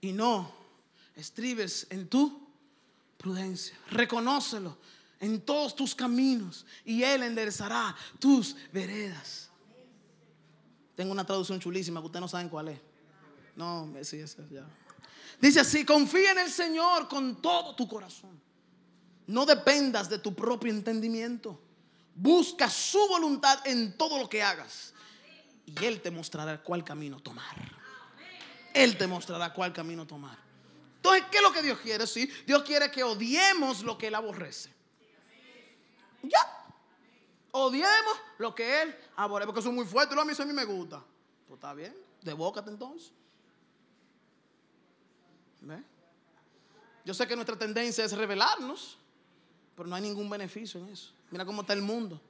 Y 0.00 0.12
no 0.12 0.54
estribes 1.16 1.88
en 1.90 2.08
tu 2.08 2.46
prudencia. 3.16 3.76
Reconócelo 3.90 4.78
en 5.20 5.40
todos 5.40 5.74
tus 5.74 5.94
caminos 5.94 6.64
y 6.84 7.02
Él 7.02 7.22
enderezará 7.22 7.94
tus 8.18 8.56
veredas. 8.72 9.50
Tengo 10.94 11.12
una 11.12 11.24
traducción 11.24 11.60
chulísima 11.60 12.00
que 12.00 12.06
ustedes 12.06 12.22
no 12.22 12.28
saben 12.28 12.48
cuál 12.48 12.68
es. 12.68 12.80
No, 13.54 13.92
sí, 14.02 14.18
esa 14.18 14.42
ya. 14.50 14.66
Dice 15.40 15.60
así, 15.60 15.84
confía 15.84 16.32
en 16.32 16.38
el 16.38 16.50
Señor 16.50 17.08
con 17.08 17.40
todo 17.40 17.74
tu 17.74 17.86
corazón. 17.86 18.40
No 19.26 19.46
dependas 19.46 20.08
de 20.08 20.18
tu 20.18 20.34
propio 20.34 20.72
entendimiento. 20.72 21.60
Busca 22.14 22.68
su 22.68 22.98
voluntad 23.08 23.60
en 23.64 23.96
todo 23.96 24.18
lo 24.18 24.28
que 24.28 24.42
hagas. 24.42 24.92
Y 25.66 25.84
Él 25.84 26.00
te 26.00 26.10
mostrará 26.10 26.62
cuál 26.62 26.82
camino 26.82 27.20
tomar. 27.20 27.54
Él 28.74 28.96
te 28.96 29.06
mostrará 29.06 29.52
cuál 29.52 29.72
camino 29.72 30.06
tomar. 30.06 30.38
Entonces, 30.96 31.24
¿qué 31.30 31.36
es 31.36 31.42
lo 31.42 31.52
que 31.52 31.62
Dios 31.62 31.78
quiere? 31.78 32.06
Sí, 32.06 32.28
Dios 32.46 32.62
quiere 32.64 32.90
que 32.90 33.04
odiemos 33.04 33.82
lo 33.82 33.96
que 33.96 34.08
Él 34.08 34.14
aborrece. 34.14 34.77
Ya. 36.22 36.38
Odiemos 37.50 38.18
lo 38.38 38.54
que 38.54 38.82
Él 38.82 38.96
aborrece. 39.16 39.46
Porque 39.46 39.60
eso 39.60 39.68
es 39.68 39.74
muy 39.74 39.86
fuerte. 39.86 40.14
Lo 40.14 40.20
a 40.20 40.24
mí, 40.24 40.32
a 40.38 40.44
mí 40.44 40.52
me 40.52 40.64
gusta. 40.64 41.02
Pues 41.46 41.58
está 41.58 41.74
bien. 41.74 41.94
Debócate 42.22 42.70
entonces. 42.70 43.12
Yo 47.04 47.14
sé 47.14 47.26
que 47.26 47.34
nuestra 47.34 47.56
tendencia 47.56 48.04
es 48.04 48.12
revelarnos, 48.12 48.98
pero 49.74 49.88
no 49.88 49.96
hay 49.96 50.02
ningún 50.02 50.28
beneficio 50.28 50.80
en 50.80 50.90
eso. 50.90 51.12
Mira 51.30 51.44
cómo 51.44 51.62
está 51.62 51.72
el 51.72 51.82
mundo. 51.82 52.20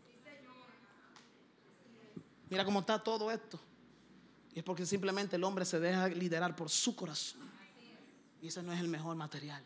Mira 2.49 2.65
cómo 2.65 2.81
está 2.81 3.03
todo 3.03 3.31
esto. 3.31 3.59
Y 4.55 4.59
es 4.61 4.65
porque 4.65 4.87
simplemente 4.87 5.37
el 5.37 5.45
hombre 5.45 5.65
se 5.65 5.79
deja 5.79 6.09
liderar 6.09 6.57
por 6.57 6.71
su 6.71 6.97
corazón. 6.97 7.41
Y 8.41 8.49
ese 8.49 8.63
no 8.63 8.73
es 8.73 8.81
el 8.81 8.89
mejor 8.89 9.17
material, 9.17 9.63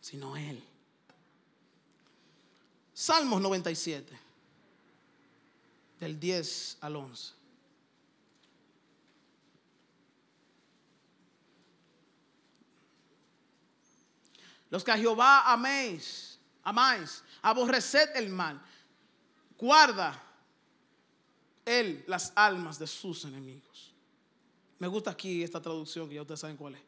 sino 0.00 0.36
Él. 0.36 0.64
Salmos 2.94 3.40
97, 3.40 4.18
del 5.98 6.20
10 6.20 6.78
al 6.80 6.96
11. 6.96 7.32
Los 14.70 14.84
que 14.84 14.90
a 14.90 14.96
Jehová 14.96 15.52
améis, 15.52 16.38
amáis, 16.62 17.22
aborreced 17.42 18.16
el 18.16 18.30
mal. 18.30 18.60
Guarda 19.58 20.20
él 21.64 22.04
las 22.06 22.32
almas 22.34 22.78
de 22.78 22.86
sus 22.86 23.24
enemigos. 23.24 23.92
Me 24.78 24.86
gusta 24.86 25.10
aquí 25.10 25.42
esta 25.42 25.60
traducción 25.60 26.08
que 26.08 26.16
ya 26.16 26.22
ustedes 26.22 26.40
saben 26.40 26.56
cuál 26.56 26.74
es. 26.74 26.82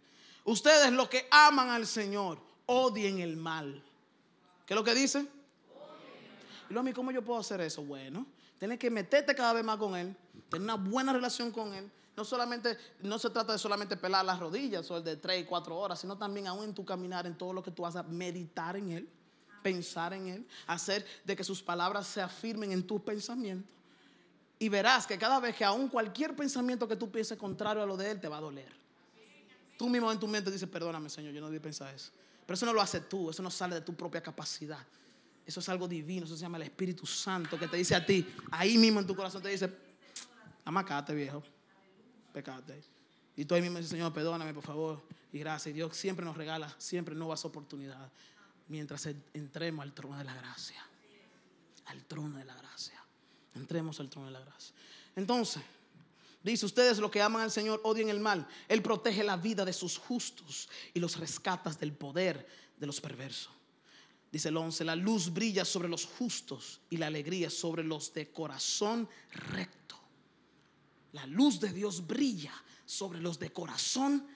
Ustedes 0.44 0.92
los 0.92 1.08
que 1.08 1.28
aman 1.30 1.70
al 1.70 1.86
Señor, 1.86 2.40
odien 2.66 3.20
el 3.20 3.36
mal. 3.36 3.82
¿Qué 4.66 4.74
es 4.74 4.76
lo 4.76 4.84
que 4.84 4.94
dice? 4.94 5.26
Y 6.68 6.72
luego 6.72 6.80
a 6.80 6.82
mí, 6.84 6.92
¿cómo 6.92 7.10
yo 7.10 7.22
puedo 7.22 7.40
hacer 7.40 7.60
eso? 7.60 7.84
Bueno, 7.84 8.26
tienes 8.58 8.78
que 8.78 8.90
meterte 8.90 9.34
cada 9.34 9.52
vez 9.52 9.64
más 9.64 9.76
con 9.76 9.96
Él, 9.96 10.16
tener 10.48 10.64
una 10.64 10.74
buena 10.74 11.12
relación 11.12 11.50
con 11.50 11.74
Él, 11.74 11.90
no 12.16 12.24
solamente, 12.24 12.78
no 13.00 13.18
se 13.18 13.30
trata 13.30 13.52
de 13.52 13.58
solamente 13.58 13.96
pelar 13.96 14.24
las 14.24 14.38
rodillas 14.38 14.88
o 14.90 14.98
el 14.98 15.04
de 15.04 15.16
tres 15.16 15.42
y 15.42 15.44
cuatro 15.44 15.76
horas, 15.76 16.00
sino 16.00 16.16
también 16.16 16.46
aún 16.46 16.64
en 16.64 16.74
tu 16.74 16.84
caminar, 16.84 17.26
en 17.26 17.36
todo 17.36 17.52
lo 17.52 17.62
que 17.62 17.72
tú 17.72 17.84
a 17.84 18.02
meditar 18.04 18.76
en 18.76 18.90
Él, 18.90 19.08
pensar 19.62 20.12
en 20.12 20.28
Él, 20.28 20.46
hacer 20.66 21.04
de 21.24 21.34
que 21.34 21.42
sus 21.42 21.62
palabras 21.62 22.06
se 22.06 22.20
afirmen 22.20 22.70
en 22.70 22.86
tus 22.86 23.00
pensamientos. 23.00 23.68
Y 24.58 24.68
verás 24.68 25.06
que 25.06 25.18
cada 25.18 25.40
vez 25.40 25.56
que 25.56 25.64
aún 25.64 25.88
cualquier 25.88 26.36
pensamiento 26.36 26.86
que 26.86 26.94
tú 26.94 27.10
pienses 27.10 27.36
contrario 27.36 27.82
a 27.82 27.86
lo 27.86 27.96
de 27.96 28.12
Él 28.12 28.20
te 28.20 28.28
va 28.28 28.36
a 28.36 28.40
doler. 28.40 28.72
Tú 29.76 29.88
mismo 29.88 30.10
en 30.12 30.20
tu 30.20 30.28
mente 30.28 30.50
dices, 30.52 30.68
perdóname 30.68 31.10
Señor, 31.10 31.32
yo 31.32 31.40
no 31.40 31.48
debí 31.48 31.58
pensar 31.58 31.92
eso. 31.92 32.12
Pero 32.46 32.54
eso 32.54 32.66
no 32.66 32.72
lo 32.72 32.80
haces 32.80 33.08
tú, 33.08 33.30
eso 33.30 33.42
no 33.42 33.50
sale 33.50 33.74
de 33.74 33.80
tu 33.80 33.94
propia 33.94 34.22
capacidad. 34.22 34.78
Eso 35.46 35.60
es 35.60 35.68
algo 35.68 35.86
divino, 35.86 36.24
eso 36.24 36.36
se 36.36 36.42
llama 36.42 36.56
el 36.56 36.64
Espíritu 36.64 37.06
Santo 37.06 37.58
que 37.58 37.68
te 37.68 37.76
dice 37.76 37.94
a 37.94 38.04
ti, 38.04 38.26
ahí 38.50 38.78
mismo 38.78 39.00
en 39.00 39.06
tu 39.06 39.14
corazón 39.14 39.42
te 39.42 39.50
dice, 39.50 39.70
amacate 40.64 41.14
viejo 41.14 41.42
pecado. 42.34 42.62
Y 43.36 43.44
tú 43.44 43.54
ahí 43.54 43.62
mismo 43.62 43.78
dices, 43.78 43.90
Señor, 43.90 44.12
perdóname, 44.12 44.52
por 44.52 44.64
favor. 44.64 45.02
Y 45.32 45.38
gracias. 45.38 45.74
Dios 45.74 45.96
siempre 45.96 46.24
nos 46.24 46.36
regala, 46.36 46.74
siempre 46.78 47.14
nuevas 47.14 47.44
oportunidades. 47.44 48.10
Mientras 48.68 49.06
entremos 49.32 49.84
al 49.84 49.92
trono 49.92 50.18
de 50.18 50.24
la 50.24 50.34
gracia. 50.34 50.84
Al 51.86 52.04
trono 52.04 52.38
de 52.38 52.44
la 52.44 52.54
gracia. 52.54 53.00
Entremos 53.54 54.00
al 54.00 54.10
trono 54.10 54.26
de 54.26 54.32
la 54.32 54.40
gracia. 54.40 54.74
Entonces, 55.14 55.62
dice, 56.42 56.66
ustedes 56.66 56.98
los 56.98 57.10
que 57.10 57.22
aman 57.22 57.42
al 57.42 57.50
Señor 57.50 57.80
odien 57.84 58.08
el 58.08 58.20
mal. 58.20 58.46
Él 58.68 58.82
protege 58.82 59.22
la 59.22 59.36
vida 59.36 59.64
de 59.64 59.72
sus 59.72 59.96
justos 59.96 60.68
y 60.92 61.00
los 61.00 61.16
rescatas 61.16 61.78
del 61.78 61.92
poder 61.92 62.46
de 62.76 62.86
los 62.86 63.00
perversos. 63.00 63.52
Dice 64.34 64.48
el 64.48 64.56
11, 64.56 64.84
la 64.84 64.96
luz 64.96 65.32
brilla 65.32 65.64
sobre 65.64 65.88
los 65.88 66.06
justos 66.06 66.80
y 66.90 66.96
la 66.96 67.06
alegría 67.06 67.48
sobre 67.48 67.84
los 67.84 68.12
de 68.12 68.32
corazón 68.32 69.08
recto. 69.52 69.96
La 71.12 71.24
luz 71.24 71.60
de 71.60 71.72
Dios 71.72 72.04
brilla 72.04 72.52
sobre 72.84 73.20
los 73.20 73.38
de 73.38 73.52
corazón 73.52 74.26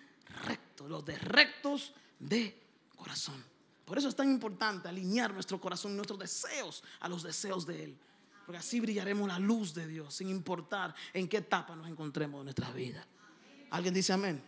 recto, 0.47 0.89
los 0.89 1.05
de 1.05 1.19
rectos 1.19 1.95
de 2.17 2.63
corazón. 2.95 3.45
Por 3.85 3.99
eso 3.99 4.09
es 4.09 4.15
tan 4.15 4.31
importante 4.31 4.87
alinear 4.87 5.35
nuestro 5.35 5.61
corazón 5.61 5.97
nuestros 5.97 6.21
deseos 6.21 6.85
a 7.01 7.09
los 7.09 7.25
deseos 7.25 7.67
de 7.67 7.83
Él. 7.83 7.99
Porque 8.47 8.59
así 8.61 8.79
brillaremos 8.79 9.27
la 9.27 9.41
luz 9.41 9.75
de 9.75 9.89
Dios 9.89 10.15
sin 10.15 10.29
importar 10.29 10.95
en 11.13 11.27
qué 11.27 11.39
etapa 11.39 11.75
nos 11.75 11.89
encontremos 11.89 12.39
en 12.39 12.45
nuestra 12.45 12.71
vida. 12.71 13.05
¿Alguien 13.71 13.95
dice 13.95 14.13
amén? 14.13 14.41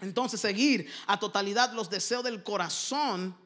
Entonces, 0.00 0.40
seguir 0.40 0.90
a 1.06 1.20
totalidad 1.20 1.74
los 1.74 1.90
deseos 1.90 2.24
del 2.24 2.42
corazón, 2.42 3.36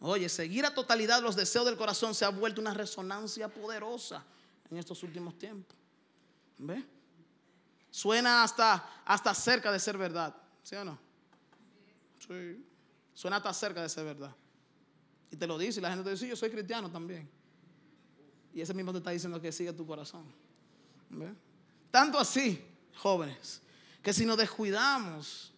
oye, 0.00 0.28
seguir 0.28 0.64
a 0.66 0.74
totalidad 0.74 1.22
los 1.22 1.36
deseos 1.36 1.64
del 1.66 1.76
corazón 1.76 2.14
se 2.14 2.24
ha 2.24 2.28
vuelto 2.28 2.60
una 2.60 2.74
resonancia 2.74 3.48
poderosa 3.48 4.24
en 4.70 4.76
estos 4.76 5.02
últimos 5.02 5.36
tiempos. 5.38 5.76
¿Ve? 6.58 6.84
Suena 7.90 8.42
hasta, 8.42 9.02
hasta 9.04 9.34
cerca 9.34 9.72
de 9.72 9.78
ser 9.78 9.96
verdad, 9.96 10.34
¿sí 10.62 10.74
o 10.76 10.84
no? 10.84 10.98
Sí. 12.18 12.64
Suena 13.14 13.36
hasta 13.36 13.52
cerca 13.52 13.82
de 13.82 13.88
ser 13.88 14.04
verdad. 14.04 14.34
Y 15.30 15.36
te 15.36 15.46
lo 15.46 15.56
dice 15.56 15.80
y 15.80 15.82
la 15.82 15.88
gente 15.90 16.04
te 16.04 16.10
dice, 16.10 16.24
sí, 16.24 16.28
yo 16.30 16.36
soy 16.36 16.50
cristiano 16.50 16.90
también. 16.90 17.28
Y 18.52 18.60
ese 18.60 18.74
mismo 18.74 18.92
te 18.92 18.98
está 18.98 19.10
diciendo 19.10 19.40
que 19.40 19.50
sigue 19.52 19.72
tu 19.72 19.86
corazón. 19.86 20.24
¿Ve? 21.10 21.32
Tanto 21.90 22.18
así, 22.18 22.62
jóvenes, 22.96 23.62
que 24.02 24.12
si 24.12 24.24
nos 24.26 24.36
descuidamos, 24.36 25.52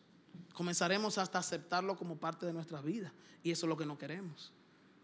comenzaremos 0.58 1.18
hasta 1.18 1.38
aceptarlo 1.38 1.96
como 1.96 2.16
parte 2.16 2.44
de 2.44 2.52
nuestra 2.52 2.80
vida. 2.80 3.12
Y 3.44 3.52
eso 3.52 3.66
es 3.66 3.68
lo 3.68 3.76
que 3.76 3.86
no 3.86 3.96
queremos. 3.96 4.52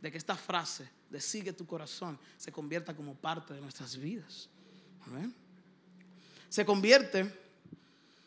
De 0.02 0.10
que 0.10 0.18
esta 0.18 0.34
frase 0.34 0.90
de 1.08 1.20
sigue 1.20 1.52
tu 1.52 1.64
corazón 1.64 2.18
se 2.36 2.50
convierta 2.50 2.96
como 2.96 3.14
parte 3.14 3.54
de 3.54 3.60
nuestras 3.60 3.96
vidas. 3.96 4.48
Se 6.48 6.66
convierte 6.66 7.32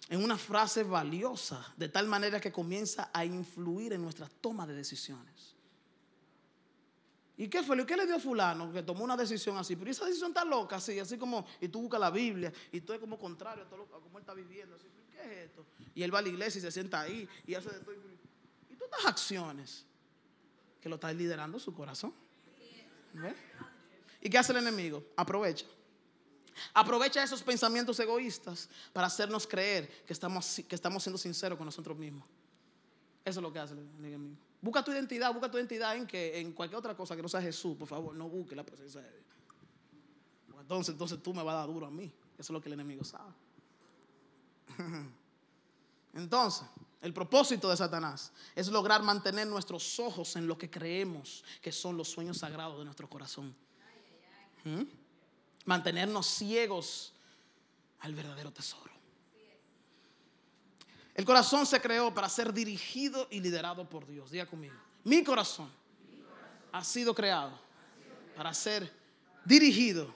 en 0.07 0.23
una 0.23 0.37
frase 0.37 0.83
valiosa, 0.83 1.73
de 1.75 1.89
tal 1.89 2.07
manera 2.07 2.39
que 2.39 2.49
comienza 2.49 3.11
a 3.13 3.25
influir 3.25 3.91
en 3.91 4.03
nuestra 4.03 4.29
toma 4.29 4.65
de 4.65 4.75
decisiones. 4.75 5.53
¿Y 7.35 7.49
qué 7.49 7.61
fue? 7.61 7.85
¿Qué 7.85 7.97
le 7.97 8.05
dio 8.05 8.15
a 8.15 8.19
fulano 8.19 8.71
que 8.71 8.83
tomó 8.83 9.03
una 9.03 9.17
decisión 9.17 9.57
así? 9.57 9.75
Pero 9.75 9.91
esa 9.91 10.05
decisión 10.05 10.29
está 10.29 10.45
loca, 10.45 10.77
así, 10.77 10.97
así 10.97 11.17
como, 11.17 11.45
y 11.59 11.67
tú 11.67 11.81
buscas 11.81 11.99
la 11.99 12.09
Biblia, 12.09 12.53
y 12.71 12.79
tú 12.79 12.93
es 12.93 12.99
como 12.99 13.19
contrario 13.19 13.65
a, 13.65 13.67
todo 13.67 13.79
lo, 13.79 13.85
como 13.87 14.17
él 14.17 14.21
está 14.21 14.33
viviendo. 14.33 14.77
Así, 14.77 14.87
¿Qué 15.17 15.23
es 15.23 15.49
esto? 15.49 15.65
Y 15.95 16.03
él 16.03 16.13
va 16.13 16.19
a 16.19 16.21
la 16.21 16.29
iglesia 16.29 16.59
y 16.59 16.61
se 16.61 16.71
sienta 16.71 17.01
ahí, 17.01 17.27
y 17.45 17.55
hace 17.55 17.69
de 17.69 17.79
todo. 17.79 17.95
Y 18.69 18.75
todas 18.75 18.91
estas 18.91 19.05
acciones, 19.05 19.85
que 20.81 20.89
lo 20.89 20.95
está 20.95 21.11
liderando 21.11 21.59
su 21.59 21.73
corazón. 21.73 22.13
¿Y 24.21 24.29
qué 24.29 24.37
hace 24.37 24.51
el 24.51 24.59
enemigo? 24.59 25.03
Aprovecha. 25.15 25.65
Aprovecha 26.73 27.23
esos 27.23 27.43
pensamientos 27.43 27.99
egoístas 27.99 28.69
para 28.93 29.07
hacernos 29.07 29.45
creer 29.45 29.87
que 30.05 30.13
estamos, 30.13 30.61
que 30.67 30.75
estamos 30.75 31.03
siendo 31.03 31.17
sinceros 31.17 31.57
con 31.57 31.65
nosotros 31.65 31.97
mismos. 31.97 32.27
Eso 33.23 33.39
es 33.39 33.43
lo 33.43 33.51
que 33.51 33.59
hace 33.59 33.73
el 33.73 34.05
enemigo. 34.05 34.37
Busca 34.61 34.83
tu 34.83 34.91
identidad, 34.91 35.31
busca 35.33 35.51
tu 35.51 35.57
identidad 35.57 35.95
en 35.95 36.07
que 36.07 36.39
en 36.39 36.53
cualquier 36.53 36.79
otra 36.79 36.95
cosa 36.95 37.15
que 37.15 37.21
no 37.21 37.29
sea 37.29 37.41
Jesús, 37.41 37.75
por 37.77 37.87
favor, 37.87 38.15
no 38.15 38.27
busque 38.27 38.55
la 38.55 38.65
presencia 38.65 39.01
de 39.01 39.09
Dios. 39.09 39.23
Entonces, 40.59 40.93
entonces 40.93 41.21
tú 41.21 41.33
me 41.33 41.43
vas 41.43 41.53
a 41.53 41.59
dar 41.59 41.67
duro 41.67 41.85
a 41.85 41.91
mí. 41.91 42.11
Eso 42.33 42.41
es 42.41 42.49
lo 42.49 42.61
que 42.61 42.69
el 42.69 42.73
enemigo 42.73 43.03
sabe. 43.03 43.31
Entonces, 46.13 46.67
el 47.01 47.13
propósito 47.13 47.69
de 47.69 47.77
Satanás 47.77 48.31
es 48.55 48.67
lograr 48.69 49.03
mantener 49.03 49.47
nuestros 49.47 49.99
ojos 49.99 50.35
en 50.35 50.47
lo 50.47 50.57
que 50.57 50.69
creemos 50.69 51.43
que 51.61 51.71
son 51.71 51.95
los 51.95 52.09
sueños 52.09 52.39
sagrados 52.39 52.79
de 52.79 52.85
nuestro 52.85 53.09
corazón. 53.09 53.55
¿Mm? 54.63 54.81
Mantenernos 55.65 56.25
ciegos 56.25 57.13
al 57.99 58.13
verdadero 58.13 58.51
tesoro. 58.51 58.91
El 61.13 61.25
corazón 61.25 61.65
se 61.65 61.81
creó 61.81 62.13
para 62.13 62.29
ser 62.29 62.53
dirigido 62.53 63.27
y 63.31 63.39
liderado 63.39 63.87
por 63.89 64.05
Dios. 64.05 64.29
Diga 64.29 64.45
conmigo. 64.45 64.75
Mi 65.03 65.23
corazón 65.23 65.71
ha 66.71 66.83
sido 66.83 67.15
creado 67.15 67.59
para 68.35 68.53
ser 68.53 68.91
dirigido 69.45 70.13